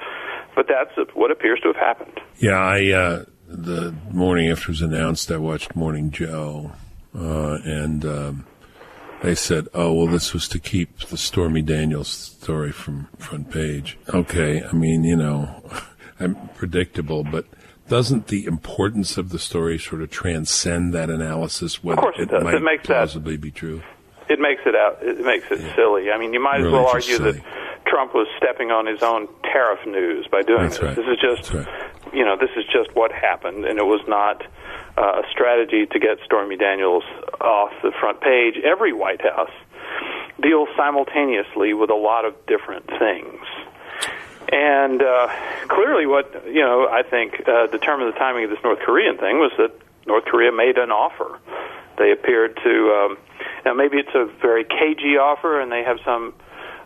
But 0.55 0.67
that's 0.67 0.91
what 1.15 1.31
appears 1.31 1.59
to 1.61 1.67
have 1.69 1.75
happened. 1.77 2.19
Yeah, 2.37 2.57
I 2.59 2.91
uh, 2.91 3.25
the 3.47 3.93
morning 4.11 4.49
after 4.49 4.65
it 4.65 4.69
was 4.69 4.81
announced, 4.81 5.31
I 5.31 5.37
watched 5.37 5.75
Morning 5.75 6.11
Joe, 6.11 6.71
uh, 7.17 7.57
and 7.63 8.05
um, 8.05 8.45
they 9.21 9.35
said, 9.35 9.67
"Oh, 9.73 9.93
well, 9.93 10.07
this 10.07 10.33
was 10.33 10.47
to 10.49 10.59
keep 10.59 10.99
the 10.99 11.17
Stormy 11.17 11.61
Daniels 11.61 12.07
story 12.09 12.71
from 12.71 13.07
front 13.17 13.51
page." 13.51 13.97
Okay, 14.13 14.63
I 14.63 14.71
mean, 14.73 15.03
you 15.03 15.15
know, 15.15 15.63
I'm 16.19 16.35
predictable, 16.55 17.23
but 17.23 17.45
doesn't 17.89 18.27
the 18.27 18.45
importance 18.45 19.17
of 19.17 19.29
the 19.29 19.39
story 19.39 19.77
sort 19.77 20.01
of 20.01 20.09
transcend 20.11 20.93
that 20.93 21.09
analysis? 21.09 21.83
Whether 21.83 22.01
course 22.01 22.15
it 22.19 22.29
does. 22.29 22.43
might 22.43 22.53
It 22.55 22.61
makes 22.63 22.87
that- 22.87 23.41
be 23.41 23.51
true. 23.51 23.81
It 24.29 24.39
makes 24.39 24.61
it 24.65 24.73
out. 24.73 24.99
It 25.01 25.19
makes 25.23 25.45
it 25.51 25.59
silly. 25.75 26.09
I 26.09 26.17
mean, 26.17 26.33
you 26.33 26.41
might 26.41 26.61
as 26.61 26.71
well 26.71 26.87
argue 26.87 27.17
silly. 27.17 27.31
that 27.33 27.43
Trump 27.93 28.15
was 28.15 28.27
stepping 28.37 28.71
on 28.71 28.87
his 28.87 29.03
own 29.03 29.27
tariff 29.43 29.85
news 29.85 30.25
by 30.25 30.41
doing 30.41 30.63
That's 30.63 30.79
this. 30.79 30.83
right. 30.83 30.95
This 30.95 31.05
is 31.05 31.19
just, 31.21 31.53
right. 31.53 31.67
you 32.11 32.25
know, 32.25 32.35
this 32.35 32.49
is 32.57 32.65
just 32.65 32.89
what 32.95 33.11
happened, 33.11 33.65
and 33.65 33.77
it 33.77 33.85
was 33.85 34.01
not 34.07 34.41
uh, 34.97 35.21
a 35.21 35.23
strategy 35.29 35.85
to 35.85 35.99
get 35.99 36.17
Stormy 36.25 36.57
Daniels 36.57 37.03
off 37.39 37.71
the 37.83 37.91
front 37.99 38.19
page. 38.19 38.55
Every 38.63 38.93
White 38.93 39.21
House 39.21 39.53
deals 40.41 40.69
simultaneously 40.75 41.75
with 41.75 41.91
a 41.91 41.95
lot 41.95 42.25
of 42.25 42.33
different 42.47 42.87
things. 42.87 43.45
And 44.51 45.03
uh, 45.03 45.29
clearly, 45.67 46.07
what 46.07 46.47
you 46.47 46.61
know, 46.61 46.87
I 46.89 47.03
think 47.03 47.47
uh, 47.47 47.67
determined 47.67 48.11
the 48.11 48.17
timing 48.17 48.45
of 48.45 48.49
this 48.49 48.59
North 48.63 48.79
Korean 48.79 49.19
thing 49.19 49.37
was 49.37 49.51
that 49.59 49.71
North 50.07 50.25
Korea 50.25 50.51
made 50.51 50.79
an 50.79 50.89
offer. 50.89 51.39
They 51.99 52.11
appeared 52.11 52.57
to 52.63 53.05
um, 53.05 53.17
now 53.65 53.75
maybe 53.75 53.97
it's 53.97 54.15
a 54.15 54.25
very 54.41 54.63
cagey 54.63 55.17
offer, 55.21 55.61
and 55.61 55.71
they 55.71 55.83
have 55.83 55.99
some 56.03 56.33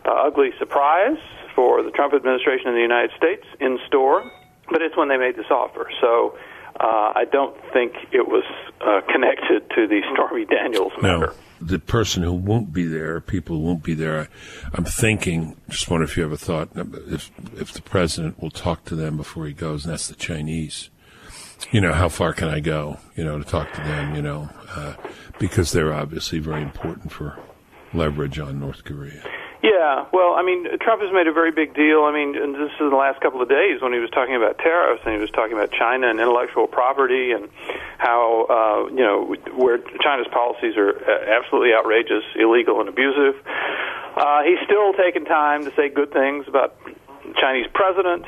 ugly 0.06 0.50
surprise 0.58 1.18
for 1.54 1.82
the 1.82 1.90
Trump 1.90 2.14
administration 2.14 2.68
in 2.68 2.74
the 2.74 2.82
United 2.82 3.10
States 3.16 3.44
in 3.60 3.78
store. 3.86 4.30
But 4.70 4.82
it's 4.82 4.96
when 4.96 5.08
they 5.08 5.16
made 5.16 5.34
this 5.36 5.50
offer, 5.50 5.90
so 6.00 6.36
uh, 6.78 7.12
I 7.14 7.24
don't 7.32 7.56
think 7.72 7.94
it 8.12 8.28
was 8.28 8.44
uh, 8.80 9.00
connected 9.10 9.68
to 9.74 9.88
the 9.88 10.00
Stormy 10.12 10.44
Daniels 10.44 10.92
matter. 11.00 11.28
No, 11.28 11.32
the 11.60 11.78
person 11.78 12.22
who 12.22 12.32
won't 12.32 12.72
be 12.72 12.84
there, 12.84 13.20
people 13.20 13.56
who 13.56 13.62
won't 13.62 13.82
be 13.82 13.94
there. 13.94 14.20
I, 14.20 14.28
I'm 14.74 14.84
thinking. 14.84 15.56
Just 15.70 15.90
wonder 15.90 16.04
if 16.04 16.16
you 16.16 16.22
have 16.22 16.32
a 16.32 16.36
thought 16.36 16.68
if 16.74 17.30
if 17.56 17.72
the 17.72 17.82
president 17.82 18.40
will 18.40 18.50
talk 18.50 18.84
to 18.86 18.94
them 18.94 19.16
before 19.16 19.46
he 19.46 19.52
goes, 19.52 19.84
and 19.84 19.92
that's 19.92 20.06
the 20.06 20.14
Chinese. 20.14 20.90
You 21.72 21.80
know, 21.80 21.92
how 21.92 22.08
far 22.08 22.32
can 22.32 22.48
I 22.48 22.60
go? 22.60 22.98
You 23.16 23.24
know, 23.24 23.38
to 23.38 23.44
talk 23.44 23.72
to 23.72 23.80
them. 23.80 24.14
You 24.14 24.22
know, 24.22 24.50
uh, 24.70 24.94
because 25.38 25.72
they're 25.72 25.92
obviously 25.92 26.38
very 26.38 26.62
important 26.62 27.10
for 27.10 27.38
leverage 27.92 28.38
on 28.38 28.60
North 28.60 28.84
Korea. 28.84 29.24
Yeah, 29.62 30.06
well, 30.12 30.34
I 30.34 30.42
mean, 30.42 30.66
Trump 30.78 31.02
has 31.02 31.12
made 31.12 31.26
a 31.26 31.32
very 31.32 31.50
big 31.50 31.74
deal. 31.74 32.04
I 32.04 32.12
mean, 32.12 32.36
and 32.36 32.54
this 32.54 32.70
is 32.70 32.80
in 32.80 32.90
the 32.90 32.96
last 32.96 33.20
couple 33.20 33.42
of 33.42 33.48
days 33.48 33.82
when 33.82 33.92
he 33.92 33.98
was 33.98 34.10
talking 34.10 34.36
about 34.36 34.58
tariffs 34.58 35.02
and 35.04 35.14
he 35.14 35.20
was 35.20 35.30
talking 35.30 35.56
about 35.56 35.72
China 35.72 36.08
and 36.08 36.20
intellectual 36.20 36.68
property 36.68 37.32
and 37.32 37.48
how, 37.98 38.46
uh, 38.46 38.88
you 38.94 39.02
know, 39.02 39.34
where 39.56 39.78
China's 40.00 40.28
policies 40.30 40.76
are 40.76 40.94
uh, 40.94 41.42
absolutely 41.42 41.74
outrageous, 41.74 42.22
illegal, 42.36 42.78
and 42.78 42.88
abusive. 42.88 43.34
Uh, 44.14 44.42
he's 44.46 44.62
still 44.64 44.92
taking 44.94 45.24
time 45.24 45.64
to 45.64 45.74
say 45.74 45.88
good 45.88 46.12
things 46.12 46.46
about 46.46 46.78
Chinese 47.40 47.66
president, 47.74 48.24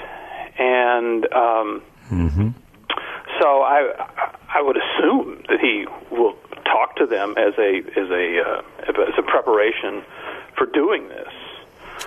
and 0.58 1.32
um, 1.32 1.82
so 3.40 3.62
I, 3.62 3.86
I 4.52 4.62
would 4.62 4.76
assume 4.76 5.42
that 5.48 5.60
he 5.60 5.86
will 6.10 6.34
talk 6.64 6.96
to 6.96 7.06
them 7.06 7.34
as 7.38 7.54
a 7.58 7.78
as 7.96 8.10
a 8.10 8.42
uh, 8.42 8.62
as 8.88 9.14
a 9.18 9.22
preparation 9.22 10.02
for 10.60 10.66
doing 10.66 11.08
this. 11.08 11.32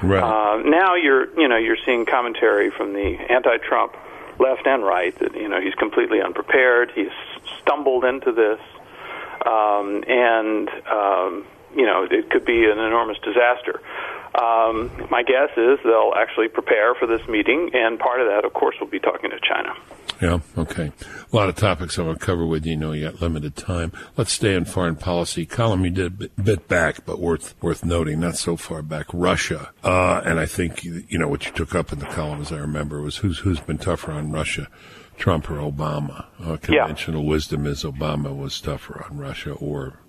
Right. 0.04 0.22
Uh, 0.22 0.62
now 0.62 0.94
you're 0.94 1.28
you 1.40 1.48
know 1.48 1.58
you're 1.58 1.78
seeing 1.86 2.06
commentary 2.06 2.70
from 2.70 2.94
the 2.94 3.18
anti-Trump 3.30 3.96
left 4.40 4.68
and 4.68 4.84
right 4.84 5.18
that 5.20 5.34
you 5.34 5.50
know 5.50 5.60
he's 5.60 5.74
completely 5.74 6.22
unprepared. 6.22 6.92
He's 6.94 7.12
stumbled 7.62 8.06
into 8.06 8.32
this, 8.32 8.60
um, 9.46 10.04
and 10.08 10.70
um, 10.86 11.46
you 11.76 11.86
know 11.86 12.08
it 12.10 12.30
could 12.30 12.46
be 12.46 12.66
an 12.66 12.78
enormous 12.78 13.18
disaster. 13.20 13.82
Um, 14.34 14.92
my 15.12 15.22
guess 15.22 15.50
is 15.56 15.80
they'll 15.84 16.14
actually 16.16 16.48
prepare 16.48 16.96
for 16.96 17.06
this 17.06 17.22
meeting, 17.28 17.70
and 17.74 18.00
part 18.00 18.20
of 18.20 18.28
that, 18.28 18.46
of 18.46 18.54
course, 18.54 18.76
will 18.80 18.88
be 18.88 19.00
talking 19.00 19.30
to 19.30 19.40
China. 19.40 19.76
Yeah, 20.22 20.40
okay. 20.58 20.92
A 21.32 21.36
lot 21.36 21.50
of 21.50 21.56
topics 21.56 22.00
I 22.00 22.04
want 22.04 22.20
to 22.20 22.26
cover 22.26 22.46
with 22.46 22.66
you. 22.66 22.72
You 22.72 22.78
know, 22.78 22.92
you 22.94 23.10
got 23.10 23.22
limited 23.22 23.56
time. 23.56 23.92
Let's 24.18 24.32
stay 24.32 24.56
in 24.56 24.66
foreign 24.66 24.96
policy. 24.96 25.46
Column 25.46 25.84
you 25.86 25.92
did 25.92 26.06
a 26.06 26.10
bit, 26.10 26.44
bit 26.44 26.68
back, 26.68 27.06
but 27.06 27.20
worth 27.20 27.56
worth 27.62 27.84
noting. 27.84 28.22
Not 28.22 28.38
so 28.38 28.56
far 28.56 28.82
back. 28.82 29.08
Russia, 29.14 29.72
uh, 29.84 30.22
and 30.26 30.40
I 30.40 30.46
think 30.46 30.84
you 30.84 31.04
know 31.12 31.28
what 31.28 31.46
you 31.46 31.52
took 31.52 31.76
up 31.76 31.92
in 31.92 32.00
the 32.00 32.06
column, 32.06 32.42
as 32.42 32.52
I 32.52 32.58
remember, 32.58 33.02
was 33.02 33.18
who's 33.18 33.40
who's 33.40 33.60
been 33.60 33.78
tougher 33.78 34.12
on 34.12 34.32
Russia, 34.32 34.68
Trump 35.18 35.52
or 35.52 35.56
Obama. 35.56 36.26
Uh, 36.42 36.58
conventional 36.58 37.26
wisdom 37.26 37.68
is 37.68 37.84
Obama 37.84 38.36
was 38.36 38.60
tougher 38.62 39.06
on 39.10 39.18
Russia, 39.18 39.52
or 39.54 40.00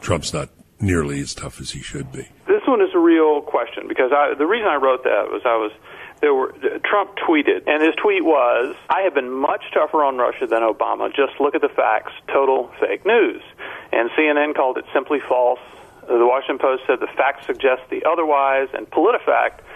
Trump's 0.00 0.34
not 0.34 0.50
nearly 0.80 1.20
as 1.20 1.34
tough 1.34 1.60
as 1.60 1.70
he 1.70 1.80
should 1.80 2.10
be. 2.10 2.28
One 2.70 2.80
is 2.82 2.94
a 2.94 3.00
real 3.00 3.40
question 3.42 3.88
because 3.88 4.12
I, 4.14 4.34
the 4.38 4.46
reason 4.46 4.68
I 4.68 4.76
wrote 4.76 5.02
that 5.02 5.26
was 5.26 5.42
I 5.44 5.56
was 5.56 5.72
there 6.20 6.32
were 6.32 6.54
Trump 6.84 7.16
tweeted, 7.16 7.66
and 7.66 7.82
his 7.82 7.96
tweet 7.96 8.24
was, 8.24 8.76
"I 8.88 9.00
have 9.02 9.12
been 9.12 9.28
much 9.30 9.64
tougher 9.74 10.04
on 10.04 10.18
Russia 10.18 10.46
than 10.46 10.62
Obama. 10.62 11.12
Just 11.12 11.40
look 11.40 11.56
at 11.56 11.62
the 11.62 11.68
facts. 11.68 12.12
Total 12.28 12.70
fake 12.78 13.04
news." 13.04 13.42
And 13.90 14.08
CNN 14.10 14.54
called 14.54 14.78
it 14.78 14.84
simply 14.92 15.18
false. 15.18 15.58
The 16.06 16.24
Washington 16.24 16.58
Post 16.58 16.84
said 16.86 17.00
the 17.00 17.08
facts 17.08 17.46
suggest 17.46 17.82
the 17.90 18.04
otherwise, 18.04 18.68
and 18.72 18.88
PolitiFact 18.88 19.66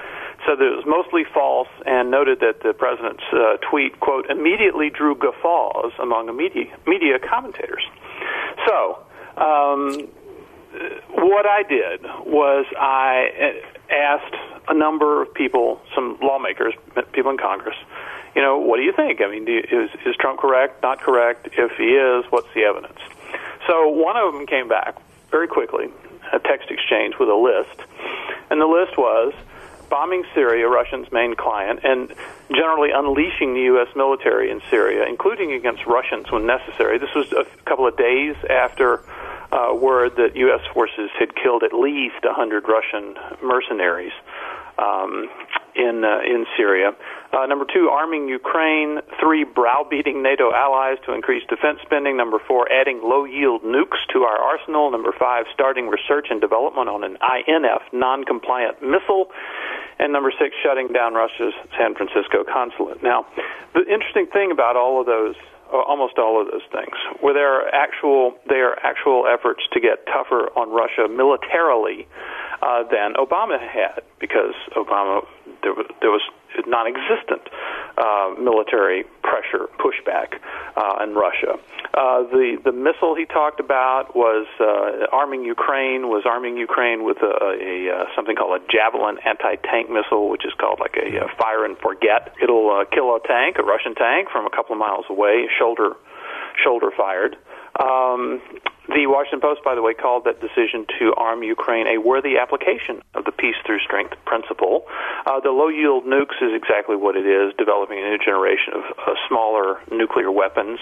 said 0.46 0.58
that 0.58 0.66
it 0.70 0.76
was 0.76 0.86
mostly 0.86 1.24
false 1.24 1.68
and 1.86 2.12
noted 2.12 2.40
that 2.40 2.62
the 2.62 2.74
president's 2.74 3.24
uh, 3.32 3.56
tweet, 3.68 3.98
quote, 3.98 4.30
immediately 4.30 4.90
drew 4.90 5.16
guffaws 5.16 5.92
among 5.98 6.34
media, 6.36 6.66
media 6.86 7.18
commentators. 7.18 7.82
So, 8.68 8.98
um, 9.36 10.08
what 11.10 11.46
I 11.46 11.62
did 11.62 12.02
was 12.26 12.66
I 12.78 13.30
uh, 13.40 13.94
asked 13.94 14.34
a 14.68 14.74
number 14.74 15.22
of 15.22 15.32
people, 15.34 15.80
some 15.94 16.18
lawmakers, 16.22 16.74
people 17.12 17.30
in 17.30 17.38
Congress, 17.38 17.76
you 18.34 18.42
know, 18.42 18.58
what 18.58 18.78
do 18.78 18.82
you 18.82 18.92
think? 18.92 19.20
I 19.20 19.30
mean, 19.30 19.46
you, 19.46 19.58
is, 19.58 19.90
is 20.04 20.16
Trump 20.16 20.40
correct, 20.40 20.82
not 20.82 21.00
correct? 21.00 21.48
If 21.52 21.72
he 21.76 21.94
is, 21.94 22.24
what's 22.30 22.52
the 22.54 22.62
evidence? 22.62 22.98
So 23.66 23.88
one 23.88 24.16
of 24.16 24.32
them 24.32 24.46
came 24.46 24.68
back 24.68 24.96
very 25.30 25.46
quickly, 25.48 25.86
a 26.32 26.38
text 26.38 26.70
exchange 26.70 27.14
with 27.18 27.28
a 27.28 27.34
list, 27.34 27.80
and 28.50 28.60
the 28.60 28.66
list 28.66 28.98
was 28.98 29.32
bombing 29.88 30.24
Syria, 30.34 30.66
Russia's 30.66 31.10
main 31.12 31.36
client, 31.36 31.80
and 31.84 32.12
generally 32.50 32.90
unleashing 32.90 33.54
the 33.54 33.60
U.S. 33.74 33.88
military 33.94 34.50
in 34.50 34.60
Syria, 34.70 35.06
including 35.08 35.52
against 35.52 35.86
Russians 35.86 36.30
when 36.32 36.46
necessary. 36.46 36.98
This 36.98 37.14
was 37.14 37.32
a 37.32 37.44
couple 37.64 37.86
of 37.86 37.96
days 37.96 38.34
after 38.50 39.04
uh, 39.54 39.74
word 39.74 40.16
that 40.16 40.34
U.S. 40.34 40.60
forces 40.74 41.10
had 41.18 41.34
killed 41.36 41.62
at 41.62 41.72
least 41.72 42.18
100 42.24 42.64
Russian 42.66 43.14
mercenaries 43.42 44.12
um, 44.78 45.30
in 45.76 46.02
uh, 46.02 46.26
in 46.26 46.46
Syria. 46.56 46.90
Uh, 47.32 47.46
number 47.46 47.64
two, 47.72 47.88
arming 47.90 48.28
Ukraine. 48.28 49.00
Three, 49.20 49.44
browbeating 49.44 50.22
NATO 50.22 50.52
allies 50.52 50.98
to 51.06 51.14
increase 51.14 51.42
defense 51.48 51.78
spending. 51.82 52.16
Number 52.16 52.38
four, 52.46 52.70
adding 52.70 53.00
low-yield 53.02 53.62
nukes 53.62 54.02
to 54.12 54.22
our 54.22 54.38
arsenal. 54.38 54.90
Number 54.90 55.12
five, 55.18 55.46
starting 55.52 55.88
research 55.88 56.26
and 56.30 56.40
development 56.40 56.88
on 56.88 57.04
an 57.04 57.16
INF 57.22 57.82
non-compliant 57.92 58.82
missile. 58.82 59.30
And 59.98 60.12
number 60.12 60.32
six, 60.38 60.54
shutting 60.62 60.88
down 60.88 61.14
Russia's 61.14 61.54
San 61.78 61.94
Francisco 61.94 62.42
consulate. 62.42 63.02
Now, 63.02 63.26
the 63.74 63.86
interesting 63.86 64.26
thing 64.26 64.50
about 64.50 64.76
all 64.76 65.00
of 65.00 65.06
those 65.06 65.36
almost 65.82 66.18
all 66.18 66.40
of 66.40 66.50
those 66.50 66.66
things, 66.70 66.94
where 67.20 67.34
there 67.34 67.52
are 67.60 67.68
actual 67.74 68.34
there 68.48 68.70
are 68.70 68.78
actual 68.84 69.26
efforts 69.26 69.62
to 69.72 69.80
get 69.80 70.06
tougher 70.06 70.50
on 70.56 70.70
Russia 70.70 71.08
militarily 71.08 72.06
uh, 72.62 72.84
than 72.90 73.14
Obama 73.14 73.58
had, 73.58 74.02
because 74.20 74.54
Obama 74.76 75.26
there 75.62 75.74
was, 75.74 75.86
there 76.00 76.10
was 76.10 76.22
non-existent 76.66 77.42
uh, 77.98 78.34
military 78.38 79.04
pressure 79.22 79.66
pushback 79.78 80.38
uh, 80.76 81.02
in 81.02 81.14
Russia. 81.14 81.58
Uh, 81.94 82.26
the 82.30 82.58
the 82.64 82.72
missile 82.72 83.14
he 83.14 83.24
talked 83.24 83.60
about 83.60 84.16
was 84.16 84.46
uh, 84.58 85.06
arming 85.12 85.44
Ukraine 85.44 86.08
was 86.08 86.24
arming 86.26 86.56
Ukraine 86.56 87.04
with 87.04 87.18
a, 87.22 87.30
a, 87.30 87.50
a 87.54 87.94
uh, 87.94 88.04
something 88.16 88.34
called 88.34 88.60
a 88.60 88.62
Javelin 88.66 89.18
anti-tank 89.24 89.90
missile, 89.90 90.28
which 90.28 90.44
is 90.44 90.52
called 90.58 90.80
like 90.80 90.96
a, 90.98 91.28
fire 91.38 91.64
and 91.64 91.78
forget. 91.78 92.34
It'll 92.42 92.70
uh, 92.70 92.84
kill 92.90 93.14
a 93.14 93.20
tank, 93.26 93.56
a 93.58 93.62
Russian 93.62 93.94
tank, 93.94 94.28
from 94.30 94.46
a 94.46 94.50
couple 94.50 94.74
of 94.74 94.80
miles 94.80 95.06
away, 95.08 95.46
shoulder 95.58 95.94
shoulder 96.62 96.90
fired. 96.96 97.36
Um, 97.80 98.40
the 98.88 99.06
Washington 99.08 99.40
Post, 99.40 99.64
by 99.64 99.74
the 99.74 99.80
way, 99.80 99.94
called 99.94 100.24
that 100.24 100.40
decision 100.44 100.84
to 101.00 101.14
arm 101.16 101.42
Ukraine 101.42 101.86
a 101.88 101.98
worthy 101.98 102.36
application 102.36 103.00
of 103.14 103.24
the 103.24 103.32
peace 103.32 103.56
through 103.64 103.80
strength 103.80 104.12
principle. 104.26 104.84
Uh, 105.24 105.40
the 105.40 105.50
low 105.50 105.68
yield 105.68 106.04
nukes 106.04 106.36
is 106.42 106.52
exactly 106.52 106.94
what 106.94 107.16
it 107.16 107.24
is, 107.24 107.54
developing 107.56 107.98
a 107.98 108.02
new 108.02 108.18
generation 108.18 108.74
of 108.76 108.84
uh, 108.98 109.14
smaller 109.26 109.80
nuclear 109.90 110.30
weapons. 110.30 110.78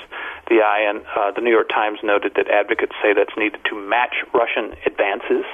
The, 0.48 0.58
IN, 0.58 1.06
uh, 1.14 1.30
the 1.30 1.40
New 1.40 1.52
York 1.52 1.68
Times 1.68 2.00
noted 2.02 2.34
that 2.34 2.50
advocates 2.50 2.92
say 3.00 3.14
that's 3.14 3.36
needed 3.38 3.60
to 3.70 3.76
match 3.78 4.14
Russian 4.34 4.74
advances. 4.84 5.46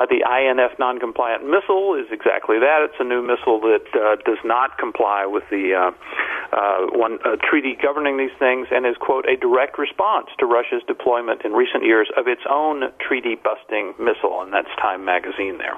Uh, 0.00 0.06
the 0.08 0.24
INF 0.24 0.78
non-compliant 0.78 1.44
missile 1.44 1.94
is 1.94 2.06
exactly 2.10 2.58
that. 2.58 2.80
It's 2.88 2.96
a 2.98 3.04
new 3.04 3.20
missile 3.20 3.60
that 3.60 3.84
uh, 3.92 4.16
does 4.24 4.40
not 4.44 4.78
comply 4.78 5.26
with 5.26 5.44
the 5.50 5.76
uh, 5.76 6.56
uh, 6.56 6.86
one 6.96 7.18
uh, 7.22 7.36
treaty 7.36 7.76
governing 7.76 8.16
these 8.16 8.32
things, 8.38 8.68
and 8.72 8.86
is 8.86 8.96
quote 8.96 9.28
a 9.28 9.36
direct 9.36 9.78
response 9.78 10.28
to 10.38 10.46
Russia's 10.46 10.82
deployment 10.88 11.44
in 11.44 11.52
recent 11.52 11.84
years 11.84 12.08
of 12.16 12.26
its 12.26 12.40
own 12.48 12.90
treaty-busting 12.98 13.94
missile, 14.00 14.40
and 14.40 14.52
that's 14.52 14.72
Time 14.80 15.04
magazine 15.04 15.58
there. 15.58 15.76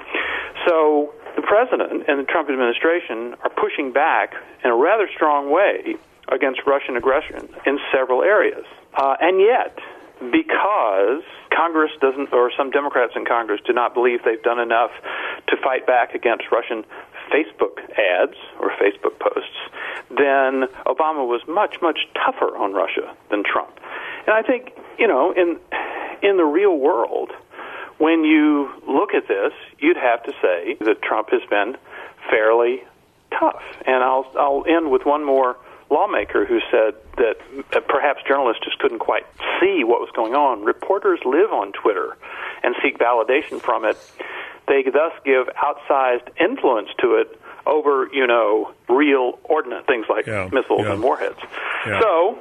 So 0.69 1.13
the 1.35 1.43
president 1.43 2.05
and 2.07 2.21
the 2.21 2.25
Trump 2.25 2.49
administration 2.49 3.35
are 3.43 3.51
pushing 3.51 3.93
back 3.93 4.35
in 4.63 4.71
a 4.71 4.77
rather 4.77 5.09
strong 5.13 5.51
way 5.51 5.97
against 6.29 6.61
Russian 6.65 6.97
aggression 6.97 7.49
in 7.67 7.81
several 7.93 8.23
areas, 8.23 8.65
uh, 8.95 9.17
and 9.21 9.41
yet 9.41 9.77
because 10.31 11.23
Congress 11.55 11.91
doesn't, 12.01 12.33
or 12.33 12.51
some 12.57 12.71
Democrats 12.71 13.13
in 13.17 13.25
Congress 13.25 13.61
do 13.67 13.73
not 13.73 13.95
believe 13.95 14.21
they've 14.25 14.43
done 14.43 14.61
enough 14.61 14.91
to 15.49 15.57
fight 15.57 15.87
back 15.87 16.15
against 16.15 16.45
Russian 16.51 16.85
Facebook 17.31 17.79
ads 17.99 18.37
or 18.61 18.71
Facebook 18.71 19.19
posts, 19.19 19.57
then 20.11 20.69
Obama 20.87 21.27
was 21.27 21.41
much, 21.49 21.81
much 21.81 21.99
tougher 22.15 22.57
on 22.57 22.73
Russia 22.73 23.15
than 23.31 23.43
Trump. 23.43 23.79
And 24.27 24.35
I 24.35 24.43
think, 24.43 24.73
you 24.99 25.09
know, 25.09 25.33
in 25.33 25.59
in 26.23 26.37
the 26.37 26.45
real 26.45 26.77
world, 26.77 27.33
when 27.99 28.25
you 28.25 28.71
look 28.87 29.15
at 29.15 29.27
this, 29.27 29.53
you'd 29.79 29.97
have 29.97 30.23
to 30.25 30.33
say 30.41 30.77
that 30.81 31.03
Trump 31.03 31.31
has 31.31 31.43
been 31.51 31.77
fairly 32.31 32.85
tough. 33.39 33.63
And 33.87 34.03
I'll 34.05 34.31
I'll 34.39 34.65
end 34.69 34.91
with 34.91 35.05
one 35.05 35.25
more 35.25 35.57
lawmaker 35.93 36.47
who 36.47 36.59
said 36.71 36.95
that 37.17 37.37
perhaps 37.87 38.23
journalists 38.27 38.65
just 38.65 38.79
couldn't 38.79 38.99
quite 38.99 39.27
see 39.61 39.85
what 39.85 40.01
was 40.01 40.11
going 40.17 40.35
on. 40.35 40.65
Reporters 40.65 41.21
live 41.25 41.53
on 41.53 41.73
Twitter 41.73 42.17
and 42.63 42.75
seek 42.83 42.99
validation 42.99 43.61
from 43.61 43.85
it. 43.85 43.97
They 44.69 44.83
thus 44.85 45.13
give 45.25 45.47
outsized 45.55 46.29
influence 46.41 46.89
to 47.01 47.17
it 47.17 47.39
over, 47.67 48.09
you 48.13 48.27
know, 48.27 48.73
real 48.89 49.39
ordnance, 49.45 49.85
things 49.87 50.07
like 50.09 50.27
yeah, 50.27 50.49
missiles 50.53 50.83
yeah. 50.85 50.93
and 50.93 51.03
warheads. 51.03 51.39
Yeah. 51.87 52.01
So, 52.01 52.39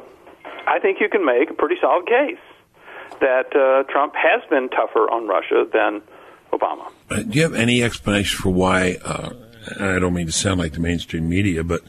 I 0.68 0.80
think 0.80 1.00
you 1.00 1.10
can 1.10 1.26
make 1.26 1.50
a 1.50 1.54
pretty 1.54 1.76
solid 1.82 2.08
case 2.08 2.40
that 3.20 3.56
uh, 3.56 3.84
Trump 3.92 4.14
has 4.16 4.42
been 4.50 4.70
tougher 4.70 5.10
on 5.10 5.28
Russia 5.28 5.66
than 5.72 6.02
Obama. 6.52 6.92
Uh, 7.10 7.24
do 7.24 7.38
you 7.38 7.44
have 7.44 7.56
any 7.56 7.84
explanation 7.84 8.40
for 8.40 8.50
why? 8.50 8.98
Uh, 9.04 9.34
I 9.80 10.00
don't 10.00 10.14
mean 10.14 10.26
to 10.26 10.32
sound 10.32 10.60
like 10.60 10.74
the 10.74 10.80
mainstream 10.80 11.30
media, 11.30 11.64
but 11.64 11.82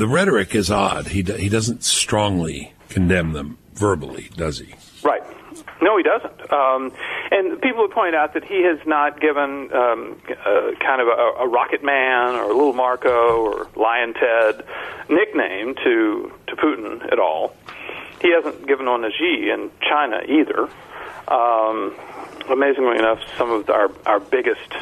the 0.00 0.08
rhetoric 0.08 0.54
is 0.54 0.70
odd. 0.70 1.08
He 1.08 1.22
he 1.22 1.50
doesn't 1.50 1.84
strongly 1.84 2.72
condemn 2.88 3.32
them 3.32 3.58
verbally, 3.74 4.30
does 4.34 4.58
he? 4.58 4.74
Right. 5.04 5.22
No, 5.82 5.98
he 5.98 6.02
doesn't. 6.02 6.52
Um, 6.52 6.92
and 7.30 7.60
people 7.60 7.82
have 7.82 7.90
pointed 7.90 8.14
out 8.14 8.32
that 8.32 8.44
he 8.44 8.62
has 8.64 8.78
not 8.86 9.20
given 9.20 9.70
um, 9.72 10.20
uh, 10.28 10.72
kind 10.80 11.02
of 11.02 11.08
a, 11.08 11.44
a 11.44 11.48
Rocket 11.48 11.84
Man 11.84 12.34
or 12.34 12.46
Little 12.46 12.72
Marco 12.72 13.42
or 13.42 13.68
Lyin' 13.76 14.14
Ted 14.14 14.64
nickname 15.10 15.74
to 15.84 16.32
to 16.48 16.56
Putin 16.56 17.04
at 17.12 17.18
all. 17.18 17.54
He 18.22 18.32
hasn't 18.32 18.66
given 18.66 18.86
one 18.86 19.02
to 19.02 19.10
Xi 19.10 19.50
in 19.50 19.70
China 19.82 20.22
either. 20.26 20.68
Um, 21.28 21.94
amazingly 22.48 22.96
enough, 22.98 23.20
some 23.36 23.50
of 23.50 23.68
our 23.68 23.90
our 24.06 24.20
biggest 24.20 24.72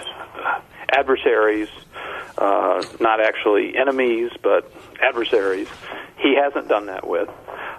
adversaries, 0.93 1.69
uh, 2.37 2.85
not 3.01 3.21
actually 3.21 3.77
enemies, 3.77 4.31
but 4.43 4.71
adversaries. 5.01 5.69
He 6.19 6.35
hasn't 6.37 6.69
done 6.69 6.87
that 6.87 7.07
with. 7.07 7.29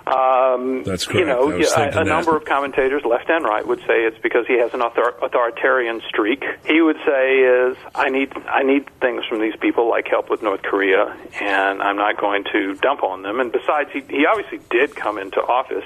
Um, 0.10 0.84
That's 0.84 1.06
correct. 1.06 1.20
You 1.20 1.26
know, 1.26 1.52
a, 1.52 2.02
a 2.02 2.04
number 2.04 2.36
of 2.36 2.46
commentators, 2.46 3.04
left 3.06 3.30
and 3.30 3.46
right, 3.46 3.66
would 3.66 3.80
say 3.80 4.06
it's 4.06 4.18
because 4.20 4.48
he 4.48 4.58
has 4.60 4.74
an 4.74 4.82
author- 4.82 5.16
authoritarian 5.22 6.02
streak. 6.08 6.44
He 6.66 6.82
would 6.82 6.98
say 7.06 7.38
is, 7.40 7.78
I 7.94 8.10
need 8.10 8.34
I 8.48 8.64
need 8.64 8.90
things 9.00 9.26
from 9.26 9.40
these 9.40 9.56
people 9.56 9.90
like 9.90 10.08
help 10.08 10.30
with 10.30 10.42
North 10.42 10.64
Korea, 10.64 11.16
and 11.40 11.82
I'm 11.82 11.98
not 11.98 12.18
going 12.18 12.44
to 12.52 12.74
dump 12.76 13.04
on 13.04 13.22
them. 13.22 13.40
And 13.40 13.52
besides, 13.52 13.92
he, 13.94 14.02
he 14.10 14.26
obviously 14.26 14.60
did 14.70 14.96
come 14.96 15.18
into 15.18 15.42
office 15.42 15.86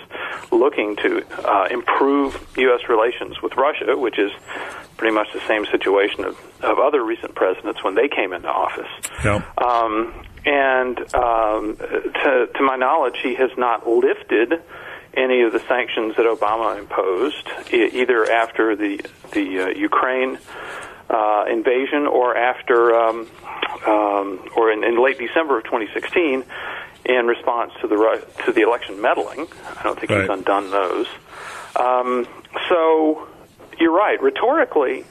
looking 0.52 0.96
to 0.98 1.26
uh, 1.46 1.68
improve 1.70 2.48
U.S. 2.58 2.88
relations 2.88 3.42
with 3.42 3.56
Russia, 3.56 3.98
which 3.98 4.18
is 4.18 4.32
pretty 4.98 5.14
much 5.14 5.28
the 5.34 5.42
same 5.48 5.66
situation 5.66 6.24
of, 6.24 6.40
of 6.62 6.80
other 6.80 7.04
recent 7.04 7.36
presidents 7.36 7.84
when 7.84 7.96
they 7.96 8.08
came 8.08 8.32
into 8.32 8.48
office. 8.48 8.88
Yep. 9.24 9.58
Um, 9.58 10.26
and 10.46 10.98
um, 11.16 11.78
to, 11.78 12.50
to 12.54 12.64
my 12.64 12.76
knowledge, 12.76 13.16
he 13.22 13.36
has 13.36 13.52
not 13.58 13.88
lifted 13.88 14.62
any 15.16 15.42
of 15.42 15.54
the 15.54 15.60
sanctions 15.68 16.16
that 16.18 16.26
Obama 16.26 16.78
imposed, 16.78 17.48
e- 17.72 17.90
either 17.94 18.30
after 18.30 18.76
the 18.76 19.00
the 19.32 19.60
uh, 19.62 19.68
Ukraine 19.70 20.40
uh, 21.10 21.46
invasion 21.50 22.08
or 22.08 22.36
after 22.36 22.96
um, 22.96 23.28
um, 23.86 24.50
or 24.56 24.72
in, 24.72 24.84
in 24.84 25.02
late 25.02 25.20
December 25.20 25.60
of 25.60 25.64
2016 25.66 26.44
in 27.06 27.28
response 27.28 27.72
to 27.82 27.88
the 27.88 28.26
to 28.46 28.52
the 28.52 28.62
election 28.62 29.02
meddling. 29.02 29.48
I 29.78 29.84
don't 29.84 30.00
think 30.00 30.12
right. 30.12 30.22
he's 30.22 30.30
undone 30.30 30.72
those. 30.72 31.08
Um, 31.76 32.28
so 32.70 33.28
you're 33.80 33.96
right. 33.96 34.22
Rhetorically, 34.22 35.06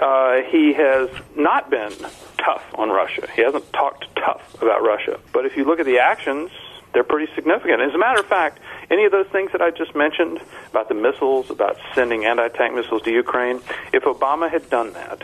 uh, 0.00 0.42
he 0.50 0.72
has 0.72 1.10
not 1.36 1.70
been 1.70 1.92
tough 2.38 2.64
on 2.74 2.88
Russia. 2.88 3.28
He 3.34 3.42
hasn't 3.42 3.70
talked 3.72 4.06
tough 4.16 4.60
about 4.62 4.82
Russia. 4.82 5.20
But 5.32 5.46
if 5.46 5.56
you 5.56 5.64
look 5.64 5.78
at 5.78 5.86
the 5.86 5.98
actions, 5.98 6.50
they're 6.92 7.04
pretty 7.04 7.32
significant. 7.34 7.82
As 7.82 7.94
a 7.94 7.98
matter 7.98 8.20
of 8.20 8.26
fact, 8.26 8.58
any 8.90 9.04
of 9.04 9.12
those 9.12 9.26
things 9.28 9.52
that 9.52 9.62
I 9.62 9.70
just 9.70 9.94
mentioned 9.94 10.40
about 10.70 10.88
the 10.88 10.94
missiles, 10.94 11.50
about 11.50 11.76
sending 11.94 12.24
anti 12.24 12.48
tank 12.48 12.74
missiles 12.74 13.02
to 13.02 13.10
Ukraine, 13.10 13.60
if 13.92 14.04
Obama 14.04 14.50
had 14.50 14.68
done 14.70 14.92
that, 14.94 15.22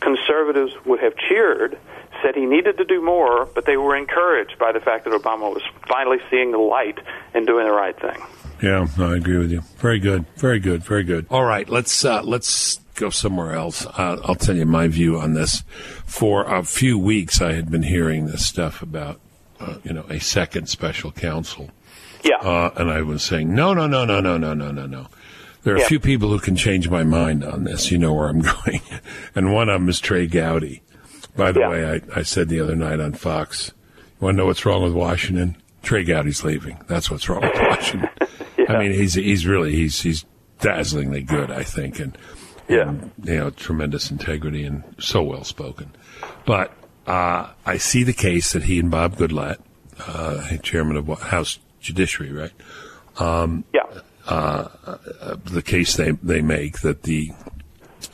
conservatives 0.00 0.72
would 0.84 1.00
have 1.00 1.16
cheered 1.16 1.78
said 2.22 2.34
he 2.36 2.46
needed 2.46 2.78
to 2.78 2.84
do 2.84 3.02
more, 3.02 3.46
but 3.46 3.66
they 3.66 3.76
were 3.76 3.96
encouraged 3.96 4.58
by 4.58 4.70
the 4.70 4.80
fact 4.80 5.04
that 5.04 5.12
Obama 5.12 5.52
was 5.52 5.62
finally 5.88 6.18
seeing 6.30 6.52
the 6.52 6.58
light 6.58 6.98
and 7.34 7.46
doing 7.46 7.66
the 7.66 7.72
right 7.72 7.98
thing. 7.98 8.22
Yeah, 8.62 8.86
I 8.98 9.16
agree 9.16 9.38
with 9.38 9.50
you. 9.50 9.62
Very 9.78 9.98
good, 9.98 10.24
very 10.36 10.60
good, 10.60 10.84
very 10.84 11.02
good. 11.02 11.26
All 11.30 11.44
right, 11.44 11.68
let's 11.68 12.04
uh, 12.04 12.22
let's 12.22 12.78
go 13.02 13.10
somewhere 13.10 13.52
else. 13.52 13.84
Uh, 13.84 14.20
I'll 14.24 14.36
tell 14.36 14.56
you 14.56 14.64
my 14.64 14.86
view 14.86 15.18
on 15.18 15.34
this. 15.34 15.64
For 16.06 16.44
a 16.44 16.62
few 16.62 16.96
weeks, 16.98 17.42
I 17.42 17.52
had 17.52 17.70
been 17.70 17.82
hearing 17.82 18.26
this 18.26 18.46
stuff 18.46 18.80
about 18.80 19.20
uh, 19.60 19.78
you 19.82 19.92
know 19.92 20.04
a 20.08 20.20
second 20.20 20.68
special 20.68 21.10
counsel. 21.10 21.70
Yeah, 22.22 22.36
uh, 22.36 22.70
and 22.76 22.90
I 22.90 23.02
was 23.02 23.22
saying 23.22 23.52
no, 23.52 23.74
no, 23.74 23.88
no, 23.88 24.04
no, 24.04 24.20
no, 24.20 24.38
no, 24.38 24.54
no, 24.54 24.70
no, 24.70 24.86
no. 24.86 25.06
There 25.64 25.74
are 25.74 25.78
yeah. 25.78 25.84
a 25.84 25.88
few 25.88 26.00
people 26.00 26.28
who 26.28 26.38
can 26.38 26.56
change 26.56 26.88
my 26.88 27.02
mind 27.02 27.44
on 27.44 27.64
this. 27.64 27.90
You 27.90 27.98
know 27.98 28.14
where 28.14 28.28
I'm 28.28 28.40
going, 28.64 28.80
and 29.34 29.52
one 29.52 29.68
of 29.68 29.80
them 29.80 29.88
is 29.88 30.00
Trey 30.00 30.26
Gowdy. 30.26 30.82
By 31.34 31.50
the 31.50 31.60
yeah. 31.60 31.68
way, 31.68 31.84
I, 32.14 32.20
I 32.20 32.22
said 32.22 32.48
the 32.48 32.60
other 32.60 32.76
night 32.76 33.00
on 33.00 33.14
Fox, 33.14 33.72
you 33.96 34.24
want 34.24 34.34
to 34.34 34.38
know 34.38 34.46
what's 34.46 34.66
wrong 34.66 34.82
with 34.82 34.92
Washington? 34.92 35.56
Trey 35.82 36.04
Gowdy's 36.04 36.44
leaving. 36.44 36.78
That's 36.88 37.10
what's 37.10 37.28
wrong 37.28 37.40
with 37.40 37.54
Washington. 37.70 38.10
yeah. 38.58 38.72
I 38.72 38.78
mean, 38.78 38.92
he's 38.92 39.14
he's 39.14 39.44
really 39.44 39.74
he's 39.74 40.00
he's 40.00 40.24
dazzlingly 40.60 41.22
good, 41.22 41.50
I 41.50 41.64
think, 41.64 41.98
and 41.98 42.16
yeah, 42.68 42.88
and, 42.88 43.10
you 43.24 43.36
know, 43.36 43.50
tremendous 43.50 44.10
integrity 44.10 44.64
and 44.64 44.82
so 44.98 45.22
well 45.22 45.44
spoken. 45.44 45.90
But 46.46 46.72
uh, 47.06 47.48
I 47.66 47.78
see 47.78 48.04
the 48.04 48.12
case 48.12 48.52
that 48.52 48.64
he 48.64 48.78
and 48.78 48.90
Bob 48.90 49.16
Goodlatte, 49.16 49.60
uh, 50.06 50.56
chairman 50.58 50.96
of 50.96 51.06
House 51.20 51.58
Judiciary, 51.80 52.32
right? 52.32 52.52
Um, 53.18 53.64
yeah. 53.74 53.82
Uh, 54.26 54.68
the 55.44 55.62
case 55.62 55.96
they 55.96 56.12
they 56.12 56.40
make 56.40 56.80
that 56.82 57.02
the 57.02 57.32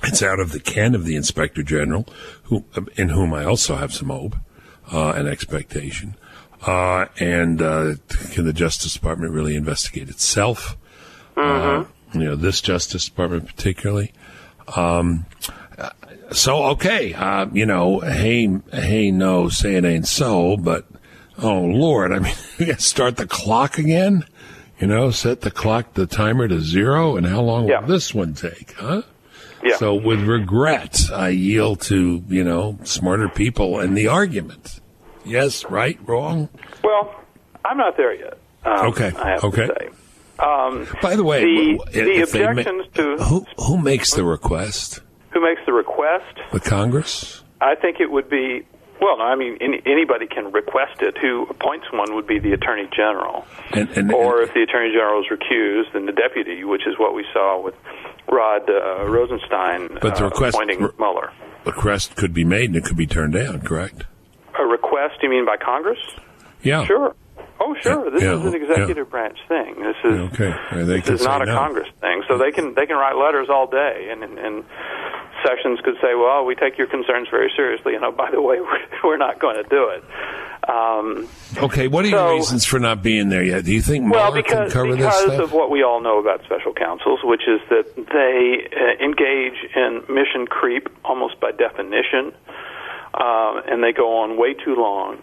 it's 0.05 0.23
out 0.23 0.41
of 0.41 0.53
the 0.53 0.61
ken 0.61 0.95
of 0.95 1.05
the 1.05 1.17
inspector 1.17 1.63
general, 1.63 2.07
who 2.45 2.65
in 2.97 3.11
whom 3.11 3.35
I 3.35 3.45
also 3.45 3.77
have 3.77 3.93
some 3.93 4.09
hope 4.09 4.37
uh, 4.91 5.11
and 5.11 5.29
expectation. 5.29 6.17
Uh, 6.67 7.07
and 7.21 7.63
uh, 7.63 7.95
can 8.33 8.45
the 8.45 8.53
Justice 8.53 8.95
Department 8.95 9.33
really 9.33 9.55
investigate 9.55 10.09
itself? 10.09 10.77
Mm-hmm. 11.37 12.21
you 12.21 12.25
know, 12.27 12.37
this 12.37 12.61
Justice 12.61 13.05
Department 13.05 13.47
particularly. 13.47 14.13
Um, 14.77 15.27
so 16.33 16.65
okay, 16.67 17.15
uh, 17.15 17.47
you 17.53 17.67
know, 17.67 18.01
hey, 18.01 18.49
hey, 18.73 19.11
no, 19.11 19.49
say 19.49 19.77
it 19.77 19.85
ain't 19.85 20.07
so, 20.07 20.57
but 20.57 20.87
oh 21.39 21.61
Lord, 21.61 22.13
I 22.13 22.19
mean, 22.19 22.77
start 22.79 23.17
the 23.17 23.27
clock 23.27 23.79
again. 23.79 24.25
You 24.79 24.87
know, 24.87 25.11
set 25.11 25.41
the 25.41 25.51
clock, 25.51 25.95
the 25.95 26.07
timer 26.07 26.47
to 26.47 26.61
zero, 26.61 27.17
and 27.17 27.27
how 27.27 27.41
long 27.41 27.67
yeah. 27.67 27.81
will 27.81 27.89
this 27.89 28.15
one 28.15 28.35
take, 28.35 28.75
huh? 28.75 29.03
Yeah. 29.65 29.77
So 29.77 29.95
with 29.95 30.21
regret, 30.23 31.01
I 31.13 31.31
yield 31.31 31.81
to 31.83 32.23
you 32.29 32.45
know 32.45 32.79
smarter 32.85 33.29
people 33.29 33.81
and 33.81 33.97
the 33.97 34.09
argument. 34.09 34.81
Yes, 35.25 35.65
right, 35.65 35.99
wrong. 36.07 36.49
Well, 36.85 37.15
I'm 37.65 37.77
not 37.77 37.97
there 37.97 38.15
yet. 38.15 38.39
Um, 38.65 38.87
okay. 38.89 39.13
okay. 39.43 39.69
Um, 40.39 40.87
By 41.03 41.17
the 41.17 41.25
way, 41.25 41.43
the, 41.43 41.81
the 41.93 42.23
objections 42.23 42.85
ma- 42.97 43.03
to 43.03 43.17
who 43.25 43.47
who 43.59 43.79
makes 43.79 44.13
the 44.15 44.25
request? 44.25 45.01
Who 45.31 45.41
makes 45.43 45.61
the 45.67 45.73
request? 45.73 46.39
The 46.53 46.61
Congress. 46.61 47.43
I 47.61 47.75
think 47.75 47.99
it 48.01 48.11
would 48.11 48.31
be 48.31 48.65
well, 49.01 49.21
I 49.21 49.35
mean 49.37 49.59
any, 49.61 49.81
anybody 49.87 50.27
can 50.27 50.53
request 50.53 51.03
it. 51.03 51.17
Who 51.19 51.47
appoints 51.51 51.87
one 51.93 52.15
would 52.15 52.27
be 52.27 52.39
the 52.39 52.53
Attorney 52.53 52.89
General, 52.95 53.47
and, 53.73 53.89
and, 53.91 54.13
or 54.13 54.41
and, 54.41 54.49
if 54.49 54.55
the 54.55 54.63
Attorney 54.63 54.91
General 54.93 55.21
is 55.23 55.27
recused, 55.31 55.93
then 55.93 56.07
the 56.07 56.13
deputy, 56.13 56.65
which 56.65 56.87
is 56.87 56.99
what 56.99 57.15
we 57.15 57.25
saw 57.33 57.61
with 57.61 57.75
Rod 58.31 58.69
uh, 58.69 59.07
Rosenstein 59.09 59.89
but 60.01 60.17
the 60.17 60.25
uh, 60.25 60.29
request, 60.29 60.55
appointing 60.55 60.83
re- 60.83 60.91
Mueller. 60.99 61.33
Request 61.65 62.17
could 62.17 62.33
be 62.33 62.45
made 62.45 62.71
and 62.71 62.77
it 62.77 62.85
could 62.85 62.97
be 62.97 63.07
turned 63.07 63.35
down. 63.35 63.61
Correct. 63.61 64.05
A 64.59 64.65
request? 64.65 65.15
You 65.23 65.31
mean 65.31 65.47
by 65.47 65.57
Congress? 65.57 65.99
Yeah. 66.63 66.85
Sure. 66.87 67.15
Oh, 67.61 67.75
sure. 67.81 68.11
This 68.11 68.23
yeah, 68.23 68.39
is 68.39 68.45
an 68.45 68.55
executive 68.55 69.07
yeah. 69.07 69.11
branch 69.11 69.39
thing. 69.49 69.83
This 69.83 69.97
is 70.05 70.19
okay. 70.33 70.55
They 70.73 71.01
this 71.01 71.21
is 71.21 71.27
not 71.27 71.43
a 71.43 71.47
no. 71.47 71.57
Congress 71.57 71.89
thing. 72.01 72.23
So 72.29 72.39
they 72.39 72.53
can 72.53 72.75
they 72.75 72.87
can 72.87 72.97
write 72.97 73.17
letters 73.17 73.49
all 73.51 73.67
day, 73.67 74.09
and, 74.11 74.23
and 74.23 74.39
and 74.39 74.65
Sessions 75.47 75.79
could 75.85 75.95
say, 76.03 76.15
"Well, 76.15 76.45
we 76.45 76.55
take 76.55 76.79
your 76.79 76.89
concerns 76.89 77.29
very 77.31 77.51
seriously." 77.55 77.93
You 77.93 78.01
know, 78.01 78.13
by 78.13 78.31
the 78.31 78.41
way, 78.43 78.61
we're, 78.61 78.89
we're 79.05 79.17
not 79.17 79.39
going 79.39 79.63
to 79.63 79.69
do 79.69 79.89
it. 79.89 80.05
Um, 80.69 81.29
okay, 81.57 81.89
what 81.89 82.05
are 82.05 82.11
so, 82.11 82.27
your 82.27 82.37
reasons 82.37 82.65
for 82.65 82.79
not 82.79 83.03
being 83.03 83.29
there 83.29 83.43
yet? 83.43 83.65
Do 83.65 83.73
you 83.73 83.81
think 83.81 84.05
Mueller 84.05 84.25
well, 84.25 84.33
because, 84.33 84.73
can 84.73 84.83
cover 84.83 84.97
because 84.97 85.39
of 85.39 85.53
what 85.53 85.71
we 85.71 85.83
all 85.83 86.03
know 86.03 86.19
about 86.19 86.45
special 86.45 86.75
counsels, 86.75 87.21
which 87.23 87.43
is 87.49 87.61
that 87.71 87.87
they 87.97 88.69
uh, 88.77 89.05
engage 89.05 89.57
in 89.75 90.03
mission 90.13 90.47
creep 90.47 90.89
almost 91.05 91.41
by 91.41 91.53
definition, 91.53 92.35
uh, 93.19 93.61
and 93.67 93.83
they 93.83 93.93
go 93.93 94.19
on 94.23 94.39
way 94.39 94.55
too 94.55 94.75
long, 94.77 95.19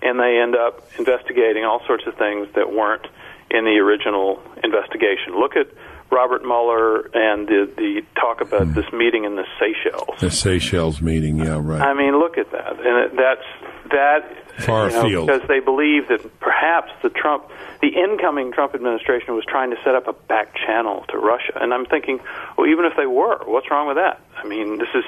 and 0.00 0.18
they 0.18 0.38
end 0.40 0.54
up 0.56 0.80
investigating 0.98 1.64
all 1.64 1.80
sorts 1.86 2.04
of 2.06 2.14
things 2.16 2.48
that 2.54 2.72
weren't 2.72 3.06
in 3.50 3.64
the 3.64 3.78
original 3.82 4.40
investigation. 4.64 5.38
Look 5.38 5.56
at 5.56 5.66
Robert 6.10 6.42
Mueller 6.42 7.10
and 7.14 7.48
the 7.48 7.70
the 7.76 8.02
talk 8.20 8.40
about 8.40 8.66
Hmm. 8.68 8.74
this 8.74 8.92
meeting 8.92 9.24
in 9.24 9.36
the 9.36 9.44
Seychelles. 9.58 10.20
The 10.20 10.30
Seychelles 10.30 11.00
meeting, 11.02 11.36
yeah, 11.38 11.58
right. 11.60 11.80
I 11.80 11.94
mean, 11.94 12.18
look 12.18 12.38
at 12.38 12.50
that, 12.52 12.72
and 12.78 12.96
it, 13.04 13.16
that's 13.16 13.48
that 13.90 14.38
Far 14.64 14.88
you 14.88 14.92
know, 14.92 15.00
afield. 15.06 15.26
because 15.26 15.48
they 15.48 15.60
believe 15.60 16.08
that 16.08 16.20
perhaps 16.40 16.92
the 17.02 17.08
Trump, 17.08 17.44
the 17.80 17.88
incoming 17.88 18.52
Trump 18.52 18.74
administration 18.74 19.34
was 19.34 19.44
trying 19.46 19.70
to 19.70 19.76
set 19.82 19.94
up 19.94 20.06
a 20.06 20.12
back 20.12 20.54
channel 20.54 21.04
to 21.08 21.16
Russia, 21.18 21.56
and 21.60 21.72
I'm 21.72 21.86
thinking, 21.86 22.20
well, 22.58 22.66
even 22.68 22.84
if 22.84 22.92
they 22.96 23.06
were, 23.06 23.38
what's 23.46 23.70
wrong 23.70 23.86
with 23.88 23.96
that? 23.96 24.20
I 24.36 24.46
mean, 24.46 24.78
this 24.78 24.88
is 24.94 25.04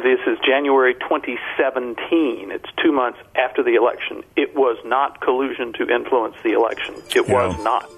this 0.00 0.20
is 0.26 0.38
January 0.46 0.94
2017. 0.94 2.50
It's 2.50 2.68
two 2.82 2.92
months 2.92 3.18
after 3.36 3.62
the 3.62 3.74
election. 3.74 4.22
It 4.36 4.54
was 4.56 4.78
not 4.84 5.20
collusion 5.20 5.72
to 5.74 5.88
influence 5.88 6.36
the 6.42 6.52
election. 6.52 6.94
It 7.14 7.28
Yeah. 7.28 7.32
was 7.34 7.62
not. 7.64 7.88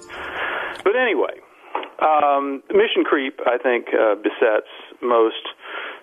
But 0.83 0.95
anyway, 0.95 1.39
um, 1.99 2.61
mission 2.73 3.03
creep, 3.03 3.39
I 3.45 3.57
think, 3.57 3.93
uh, 3.93 4.15
besets 4.15 4.67
most 5.01 5.47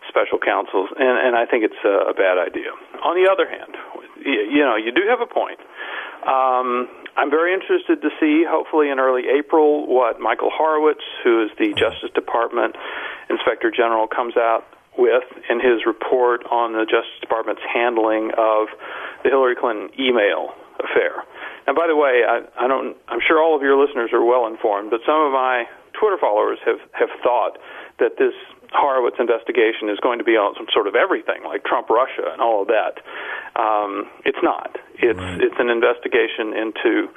special 0.08 0.38
counsels, 0.38 0.88
and, 0.98 1.18
and 1.26 1.36
I 1.36 1.46
think 1.46 1.64
it's 1.64 1.82
a, 1.84 2.10
a 2.10 2.14
bad 2.14 2.38
idea. 2.38 2.70
On 3.04 3.14
the 3.14 3.30
other 3.30 3.46
hand, 3.48 3.76
you, 4.24 4.40
you 4.58 4.64
know, 4.64 4.76
you 4.76 4.92
do 4.92 5.02
have 5.08 5.20
a 5.20 5.26
point. 5.26 5.58
Um, 6.26 6.88
I'm 7.16 7.30
very 7.30 7.52
interested 7.52 8.00
to 8.02 8.10
see, 8.20 8.44
hopefully 8.48 8.88
in 8.90 8.98
early 8.98 9.24
April, 9.28 9.86
what 9.86 10.20
Michael 10.20 10.50
Horowitz, 10.52 11.02
who 11.24 11.42
is 11.44 11.50
the 11.58 11.72
Justice 11.74 12.10
Department 12.14 12.76
Inspector 13.28 13.70
General, 13.70 14.06
comes 14.06 14.36
out 14.36 14.64
with 14.98 15.24
in 15.48 15.60
his 15.60 15.86
report 15.86 16.44
on 16.50 16.72
the 16.72 16.84
Justice 16.84 17.16
Department's 17.20 17.62
handling 17.64 18.30
of 18.36 18.68
the 19.24 19.30
Hillary 19.30 19.56
Clinton 19.56 19.88
email 19.98 20.52
affair. 20.80 21.24
And 21.66 21.76
by 21.76 21.86
the 21.86 21.96
way, 21.96 22.22
I, 22.26 22.42
I 22.58 22.66
don't. 22.68 22.96
I'm 23.08 23.20
sure 23.26 23.40
all 23.40 23.54
of 23.56 23.62
your 23.62 23.78
listeners 23.80 24.10
are 24.12 24.24
well 24.24 24.46
informed, 24.46 24.90
but 24.90 25.00
some 25.06 25.20
of 25.22 25.32
my 25.32 25.64
Twitter 25.94 26.18
followers 26.20 26.58
have 26.66 26.80
have 26.92 27.08
thought 27.22 27.56
that 27.98 28.18
this 28.18 28.34
Horowitz 28.72 29.16
investigation 29.20 29.88
is 29.92 30.00
going 30.00 30.16
to 30.18 30.24
be 30.24 30.32
on 30.32 30.54
some 30.56 30.66
sort 30.72 30.86
of 30.88 30.96
everything, 30.96 31.44
like 31.44 31.62
Trump 31.64 31.88
Russia 31.92 32.32
and 32.32 32.40
all 32.40 32.62
of 32.64 32.68
that. 32.72 32.98
Um, 33.54 34.08
it's 34.24 34.40
not. 34.42 34.76
It's 34.96 35.18
Right. 35.18 35.40
it's 35.40 35.60
an 35.60 35.68
investigation 35.68 36.56
into 36.56 37.08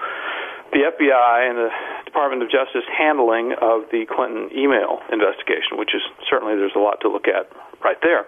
the 0.75 0.83
FBI 0.91 1.37
and 1.49 1.57
the 1.57 1.69
Department 2.03 2.43
of 2.43 2.51
Justice 2.51 2.83
handling 2.91 3.55
of 3.61 3.87
the 3.91 4.03
Clinton 4.11 4.51
email 4.51 4.99
investigation, 5.11 5.79
which 5.79 5.95
is 5.95 6.01
certainly 6.29 6.55
there's 6.59 6.75
a 6.75 6.83
lot 6.83 6.99
to 7.01 7.09
look 7.09 7.27
at 7.31 7.47
right 7.85 8.01
there. 8.01 8.25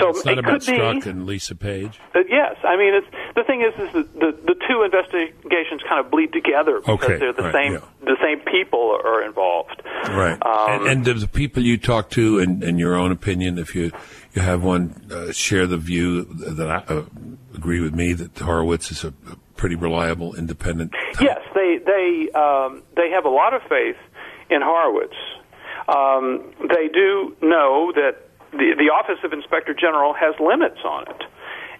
So 0.00 0.08
it's 0.10 0.24
not 0.24 0.32
it 0.32 0.38
about 0.38 0.60
could 0.62 0.66
be. 0.72 0.78
Strzok 0.78 1.06
and 1.06 1.26
Lisa 1.26 1.54
Page. 1.54 2.00
Uh, 2.14 2.20
yes, 2.28 2.56
I 2.64 2.76
mean 2.76 2.94
it's 2.94 3.06
the 3.36 3.44
thing 3.44 3.60
is, 3.62 3.74
is 3.78 3.92
the 4.14 4.32
the 4.44 4.54
two 4.68 4.82
investigations 4.82 5.82
kind 5.88 6.04
of 6.04 6.10
bleed 6.10 6.32
together 6.32 6.80
because 6.80 7.04
Okay, 7.04 7.18
they're 7.18 7.32
the 7.32 7.42
right, 7.42 7.52
same 7.54 7.72
yeah. 7.74 7.80
the 8.02 8.16
same 8.22 8.40
people 8.40 8.98
are 9.04 9.22
involved. 9.22 9.82
Right. 10.08 10.38
Um, 10.44 10.86
and, 10.88 11.06
and 11.06 11.20
the 11.20 11.28
people 11.28 11.62
you 11.62 11.78
talk 11.78 12.10
to, 12.10 12.38
in, 12.40 12.62
in 12.62 12.78
your 12.78 12.94
own 12.96 13.12
opinion, 13.12 13.58
if 13.58 13.74
you 13.74 13.92
you 14.34 14.42
have 14.42 14.64
one, 14.64 15.00
uh, 15.12 15.30
share 15.32 15.66
the 15.68 15.76
view 15.76 16.24
that 16.24 16.68
I 16.68 16.92
uh, 16.92 17.04
agree 17.54 17.80
with 17.80 17.94
me 17.94 18.14
that 18.14 18.36
Horowitz 18.38 18.90
is 18.90 19.04
a, 19.04 19.08
a 19.30 19.36
pretty 19.56 19.76
reliable, 19.76 20.34
independent. 20.34 20.90
type? 20.92 21.20
Yes, 21.20 21.38
they 21.54 21.78
they 21.86 22.28
um, 22.34 22.82
they 22.96 23.10
have 23.10 23.24
a 23.26 23.30
lot 23.30 23.54
of 23.54 23.62
faith 23.68 23.96
in 24.50 24.60
Horowitz. 24.60 25.14
Um, 25.86 26.52
they 26.68 26.88
do 26.88 27.36
know 27.42 27.92
that 27.94 28.23
the 28.56 28.74
the 28.78 28.90
Office 28.90 29.18
of 29.24 29.32
Inspector 29.32 29.72
General 29.74 30.14
has 30.14 30.34
limits 30.40 30.80
on 30.84 31.04
it. 31.08 31.22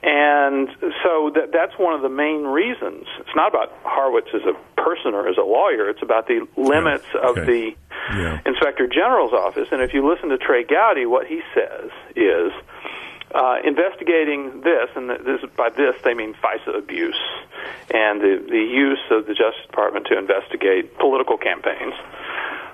And 0.06 0.68
so 1.02 1.30
that, 1.34 1.48
that's 1.50 1.72
one 1.78 1.94
of 1.94 2.02
the 2.02 2.10
main 2.10 2.44
reasons. 2.44 3.06
It's 3.20 3.34
not 3.34 3.48
about 3.48 3.72
Horowitz 3.84 4.28
as 4.34 4.42
a 4.42 4.52
person 4.78 5.14
or 5.14 5.26
as 5.28 5.38
a 5.38 5.46
lawyer. 5.46 5.88
It's 5.88 6.02
about 6.02 6.26
the 6.28 6.46
limits 6.58 7.06
of 7.14 7.38
okay. 7.38 7.46
the 7.46 7.76
Yeah. 8.12 8.38
Inspector 8.44 8.86
General's 8.88 9.32
office. 9.32 9.68
And 9.72 9.80
if 9.80 9.94
you 9.94 10.06
listen 10.06 10.28
to 10.28 10.36
Trey 10.36 10.62
Gowdy, 10.64 11.06
what 11.06 11.26
he 11.26 11.40
says 11.54 11.88
is 12.14 12.52
uh, 13.34 13.56
investigating 13.64 14.60
this, 14.60 14.90
and 14.94 15.08
this, 15.08 15.40
by 15.56 15.70
this 15.70 15.96
they 16.04 16.12
mean 16.12 16.34
FISA 16.34 16.76
abuse 16.76 17.22
and 17.88 18.20
the, 18.20 18.44
the 18.46 18.60
use 18.60 19.00
of 19.10 19.24
the 19.26 19.32
Justice 19.32 19.64
Department 19.66 20.06
to 20.08 20.18
investigate 20.18 20.98
political 20.98 21.38
campaigns. 21.38 21.94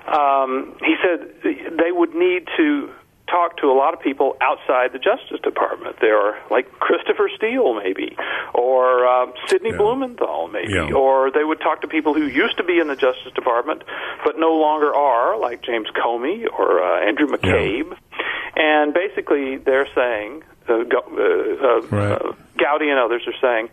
Um, 0.05 0.75
he 0.83 0.95
said 1.01 1.31
they 1.43 1.91
would 1.93 2.13
need 2.13 2.49
to 2.57 2.91
talked 3.31 3.59
to 3.61 3.67
a 3.71 3.73
lot 3.73 3.93
of 3.93 4.01
people 4.01 4.35
outside 4.41 4.91
the 4.91 4.99
Justice 4.99 5.39
Department. 5.41 5.95
There 6.01 6.17
are 6.19 6.37
like 6.51 6.69
Christopher 6.79 7.29
Steele, 7.37 7.73
maybe, 7.73 8.17
or 8.53 9.07
uh, 9.07 9.27
Sidney 9.47 9.71
Yeah. 9.71 9.77
Blumenthal, 9.77 10.49
maybe, 10.49 10.73
Yeah. 10.73 10.93
or 10.93 11.31
they 11.31 11.43
would 11.43 11.61
talk 11.61 11.81
to 11.81 11.87
people 11.87 12.13
who 12.13 12.25
used 12.27 12.57
to 12.57 12.63
be 12.63 12.77
in 12.79 12.87
the 12.87 12.95
Justice 12.97 13.31
Department 13.33 13.83
but 14.25 14.37
no 14.37 14.51
longer 14.53 14.93
are, 14.93 15.37
like 15.39 15.61
James 15.63 15.87
Comey 15.95 16.45
or 16.59 16.83
uh, 16.83 17.07
Andrew 17.07 17.27
McCabe. 17.27 17.95
And 18.55 18.93
basically, 18.93 19.57
they're 19.57 19.87
saying, 19.95 20.43
uh, 20.67 20.73
uh, 20.73 20.99
uh, 20.99 21.81
Right. 21.89 22.11
uh, 22.11 22.33
Gowdy 22.57 22.89
and 22.89 22.99
others 22.99 23.23
are 23.25 23.39
saying, 23.41 23.69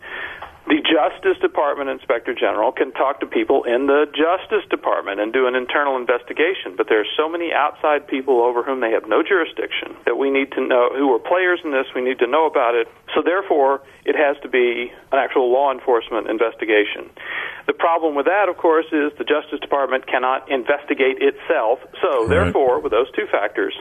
the 0.69 0.85
Justice 0.85 1.41
Department 1.41 1.89
Inspector 1.89 2.33
General 2.35 2.73
can 2.73 2.93
talk 2.93 3.21
to 3.21 3.27
people 3.27 3.65
in 3.65 3.87
the 3.87 4.05
Justice 4.13 4.69
Department 4.69 5.19
and 5.19 5.33
do 5.33 5.47
an 5.49 5.57
internal 5.57 5.97
investigation, 5.97 6.77
but 6.77 6.89
there 6.89 7.01
are 7.01 7.13
so 7.17 7.29
many 7.29 7.53
outside 7.53 8.07
people 8.07 8.43
over 8.45 8.63
whom 8.63 8.81
they 8.81 8.91
have 8.93 9.09
no 9.09 9.23
jurisdiction 9.25 9.97
that 10.05 10.21
we 10.21 10.31
need 10.31 10.53
to 10.53 10.61
know 10.61 10.93
who 10.93 11.09
are 11.17 11.19
players 11.19 11.61
in 11.65 11.73
this. 11.73 11.87
We 11.95 12.05
need 12.05 12.19
to 12.21 12.27
know 12.27 12.45
about 12.45 12.75
it. 12.75 12.87
So 13.15 13.23
therefore, 13.25 13.81
it 14.05 14.15
has 14.15 14.37
to 14.43 14.49
be 14.49 14.93
an 15.11 15.19
actual 15.19 15.51
law 15.51 15.73
enforcement 15.73 16.29
investigation. 16.29 17.09
The 17.67 17.73
problem 17.73 18.15
with 18.15 18.27
that, 18.27 18.49
of 18.49 18.57
course, 18.57 18.87
is 18.93 19.13
the 19.17 19.25
Justice 19.25 19.61
Department 19.61 20.07
cannot 20.07 20.51
investigate 20.51 21.21
itself. 21.25 21.81
So 22.03 22.25
Right. 22.25 22.29
therefore, 22.29 22.81
with 22.81 22.93
those 22.93 23.11
two 23.13 23.27
factors, 23.27 23.73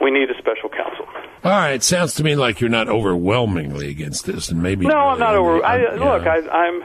we 0.00 0.10
need 0.10 0.30
a 0.30 0.38
special 0.38 0.68
counsel. 0.68 1.06
All 1.44 1.52
right, 1.52 1.82
sounds 1.82 2.14
to 2.14 2.24
me 2.24 2.36
like 2.36 2.60
you're 2.60 2.70
not 2.70 2.88
overwhelmingly 2.88 3.88
against 3.90 4.26
this, 4.26 4.48
and 4.48 4.62
maybe 4.62 4.86
No, 4.86 4.94
really 4.94 5.08
I'm 5.12 5.18
not 5.18 5.34
over. 5.36 5.64
I, 5.64 5.82
yeah. 5.82 5.90
Look, 5.92 6.26
I, 6.26 6.38
I'm. 6.48 6.82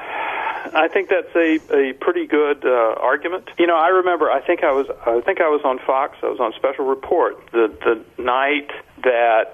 I 0.76 0.88
think 0.88 1.10
that's 1.10 1.36
a, 1.36 1.60
a 1.76 1.94
pretty 1.94 2.26
good 2.26 2.66
uh, 2.66 2.96
argument. 3.00 3.50
You 3.60 3.68
know, 3.68 3.78
I 3.78 3.90
remember. 3.90 4.32
I 4.32 4.42
think 4.46 4.64
I 4.64 4.72
was. 4.72 4.88
I 5.06 5.22
think 5.22 5.42
I 5.42 5.50
was 5.50 5.62
on 5.66 5.80
Fox. 5.86 6.18
I 6.24 6.28
was 6.28 6.40
on 6.40 6.54
Special 6.54 6.86
Report 6.86 7.36
the 7.52 7.68
the 7.84 8.22
night 8.22 8.70
that 9.04 9.54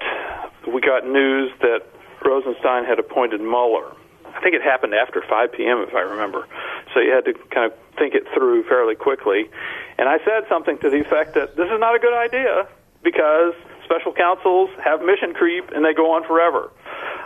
we 0.72 0.80
got 0.80 1.06
news 1.06 1.50
that 1.60 1.82
Rosenstein 2.24 2.84
had 2.84 2.98
appointed 2.98 3.40
Mueller. 3.40 3.92
I 4.26 4.40
think 4.42 4.54
it 4.54 4.62
happened 4.62 4.94
after 4.94 5.22
5 5.28 5.52
p.m. 5.52 5.84
if 5.86 5.94
I 5.94 6.00
remember. 6.00 6.46
So 6.94 7.00
you 7.00 7.12
had 7.12 7.24
to 7.24 7.34
kind 7.50 7.70
of 7.70 7.76
think 7.98 8.14
it 8.14 8.24
through 8.32 8.62
fairly 8.64 8.94
quickly. 8.94 9.50
And 9.98 10.08
I 10.08 10.18
said 10.24 10.48
something 10.48 10.78
to 10.78 10.88
the 10.88 11.00
effect 11.00 11.34
that 11.34 11.56
this 11.56 11.66
is 11.66 11.80
not 11.80 11.94
a 11.96 11.98
good 11.98 12.14
idea 12.14 12.68
because 13.02 13.54
special 13.84 14.12
counsels 14.12 14.70
have 14.84 15.02
mission 15.02 15.34
creep 15.34 15.70
and 15.74 15.84
they 15.84 15.94
go 15.94 16.12
on 16.12 16.24
forever. 16.24 16.70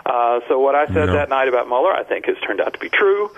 Uh, 0.06 0.40
so 0.48 0.58
what 0.58 0.74
I 0.74 0.86
said 0.88 1.08
Yeah. 1.08 1.14
that 1.14 1.28
night 1.30 1.48
about 1.48 1.66
Mueller, 1.68 1.92
I 1.92 2.04
think, 2.04 2.26
has 2.26 2.36
turned 2.46 2.60
out 2.60 2.72
to 2.74 2.78
be 2.78 2.88
true, 2.90 3.30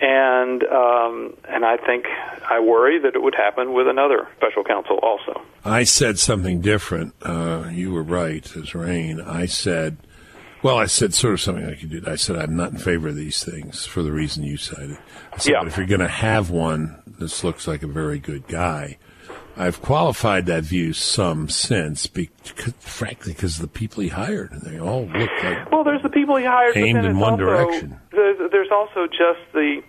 and 0.00 0.64
um, 0.64 1.34
and 1.48 1.64
I 1.66 1.76
think 1.76 2.06
I 2.48 2.60
worry 2.60 2.98
that 2.98 3.14
it 3.14 3.22
would 3.22 3.34
happen 3.34 3.74
with 3.74 3.88
another 3.88 4.26
special 4.36 4.64
counsel 4.64 4.98
also. 5.02 5.42
I 5.64 5.84
said 5.84 6.18
something 6.18 6.60
different. 6.62 7.14
Uh, 7.22 7.68
you 7.70 7.92
were 7.92 8.02
right, 8.02 8.44
as 8.56 8.74
rain. 8.74 9.20
I 9.20 9.44
said, 9.46 9.98
well, 10.62 10.78
I 10.78 10.86
said 10.86 11.12
sort 11.14 11.34
of 11.34 11.40
something 11.42 11.66
like 11.66 11.82
you 11.82 11.88
did. 11.88 12.08
I 12.08 12.16
said 12.16 12.36
I'm 12.36 12.56
not 12.56 12.72
in 12.72 12.78
favor 12.78 13.08
of 13.08 13.16
these 13.16 13.44
things 13.44 13.84
for 13.84 14.02
the 14.02 14.12
reason 14.12 14.44
you 14.44 14.56
cited. 14.56 14.96
I 15.32 15.38
said, 15.38 15.52
Yeah. 15.52 15.58
but 15.60 15.68
if 15.68 15.76
you're 15.76 15.86
going 15.86 16.00
to 16.00 16.08
have 16.08 16.48
one, 16.50 17.02
this 17.18 17.44
looks 17.44 17.68
like 17.68 17.82
a 17.82 17.86
very 17.86 18.18
good 18.18 18.48
guy. 18.48 18.96
I've 19.56 19.80
qualified 19.80 20.46
that 20.46 20.64
view 20.64 20.92
some 20.92 21.48
since, 21.48 22.06
because, 22.06 22.74
frankly, 22.80 23.32
because 23.32 23.56
of 23.56 23.62
the 23.62 23.68
people 23.68 24.02
he 24.02 24.08
hired, 24.08 24.52
and 24.52 24.62
they 24.62 24.78
all 24.78 25.06
look 25.06 25.30
like 25.42 25.70
Well, 25.70 25.84
there's 25.84 26.02
the 26.02 26.10
people 26.10 26.36
he 26.36 26.44
hired, 26.44 26.76
Aimed 26.76 27.04
in 27.04 27.18
one 27.18 27.34
also, 27.34 27.44
direction. 27.44 28.00
There's, 28.10 28.70
also 28.70 29.06
just 29.06 29.40
the, 29.52 29.82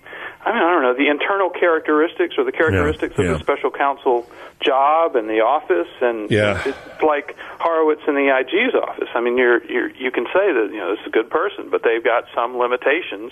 I 0.46 0.54
mean, 0.54 0.62
I 0.62 0.72
don't 0.72 0.84
know, 0.84 0.94
the 0.94 1.10
internal 1.10 1.50
characteristics 1.50 2.36
or 2.38 2.44
the 2.44 2.52
characteristics 2.52 3.16
yeah. 3.18 3.26
of 3.26 3.40
the 3.40 3.44
special 3.44 3.72
counsel 3.72 4.30
job 4.62 5.16
and 5.16 5.28
the 5.30 5.42
office, 5.42 5.90
and 6.02 6.30
Yeah. 6.30 6.62
it's 6.66 7.02
like 7.02 7.36
Horowitz 7.60 8.02
in 8.08 8.16
the 8.16 8.30
IG's 8.30 8.76
office. 8.76 9.10
I 9.16 9.22
mean, 9.22 9.38
you're, 9.38 9.64
you're 9.66 9.90
you 9.96 10.12
can 10.12 10.26
say 10.26 10.54
that 10.54 10.70
you 10.72 10.78
know 10.78 10.92
this 10.92 11.02
is 11.02 11.08
a 11.08 11.12
good 11.12 11.30
person, 11.30 11.70
but 11.70 11.82
they've 11.84 12.04
got 12.04 12.26
some 12.34 12.58
limitations 12.58 13.32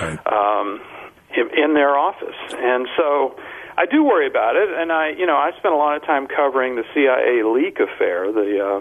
right. 0.00 0.18
um, 0.26 0.80
in, 1.36 1.48
in 1.56 1.74
their 1.74 1.96
office, 1.96 2.36
and 2.52 2.88
so 2.96 3.36
I 3.80 3.86
do 3.86 4.04
worry 4.04 4.26
about 4.26 4.56
it. 4.56 4.68
And 4.78 4.92
I, 4.92 5.08
you 5.10 5.24
know, 5.24 5.36
I 5.38 5.52
spent 5.58 5.72
a 5.72 5.76
lot 5.78 5.96
of 5.96 6.04
time 6.04 6.26
covering 6.26 6.76
the 6.76 6.84
CIA 6.92 7.42
leak 7.44 7.80
affair, 7.80 8.30
the 8.30 8.60
uh, 8.64 8.80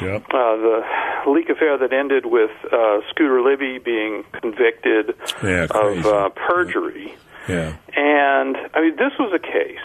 Yep. 0.00 0.26
uh, 0.32 0.56
the 0.56 0.84
leak 1.26 1.48
affair 1.48 1.76
that 1.76 1.92
ended 1.92 2.24
with 2.24 2.52
uh, 2.72 3.00
Scooter 3.10 3.42
Libby 3.42 3.78
being 3.78 4.22
convicted 4.30 5.12
Yeah, 5.42 5.66
of 5.74 6.06
uh, 6.06 6.28
perjury. 6.28 7.16
Yeah. 7.48 7.74
And 7.96 8.56
I 8.74 8.80
mean, 8.80 8.94
this 8.96 9.10
was 9.18 9.32
a 9.34 9.40
case 9.40 9.80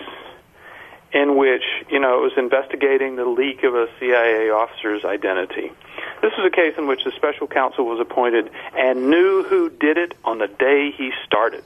in 1.14 1.36
which 1.36 1.64
you 1.90 2.00
know 2.00 2.20
it 2.20 2.22
was 2.22 2.34
investigating 2.38 3.16
the 3.16 3.26
leak 3.26 3.64
of 3.64 3.74
a 3.74 3.88
CIA 4.00 4.52
officer's 4.52 5.04
identity. 5.04 5.72
This 6.22 6.34
was 6.38 6.46
a 6.46 6.56
case 6.56 6.76
in 6.78 6.86
which 6.86 7.04
the 7.06 7.12
special 7.16 7.48
counsel 7.48 7.86
was 7.86 8.00
appointed 8.00 8.52
and 8.78 9.10
knew 9.10 9.42
who 9.50 9.72
did 9.72 9.98
it 9.98 10.14
on 10.24 10.38
the 10.38 10.48
day 10.48 10.92
he 10.96 11.10
started, 11.26 11.66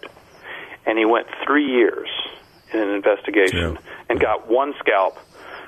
and 0.85 0.97
he 0.97 1.03
went 1.03 1.27
three 1.45 1.65
years 1.67 2.07
in 2.73 2.79
an 2.79 2.89
investigation 2.89 3.73
Yeah. 3.73 3.77
and 4.09 4.19
got 4.19 4.47
one 4.49 4.73
scalp, 4.79 5.17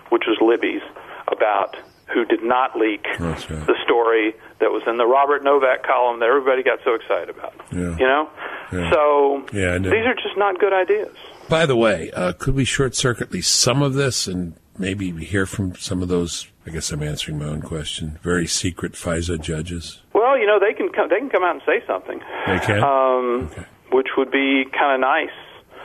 which 0.10 0.24
was 0.28 0.38
Libby's, 0.42 0.82
about 1.28 1.76
who 2.14 2.26
did 2.26 2.44
not 2.44 2.76
leak 2.76 3.06
right. 3.20 3.38
the 3.68 3.76
story 3.84 4.34
that 4.60 4.72
was 4.72 4.82
in 4.88 4.98
the 4.98 5.06
Robert 5.06 5.44
Novak 5.44 5.84
column 5.84 6.20
that 6.22 6.26
everybody 6.28 6.64
got 6.64 6.80
so 6.84 6.96
excited 6.96 7.30
about. 7.30 7.54
Yeah. 7.72 7.96
You 7.98 8.08
know, 8.08 8.30
Yeah. 8.74 8.92
so 8.92 9.44
Yeah, 9.54 9.78
these 9.78 10.06
are 10.08 10.16
just 10.16 10.36
not 10.36 10.60
good 10.60 10.74
ideas. 10.74 11.16
By 11.48 11.66
the 11.68 11.76
way, 11.76 12.10
uh, 12.16 12.34
could 12.34 12.56
we 12.56 12.66
short 12.66 12.96
circuit 12.96 13.28
at 13.28 13.32
least 13.32 13.56
some 13.60 13.82
of 13.84 13.94
this 13.94 14.26
and 14.28 14.54
maybe 14.78 15.14
we 15.14 15.24
hear 15.26 15.46
from 15.46 15.76
some 15.76 16.02
of 16.02 16.08
those? 16.08 16.48
I 16.66 16.72
guess 16.72 16.92
I'm 16.92 17.02
answering 17.04 17.38
my 17.40 17.46
own 17.46 17.62
question. 17.62 18.18
Very 18.24 18.48
secret 18.48 18.94
FISA 18.94 19.40
judges. 19.42 20.00
Well, 20.14 20.38
you 20.38 20.46
know, 20.48 20.60
they 20.60 20.74
can 20.74 20.90
come, 20.90 21.10
they 21.10 21.18
can 21.20 21.30
come 21.30 21.44
out 21.44 21.54
and 21.56 21.62
say 21.66 21.84
something, 21.88 22.20
They 22.48 22.60
can. 22.60 22.84
um, 22.84 23.50
Okay. 23.52 23.66
which 23.92 24.10
would 24.18 24.32
be 24.32 24.66
kind 24.78 24.94
of 24.96 25.00
nice. 25.00 25.30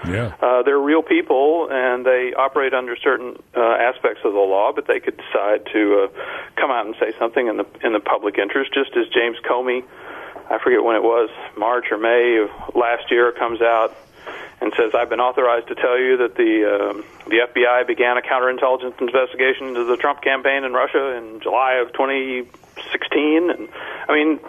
Yeah. 0.09 0.35
Uh, 0.41 0.63
they're 0.63 0.79
real 0.79 1.03
people, 1.03 1.69
and 1.71 2.05
they 2.05 2.33
operate 2.37 2.75
under 2.75 2.97
certain 2.97 3.37
uh, 3.57 3.61
aspects 3.61 4.21
of 4.25 4.33
the 4.33 4.39
law. 4.39 4.73
But 4.75 4.87
they 4.87 5.01
could 5.01 5.17
decide 5.17 5.67
to 5.73 6.09
uh, 6.09 6.21
come 6.57 6.71
out 6.71 6.87
and 6.87 6.95
say 7.01 7.13
something 7.19 7.47
in 7.47 7.57
the 7.57 7.67
in 7.83 7.93
the 7.93 8.01
public 8.01 8.39
interest, 8.39 8.73
just 8.75 8.97
as 8.97 9.09
James 9.09 9.39
Comey, 9.49 9.85
I 10.51 10.59
forget 10.59 10.85
when 10.85 10.97
it 10.97 11.03
was, 11.03 11.31
March 11.57 11.87
or 11.91 11.99
May 11.99 12.37
of 12.37 12.75
last 12.75 13.11
year, 13.11 13.33
comes 13.33 13.63
out 13.63 13.97
and 14.61 14.73
says, 14.77 14.95
"I've 14.95 15.09
been 15.09 15.21
authorized 15.21 15.69
to 15.69 15.75
tell 15.75 15.99
you 15.99 16.19
that 16.19 16.37
the 16.37 16.53
um, 16.69 17.05
the 17.27 17.47
FBI 17.49 17.87
began 17.87 18.19
a 18.19 18.23
counterintelligence 18.23 19.01
investigation 19.01 19.69
into 19.69 19.85
the 19.85 19.97
Trump 19.97 20.23
campaign 20.23 20.65
in 20.65 20.73
Russia 20.73 21.17
in 21.17 21.41
July 21.41 21.75
of 21.75 21.93
2016." 21.93 23.51
And 23.51 23.69
I 24.09 24.13
mean, 24.13 24.41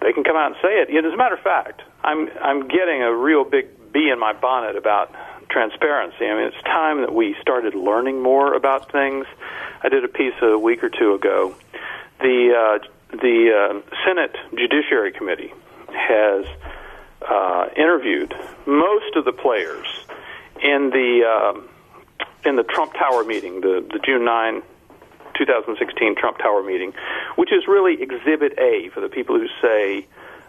they 0.00 0.12
can 0.12 0.24
come 0.24 0.36
out 0.36 0.52
and 0.52 0.56
say 0.62 0.80
it. 0.80 0.88
As 1.04 1.12
a 1.12 1.16
matter 1.16 1.34
of 1.34 1.42
fact, 1.42 1.82
I'm 2.02 2.30
I'm 2.40 2.68
getting 2.68 3.02
a 3.02 3.14
real 3.14 3.44
big 3.44 3.68
bee 3.92 4.10
in 4.10 4.18
my 4.18 4.32
bonnet 4.32 4.76
about 4.76 5.14
transparency. 5.48 6.26
I 6.26 6.34
mean, 6.34 6.46
it's 6.46 6.62
time 6.64 7.02
that 7.02 7.14
we 7.14 7.36
started 7.40 7.74
learning 7.74 8.22
more 8.22 8.54
about 8.54 8.90
things. 8.90 9.26
I 9.82 9.88
did 9.88 10.04
a 10.04 10.08
piece 10.08 10.34
a 10.40 10.58
week 10.58 10.82
or 10.82 10.88
two 10.88 11.14
ago. 11.14 11.54
The 12.20 12.78
uh, 12.82 13.16
the 13.16 13.52
uh, 13.52 13.96
Senate 14.06 14.34
Judiciary 14.56 15.12
Committee 15.12 15.52
has 15.88 16.46
uh, 17.28 17.68
interviewed 17.76 18.34
most 18.66 19.16
of 19.16 19.24
the 19.24 19.32
players 19.32 19.86
in 20.62 20.90
the 20.90 21.24
um 21.24 21.68
in 22.44 22.56
the 22.56 22.64
Trump 22.64 22.94
Tower 22.94 23.24
meeting, 23.24 23.60
the 23.60 23.86
the 23.92 23.98
June 23.98 24.24
9 24.24 24.62
2016 25.34 26.14
Trump 26.16 26.38
Tower 26.38 26.62
meeting, 26.62 26.92
which 27.36 27.52
is 27.52 27.66
really 27.66 28.00
Exhibit 28.02 28.58
A 28.58 28.90
for 28.90 29.00
the 29.00 29.08
people 29.08 29.38
who 29.38 29.48
say 29.60 30.06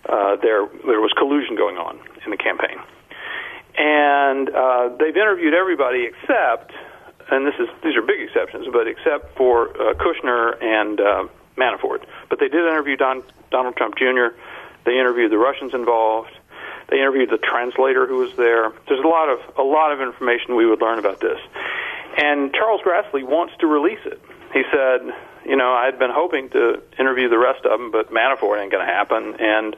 uh, 0.07 0.35
there 0.37 0.67
there 0.85 1.01
was 1.01 1.11
collusion 1.17 1.55
going 1.55 1.77
on 1.77 1.99
in 2.25 2.31
the 2.31 2.37
campaign. 2.37 2.77
And 3.77 4.49
uh, 4.49 4.89
they've 4.99 5.15
interviewed 5.15 5.53
everybody 5.53 6.05
except, 6.05 6.71
and 7.31 7.45
this 7.45 7.55
is 7.59 7.67
these 7.83 7.95
are 7.95 8.01
big 8.01 8.21
exceptions, 8.21 8.67
but 8.71 8.87
except 8.87 9.35
for 9.35 9.69
uh, 9.69 9.93
Kushner 9.95 10.61
and 10.61 10.99
uh, 10.99 11.27
Manafort. 11.57 12.05
But 12.29 12.39
they 12.39 12.49
did 12.49 12.61
interview 12.61 12.95
Don, 12.95 13.23
Donald 13.49 13.75
Trump 13.75 13.95
Jr. 13.97 14.35
They 14.85 14.99
interviewed 14.99 15.31
the 15.31 15.37
Russians 15.37 15.73
involved. 15.73 16.31
They 16.89 16.97
interviewed 16.97 17.29
the 17.29 17.37
translator 17.37 18.05
who 18.05 18.17
was 18.17 18.35
there. 18.35 18.71
There's 18.87 19.03
a 19.03 19.07
lot 19.07 19.29
of 19.29 19.39
a 19.57 19.63
lot 19.63 19.91
of 19.91 20.01
information 20.01 20.55
we 20.55 20.65
would 20.65 20.81
learn 20.81 20.99
about 20.99 21.19
this. 21.19 21.39
And 22.17 22.53
Charles 22.53 22.81
Grassley 22.81 23.23
wants 23.23 23.53
to 23.59 23.67
release 23.67 24.05
it. 24.05 24.21
He 24.53 24.61
said, 24.71 25.13
you 25.45 25.55
know, 25.55 25.73
I'd 25.73 25.99
been 25.99 26.11
hoping 26.11 26.49
to 26.51 26.81
interview 26.99 27.29
the 27.29 27.37
rest 27.37 27.65
of 27.65 27.77
them, 27.79 27.91
but 27.91 28.11
Manafort 28.11 28.61
ain't 28.61 28.71
going 28.71 28.85
to 28.85 28.91
happen. 28.93 29.35
And 29.39 29.75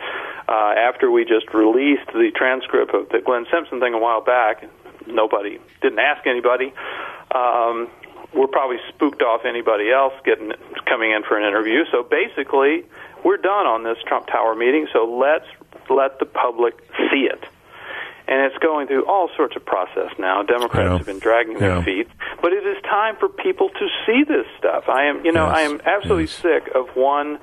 uh, 0.48 0.74
after 0.78 1.10
we 1.12 1.26
just 1.26 1.54
released 1.54 2.08
the 2.14 2.32
transcript 2.36 2.94
of 2.94 3.10
the 3.10 3.20
Glenn 3.20 3.46
Simpson 3.52 3.80
thing 3.80 3.94
a 3.94 4.00
while 4.00 4.22
back, 4.22 4.64
nobody 5.08 5.60
didn't 5.82 6.00
ask 6.00 6.26
anybody. 6.28 6.74
Um, 7.34 7.90
we're 8.34 8.48
probably 8.48 8.78
spooked 8.90 9.22
off 9.22 9.46
anybody 9.46 9.92
else 9.92 10.14
getting 10.24 10.52
coming 10.86 11.12
in 11.12 11.24
for 11.24 11.38
an 11.38 11.48
interview. 11.48 11.86
So 11.92 12.04
basically, 12.04 12.84
we're 13.24 13.38
done 13.38 13.66
on 13.66 13.84
this 13.84 13.98
Trump 14.06 14.28
Tower 14.28 14.56
meeting. 14.56 14.88
So 14.94 15.06
let's 15.06 15.48
let 15.90 16.20
the 16.20 16.26
public 16.26 16.76
see 17.12 17.28
it. 17.32 17.44
And 18.28 18.42
it's 18.42 18.58
going 18.58 18.88
through 18.88 19.06
all 19.06 19.30
sorts 19.38 19.56
of 19.56 19.64
process 19.64 20.12
now. 20.18 20.42
Democrats 20.42 20.98
have 20.98 21.06
been 21.06 21.20
dragging 21.20 21.54
Yeah. 21.54 21.76
their 21.76 21.84
feet. 21.84 22.08
But 22.46 22.54
it 22.54 22.64
is 22.64 22.78
time 22.84 23.16
for 23.16 23.28
people 23.28 23.70
to 23.70 23.88
see 24.06 24.24
this 24.24 24.46
stuff. 24.60 24.84
I 24.88 25.06
am, 25.06 25.26
you 25.26 25.32
know, 25.32 25.48
Yes, 25.48 25.58
I 25.58 25.62
am 25.62 25.82
absolutely 25.84 26.26
yes. 26.26 26.34
sick 26.34 26.70
of 26.76 26.96
one 26.96 27.40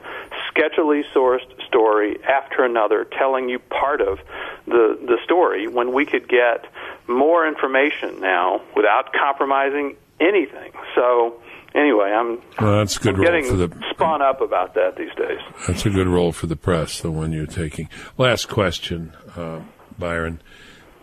sketchily 0.48 1.03
sourced 1.12 1.42
story 1.66 2.22
after 2.22 2.62
another 2.62 3.05
telling 3.18 3.48
you 3.48 3.59
part 3.59 4.00
of 4.00 4.20
the 4.66 4.96
the 5.05 5.18
story 5.24 5.66
when 5.66 5.92
we 5.92 6.07
could 6.07 6.28
get 6.28 6.66
more 7.09 7.48
information 7.48 8.20
now 8.20 8.61
without 8.76 9.12
compromising 9.12 9.96
anything. 10.20 10.70
So 10.94 11.42
anyway, 11.74 12.12
I'm, 12.12 12.40
Well, 12.61 12.78
that's 12.78 12.96
good 12.98 13.16
I'm 13.16 13.22
getting 13.22 13.59
the 13.59 13.74
spun 13.90 14.22
up 14.22 14.40
about 14.40 14.74
that 14.74 14.94
these 14.96 15.14
days. 15.16 15.40
That's 15.66 15.84
a 15.84 15.90
good 15.90 16.07
role 16.07 16.30
for 16.30 16.46
the 16.46 16.55
press, 16.55 17.00
the 17.00 17.11
one 17.11 17.32
you're 17.32 17.46
taking. 17.46 17.88
Last 18.18 18.48
question, 18.48 19.14
uh, 19.34 19.62
Byron, 19.98 20.40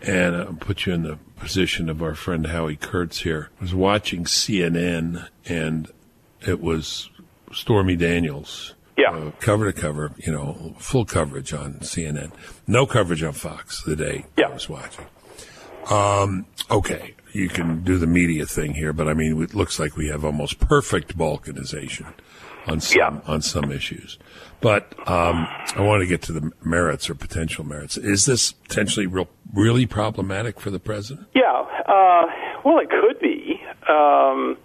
and 0.02 0.36
I'll 0.36 0.52
put 0.54 0.86
you 0.86 0.92
in 0.92 1.02
the 1.02 1.18
position 1.36 1.88
of 1.88 2.02
our 2.02 2.14
friend 2.14 2.46
Howie 2.46 2.76
Kurtz 2.76 3.20
here. 3.20 3.50
I 3.58 3.62
was 3.62 3.74
watching 3.74 4.24
CNN, 4.24 5.28
and 5.46 5.90
it 6.46 6.60
was 6.60 7.10
Stormy 7.52 7.96
Daniels. 7.96 8.74
Yeah. 8.96 9.12
Uh, 9.12 9.30
cover 9.40 9.72
to 9.72 9.78
cover, 9.78 10.12
you 10.18 10.32
know, 10.32 10.74
full 10.78 11.04
coverage 11.04 11.52
on 11.54 11.74
CNN. 11.80 12.32
No 12.66 12.86
coverage 12.86 13.22
on 13.22 13.32
Fox 13.32 13.82
the 13.82 13.96
day 13.96 14.26
Yeah. 14.36 14.48
I 14.48 14.52
was 14.54 14.68
watching. 14.68 15.06
Um, 15.90 16.46
okay, 16.70 17.14
you 17.32 17.48
can 17.48 17.82
do 17.82 17.96
the 17.96 18.06
media 18.06 18.44
thing 18.44 18.74
here, 18.74 18.92
but 18.92 19.08
I 19.08 19.14
mean, 19.14 19.42
it 19.42 19.54
looks 19.54 19.78
like 19.78 19.96
we 19.96 20.08
have 20.08 20.24
almost 20.24 20.60
perfect 20.60 21.16
balkanization 21.16 22.12
on 22.70 22.80
some 22.80 22.98
Yeah. 22.98 23.32
on 23.32 23.42
some 23.42 23.70
issues. 23.72 24.18
But 24.60 24.92
um, 25.08 25.46
I 25.74 25.80
want 25.80 26.02
to 26.02 26.06
get 26.06 26.20
to 26.22 26.32
the 26.32 26.52
merits 26.62 27.08
or 27.08 27.14
potential 27.14 27.64
merits. 27.64 27.96
Is 27.96 28.26
this 28.26 28.52
potentially 28.52 29.06
real, 29.06 29.28
really 29.54 29.86
problematic 29.86 30.60
for 30.60 30.70
the 30.70 30.78
president? 30.78 31.28
Yeah, 31.34 31.64
uh, 31.86 32.26
well, 32.64 32.78
it 32.78 32.90
could 32.90 33.18
be. 33.20 33.60
Um, 33.88 34.58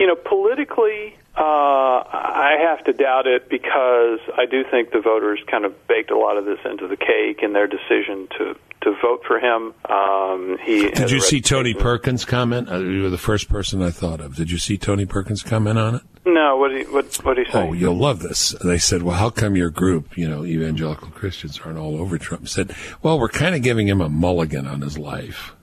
you 0.00 0.06
know, 0.06 0.16
politically, 0.16 1.16
uh, 1.36 1.40
I 1.40 2.56
have 2.60 2.84
to 2.86 2.92
doubt 2.92 3.26
it 3.28 3.48
because 3.48 4.18
I 4.36 4.46
do 4.50 4.64
think 4.68 4.90
the 4.90 5.00
voters 5.00 5.38
kind 5.50 5.64
of 5.64 5.86
baked 5.86 6.10
a 6.10 6.18
lot 6.18 6.36
of 6.38 6.44
this 6.44 6.58
into 6.64 6.88
the 6.88 6.96
cake 6.96 7.40
in 7.42 7.52
their 7.52 7.66
decision 7.68 8.28
to 8.38 8.56
to 8.86 8.96
vote 9.02 9.22
for 9.26 9.40
him. 9.40 9.74
Um, 9.90 10.58
he 10.64 10.88
Did 10.90 11.10
you 11.10 11.20
see 11.20 11.40
Tony 11.40 11.74
Perkins' 11.74 12.24
comment? 12.24 12.70
Uh, 12.70 12.78
you 12.78 13.02
were 13.02 13.10
the 13.10 13.18
first 13.18 13.48
person 13.48 13.82
I 13.82 13.90
thought 13.90 14.20
of. 14.20 14.36
Did 14.36 14.50
you 14.50 14.58
see 14.58 14.78
Tony 14.78 15.06
Perkins' 15.06 15.42
comment 15.42 15.76
on 15.76 15.96
it? 15.96 16.02
No, 16.24 16.56
what 16.56 16.68
did 16.68 16.86
he, 16.86 16.92
what 16.92 17.12
what 17.24 17.34
did 17.34 17.46
he 17.48 17.52
say? 17.52 17.68
Oh, 17.68 17.72
you'll 17.72 17.96
love 17.96 18.20
this. 18.20 18.54
They 18.64 18.78
said, 18.78 19.02
well, 19.02 19.16
how 19.16 19.30
come 19.30 19.56
your 19.56 19.70
group, 19.70 20.16
you 20.16 20.28
know, 20.28 20.44
evangelical 20.44 21.08
Christians 21.08 21.60
aren't 21.64 21.78
all 21.78 22.00
over 22.00 22.16
Trump? 22.16 22.48
Said, 22.48 22.74
well, 23.02 23.18
we're 23.18 23.28
kind 23.28 23.56
of 23.56 23.62
giving 23.62 23.88
him 23.88 24.00
a 24.00 24.08
mulligan 24.08 24.66
on 24.68 24.82
his 24.82 24.96
life. 24.96 25.55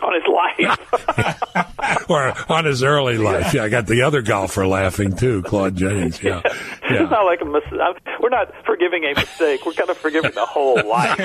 On 0.00 0.14
his 0.14 0.22
life. 0.28 2.08
or 2.08 2.32
on 2.52 2.64
his 2.64 2.82
early 2.84 3.18
life. 3.18 3.52
Yeah, 3.52 3.64
I 3.64 3.68
got 3.68 3.86
the 3.86 4.02
other 4.02 4.22
golfer 4.22 4.66
laughing 4.66 5.16
too, 5.16 5.42
Claude 5.42 5.76
Jennings. 5.76 6.22
Yeah. 6.22 6.42
It's 6.90 6.92
Yeah. 7.02 7.08
not 7.10 7.24
like 7.26 7.42
a 7.42 7.44
mis- 7.44 8.16
We're 8.20 8.30
not 8.30 8.50
forgiving 8.64 9.04
a 9.04 9.12
mistake. 9.14 9.66
We're 9.66 9.72
kind 9.74 9.90
of 9.90 9.98
forgiving 9.98 10.30
the 10.30 10.46
whole 10.46 10.76
life. 10.88 11.18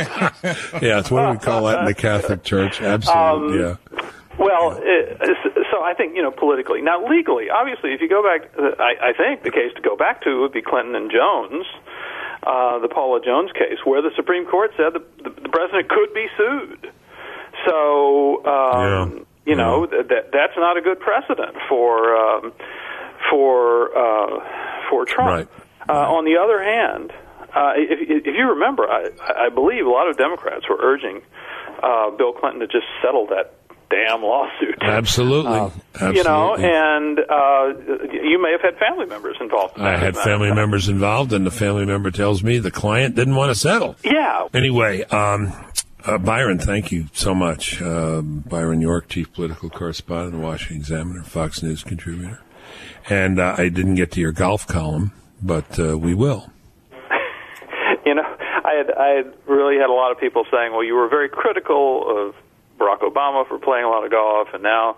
Yeah, 0.82 1.00
it's 1.00 1.10
what 1.10 1.26
do 1.26 1.32
we 1.32 1.38
call 1.38 1.66
that 1.68 1.80
in 1.80 1.86
the 1.86 1.94
Catholic 1.94 2.44
Church? 2.44 2.82
Absolutely. 2.82 3.60
yeah. 3.62 3.76
Well, 4.38 4.74
so 5.72 5.84
I 5.84 5.94
think 5.96 6.16
you 6.18 6.22
know 6.24 6.32
politically. 6.32 6.82
Now, 6.82 7.08
legally, 7.08 7.50
obviously, 7.50 7.94
if 7.94 8.02
you 8.02 8.10
go 8.10 8.22
back, 8.24 8.50
uh, 8.60 8.72
I, 8.82 9.10
I 9.10 9.14
think 9.14 9.44
the 9.44 9.52
case 9.52 9.72
to 9.76 9.82
go 9.82 9.96
back 9.96 10.22
to 10.24 10.42
would 10.42 10.52
be 10.52 10.62
Clinton 10.62 10.96
and 10.96 11.10
Jones, 11.12 11.66
uh, 12.46 12.80
the 12.80 12.90
Paula 12.90 13.22
Jones 13.24 13.52
case, 13.54 13.78
where 13.86 14.02
the 14.02 14.12
Supreme 14.18 14.46
Court 14.46 14.72
said 14.76 14.94
the, 14.94 15.04
the, 15.24 15.30
the 15.44 15.50
president 15.50 15.88
could 15.88 16.14
be 16.14 16.28
sued. 16.36 16.92
So, 17.66 18.46
um, 18.46 19.18
Yeah. 19.18 19.24
you 19.46 19.56
know, 19.56 19.86
th- 19.86 20.08
that 20.08 20.32
that's 20.32 20.54
not 20.58 20.78
a 20.78 20.82
good 20.82 21.00
precedent 21.00 21.56
for 21.70 22.16
um, 22.16 22.54
for 23.30 23.96
uh, 23.98 24.40
for 24.90 25.06
Trump. 25.06 25.30
Right. 25.30 25.48
Uh, 25.90 25.94
on 26.16 26.24
the 26.26 26.38
other 26.42 26.64
hand, 26.64 27.12
uh, 27.56 27.74
if, 27.76 28.26
if 28.26 28.36
you 28.36 28.50
remember, 28.52 28.84
I, 28.90 29.10
I 29.48 29.50
believe 29.50 29.86
a 29.86 29.90
lot 29.90 30.10
of 30.10 30.18
Democrats 30.18 30.64
were 30.70 30.78
urging 30.82 31.22
uh, 31.82 32.12
Bill 32.12 32.32
Clinton 32.34 32.62
to 32.62 32.68
just 32.68 32.86
settle 33.04 33.28
that 33.28 33.54
damn 33.90 34.24
lawsuit. 34.24 34.78
Absolutely. 34.82 35.72
Absolutely. 35.94 36.18
You 36.18 36.24
know, 36.24 36.56
and 36.56 37.20
uh, 37.20 38.14
you 38.14 38.42
may 38.42 38.52
have 38.54 38.62
had 38.62 38.78
family 38.80 39.06
members 39.06 39.36
involved. 39.42 39.78
In 39.78 39.84
I 39.86 39.92
had 39.98 39.98
as 39.98 40.00
a 40.00 40.04
matter 40.04 40.20
of 40.20 40.24
family 40.24 40.54
members 40.54 40.90
involved, 40.90 41.34
and 41.34 41.46
the 41.46 41.52
family 41.52 41.86
member 41.86 42.10
tells 42.12 42.42
me 42.44 42.58
the 42.60 42.72
client 42.72 43.16
didn't 43.16 43.36
want 43.36 43.52
to 43.52 43.56
settle. 43.56 43.96
Yeah. 44.04 44.48
Anyway, 44.54 45.04
um, 45.04 45.54
uh, 46.06 46.18
Byron, 46.18 46.60
thank 46.60 46.92
you 46.92 47.08
so 47.14 47.34
much. 47.34 47.82
Um, 47.82 48.44
Byron 48.48 48.82
York, 48.82 49.08
chief 49.10 49.32
political 49.34 49.70
correspondent, 49.70 50.42
Washington 50.42 50.78
Examiner, 50.78 51.24
Fox 51.24 51.64
News 51.64 51.84
contributor. 51.84 52.42
And 53.10 53.40
uh, 53.40 53.56
I 53.58 53.70
didn't 53.70 53.96
get 53.96 54.12
to 54.14 54.22
your 54.22 54.32
golf 54.32 54.68
column, 54.68 55.12
but 55.42 55.80
uh, 55.80 55.98
we 55.98 56.14
will. 56.14 56.50
you 58.06 58.16
know, 58.16 58.24
I 58.24 58.74
had 58.74 58.92
I 58.92 59.08
had 59.10 59.34
really 59.46 59.78
had 59.78 59.90
a 59.90 59.94
lot 59.94 60.12
of 60.12 60.20
people 60.20 60.46
saying, 60.52 60.72
"Well, 60.72 60.84
you 60.84 60.96
were 60.96 61.10
very 61.10 61.30
critical 61.30 62.06
of 62.08 62.36
Barack 62.80 63.02
Obama 63.02 63.48
for 63.48 63.60
playing 63.60 63.86
a 63.86 63.90
lot 63.90 64.06
of 64.06 64.12
golf, 64.12 64.50
and 64.54 64.64
now 64.64 64.98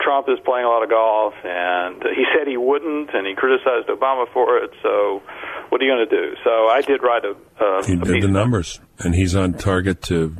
Trump 0.00 0.28
is 0.28 0.38
playing 0.44 0.64
a 0.64 0.68
lot 0.68 0.82
of 0.82 0.90
golf, 0.90 1.34
and 1.44 2.02
he 2.02 2.24
said 2.36 2.46
he 2.46 2.56
wouldn't, 2.56 3.14
and 3.14 3.26
he 3.26 3.34
criticized 3.34 3.88
Obama 3.88 4.30
for 4.32 4.58
it. 4.58 4.70
So, 4.82 5.22
what 5.70 5.80
are 5.80 5.84
you 5.84 5.90
going 5.90 6.08
to 6.08 6.16
do?" 6.16 6.36
So, 6.44 6.68
I 6.68 6.82
did 6.82 7.02
write 7.02 7.24
a, 7.24 7.34
uh, 7.62 7.82
He 7.84 7.94
a 7.94 7.96
did 7.96 8.22
the 8.22 8.28
numbers, 8.28 8.80
and 8.98 9.14
he's 9.14 9.34
on 9.34 9.54
target 9.54 10.02
to 10.02 10.36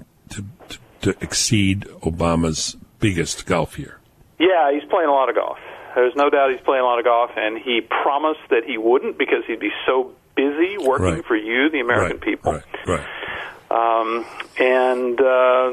to, 1.02 1.10
exceed 1.20 1.82
Obama's 2.02 2.76
biggest 3.00 3.46
golf 3.46 3.78
year. 3.78 3.98
Yeah, 4.38 4.72
he's 4.72 4.84
playing 4.90 5.08
a 5.08 5.12
lot 5.12 5.28
of 5.28 5.34
golf. 5.34 5.58
There's 5.94 6.14
no 6.14 6.28
doubt 6.28 6.50
he's 6.50 6.60
playing 6.60 6.82
a 6.82 6.84
lot 6.84 6.98
of 6.98 7.04
golf, 7.04 7.30
and 7.36 7.58
he 7.58 7.80
promised 7.80 8.40
that 8.50 8.64
he 8.66 8.76
wouldn't 8.76 9.16
because 9.18 9.44
he'd 9.46 9.60
be 9.60 9.72
so 9.86 10.12
busy 10.34 10.76
working 10.78 11.04
Right. 11.06 11.24
for 11.24 11.36
you, 11.36 11.70
the 11.70 11.80
American 11.80 12.18
right, 12.18 12.20
people. 12.20 12.52
Right, 12.52 12.62
right. 12.86 13.06
um, 13.70 14.26
and 14.60 15.18
uh, 15.20 15.72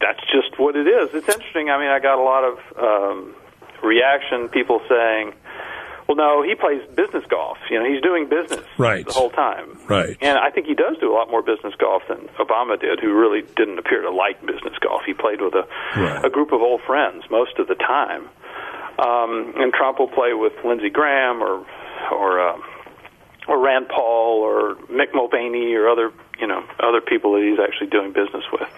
that's 0.00 0.20
just 0.32 0.58
what 0.58 0.74
it 0.74 0.88
is. 0.88 1.10
It's 1.14 1.28
interesting. 1.28 1.70
I 1.70 1.78
mean, 1.78 1.88
I 1.88 2.00
got 2.00 2.18
a 2.18 2.22
lot 2.22 2.42
of 2.42 2.58
um, 2.76 3.34
reaction, 3.82 4.48
people 4.48 4.80
saying, 4.88 5.32
"Well, 6.06 6.16
no, 6.16 6.42
he 6.42 6.54
plays 6.54 6.82
business 6.94 7.24
golf. 7.28 7.58
You 7.70 7.78
know, 7.82 7.84
he's 7.90 8.02
doing 8.02 8.26
business 8.28 8.64
Right. 8.78 9.06
the 9.06 9.12
whole 9.12 9.30
time." 9.30 9.78
Right. 9.88 10.16
And 10.20 10.38
I 10.38 10.50
think 10.50 10.66
he 10.66 10.74
does 10.74 10.96
do 10.98 11.12
a 11.12 11.14
lot 11.14 11.30
more 11.30 11.42
business 11.42 11.74
golf 11.78 12.02
than 12.08 12.28
Obama 12.38 12.78
did, 12.80 13.00
who 13.00 13.12
really 13.14 13.42
didn't 13.56 13.78
appear 13.78 14.02
to 14.02 14.10
like 14.10 14.44
business 14.44 14.74
golf. 14.80 15.02
He 15.04 15.14
played 15.14 15.40
with 15.40 15.54
a 15.54 15.66
Right. 15.96 16.24
a 16.24 16.30
group 16.30 16.52
of 16.52 16.60
old 16.62 16.82
friends 16.82 17.24
most 17.30 17.58
of 17.58 17.68
the 17.68 17.74
time. 17.74 18.28
Um, 18.98 19.54
and 19.56 19.72
Trump 19.72 19.98
will 19.98 20.08
play 20.08 20.34
with 20.34 20.52
Lindsey 20.64 20.90
Graham 20.90 21.42
or 21.42 21.64
or 22.12 22.40
uh, 22.48 22.56
or 23.48 23.58
Rand 23.58 23.88
Paul 23.88 24.40
or 24.40 24.76
Mick 24.90 25.12
Mulvaney 25.14 25.74
or 25.74 25.88
other 25.88 26.12
you 26.38 26.46
know 26.46 26.62
other 26.80 27.00
people 27.00 27.32
that 27.34 27.42
he's 27.42 27.58
actually 27.58 27.88
doing 27.88 28.12
business 28.12 28.44
with. 28.52 28.68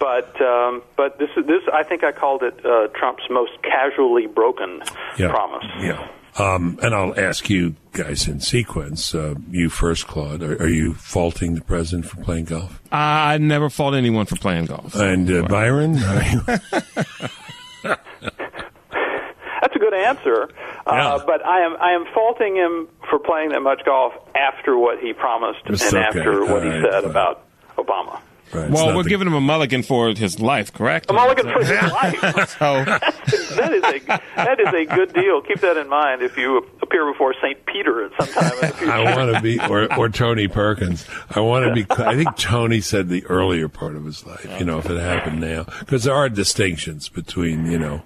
But 0.00 0.40
um, 0.42 0.82
but 0.96 1.18
this 1.18 1.30
is 1.36 1.46
this 1.46 1.62
I 1.72 1.84
think 1.84 2.02
I 2.02 2.10
called 2.12 2.42
it 2.42 2.64
uh, 2.66 2.88
Trump's 2.98 3.22
most 3.30 3.52
casually 3.62 4.26
broken 4.26 4.82
Yeah. 5.16 5.30
promise. 5.30 5.64
Yeah. 5.80 6.08
Um, 6.38 6.78
and 6.82 6.94
I'll 6.94 7.18
ask 7.18 7.50
you 7.50 7.74
guys 7.92 8.28
in 8.28 8.40
sequence. 8.40 9.14
Uh, 9.14 9.34
you 9.50 9.68
first, 9.68 10.06
Claude. 10.06 10.42
Are, 10.42 10.54
are 10.62 10.68
you 10.68 10.94
faulting 10.94 11.54
the 11.54 11.60
president 11.60 12.06
for 12.06 12.22
playing 12.22 12.44
golf? 12.46 12.80
I 12.92 13.36
never 13.38 13.68
fault 13.68 13.94
anyone 13.94 14.26
for 14.26 14.36
playing 14.36 14.66
golf. 14.66 14.94
And 14.94 15.30
uh, 15.30 15.42
Byron. 15.48 15.94
That's 17.82 19.76
a 19.76 19.78
good 19.78 19.94
answer. 19.94 20.48
Yeah. 20.86 21.14
Uh, 21.14 21.26
but 21.26 21.44
I 21.44 21.60
am 21.64 21.76
I 21.80 21.92
am 21.92 22.04
faulting 22.14 22.56
him 22.56 22.88
for 23.08 23.18
playing 23.18 23.50
that 23.50 23.60
much 23.60 23.82
golf 23.84 24.14
after 24.34 24.76
what 24.78 24.98
he 25.00 25.12
promised 25.12 25.60
It's 25.66 25.92
and 25.92 25.96
okay. 26.04 26.18
after 26.18 26.44
what 26.44 26.62
he 26.64 26.70
said 26.70 27.02
fine. 27.02 27.10
about 27.10 27.44
Obama. 27.76 28.20
Right, 28.52 28.68
well, 28.70 28.96
we're 28.96 29.04
the- 29.04 29.08
giving 29.08 29.26
him 29.28 29.34
a 29.34 29.40
mulligan 29.40 29.82
for 29.82 30.08
his 30.12 30.40
life, 30.40 30.72
correct? 30.72 31.08
A 31.08 31.12
mulligan 31.12 31.46
for 31.52 31.60
his 31.60 31.70
life. 31.92 32.20
So, 32.58 32.84
that 32.84 33.72
is 33.72 33.84
a 33.84 34.20
that 34.36 34.60
is 34.60 34.68
a 34.74 34.84
good 34.94 35.12
deal. 35.12 35.40
Keep 35.42 35.60
that 35.60 35.76
in 35.76 35.88
mind 35.88 36.22
if 36.22 36.36
you 36.36 36.66
appear 36.82 37.10
before 37.10 37.34
St. 37.40 37.64
Peter 37.66 38.04
at 38.06 38.12
some 38.18 38.34
time 38.34 38.52
in 38.54 38.60
the 38.60 38.66
future. 38.76 38.92
I 38.92 39.16
want 39.16 39.34
to 39.34 39.40
be, 39.40 39.60
or, 39.60 39.92
or 39.96 40.08
Tony 40.08 40.48
Perkins. 40.48 41.06
I 41.30 41.40
want 41.40 41.66
to 41.66 41.72
be. 41.74 41.86
I 42.02 42.16
think 42.16 42.36
Tony 42.36 42.80
said 42.80 43.08
the 43.08 43.24
earlier 43.26 43.68
part 43.68 43.94
of 43.96 44.04
his 44.04 44.26
life. 44.26 44.46
You 44.58 44.64
know, 44.64 44.78
if 44.78 44.90
it 44.90 44.98
happened 45.00 45.40
now, 45.40 45.64
because 45.80 46.04
there 46.04 46.14
are 46.14 46.28
distinctions 46.28 47.08
between 47.08 47.70
you 47.70 47.78
know 47.78 48.02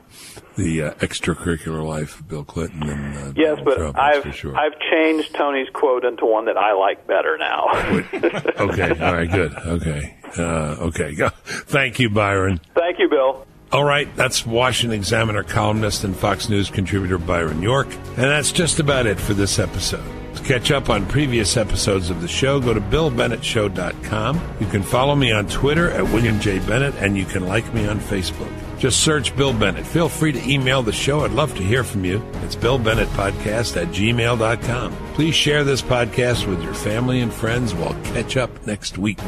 the 0.56 0.82
uh, 0.82 0.94
extracurricular 0.94 1.86
life 1.86 2.20
of 2.20 2.28
Bill 2.28 2.44
Clinton 2.44 2.82
and 2.88 3.16
uh, 3.16 3.32
Yes, 3.36 3.58
Donald 3.58 3.64
but 3.64 3.76
Trump. 3.76 3.98
I've 3.98 4.34
sure. 4.34 4.56
I've 4.56 4.78
changed 4.90 5.34
Tony's 5.34 5.68
quote 5.72 6.04
into 6.04 6.26
one 6.26 6.44
that 6.46 6.56
I 6.56 6.72
like 6.74 7.06
better 7.06 7.36
now. 7.38 7.68
okay, 8.60 8.90
all 9.00 9.14
right, 9.14 9.30
good. 9.30 9.54
Okay, 9.54 10.16
uh, 10.38 10.76
okay. 10.86 11.14
Go. 11.14 11.28
Thank 11.44 11.98
you, 11.98 12.10
Byron. 12.10 12.60
Thank 12.74 12.98
you, 12.98 13.08
Bill. 13.08 13.46
All 13.72 13.84
right, 13.84 14.14
that's 14.14 14.46
Washington 14.46 14.96
Examiner 14.96 15.42
columnist 15.42 16.04
and 16.04 16.16
Fox 16.16 16.48
News 16.48 16.70
contributor 16.70 17.18
Byron 17.18 17.60
York. 17.60 17.88
And 17.92 18.24
that's 18.24 18.52
just 18.52 18.78
about 18.78 19.06
it 19.06 19.18
for 19.18 19.34
this 19.34 19.58
episode. 19.58 20.04
To 20.36 20.42
catch 20.44 20.70
up 20.70 20.90
on 20.90 21.06
previous 21.06 21.56
episodes 21.56 22.10
of 22.10 22.20
the 22.20 22.28
show, 22.28 22.60
go 22.60 22.72
to 22.74 22.80
BillBennettShow.com. 22.80 24.40
You 24.60 24.66
can 24.66 24.82
follow 24.82 25.16
me 25.16 25.32
on 25.32 25.48
Twitter 25.48 25.90
at 25.90 26.04
William 26.04 26.38
J. 26.40 26.60
Bennett, 26.60 26.94
and 26.96 27.16
you 27.16 27.24
can 27.24 27.46
like 27.48 27.72
me 27.74 27.86
on 27.88 27.98
Facebook. 27.98 28.52
Just 28.78 29.00
search 29.00 29.34
Bill 29.36 29.52
Bennett. 29.52 29.86
Feel 29.86 30.08
free 30.08 30.32
to 30.32 30.48
email 30.50 30.82
the 30.82 30.92
show. 30.92 31.20
I'd 31.20 31.30
love 31.30 31.54
to 31.56 31.62
hear 31.62 31.84
from 31.84 32.04
you. 32.04 32.22
It's 32.42 32.56
Bill 32.56 32.78
Bennett 32.78 33.08
Podcast 33.10 33.80
at 33.80 33.88
gmail.com. 33.88 34.92
Please 35.14 35.34
share 35.34 35.64
this 35.64 35.80
podcast 35.82 36.46
with 36.46 36.62
your 36.62 36.74
family 36.74 37.20
and 37.20 37.32
friends. 37.32 37.74
We'll 37.74 37.94
catch 38.04 38.36
up 38.36 38.66
next 38.66 38.98
week. 38.98 39.18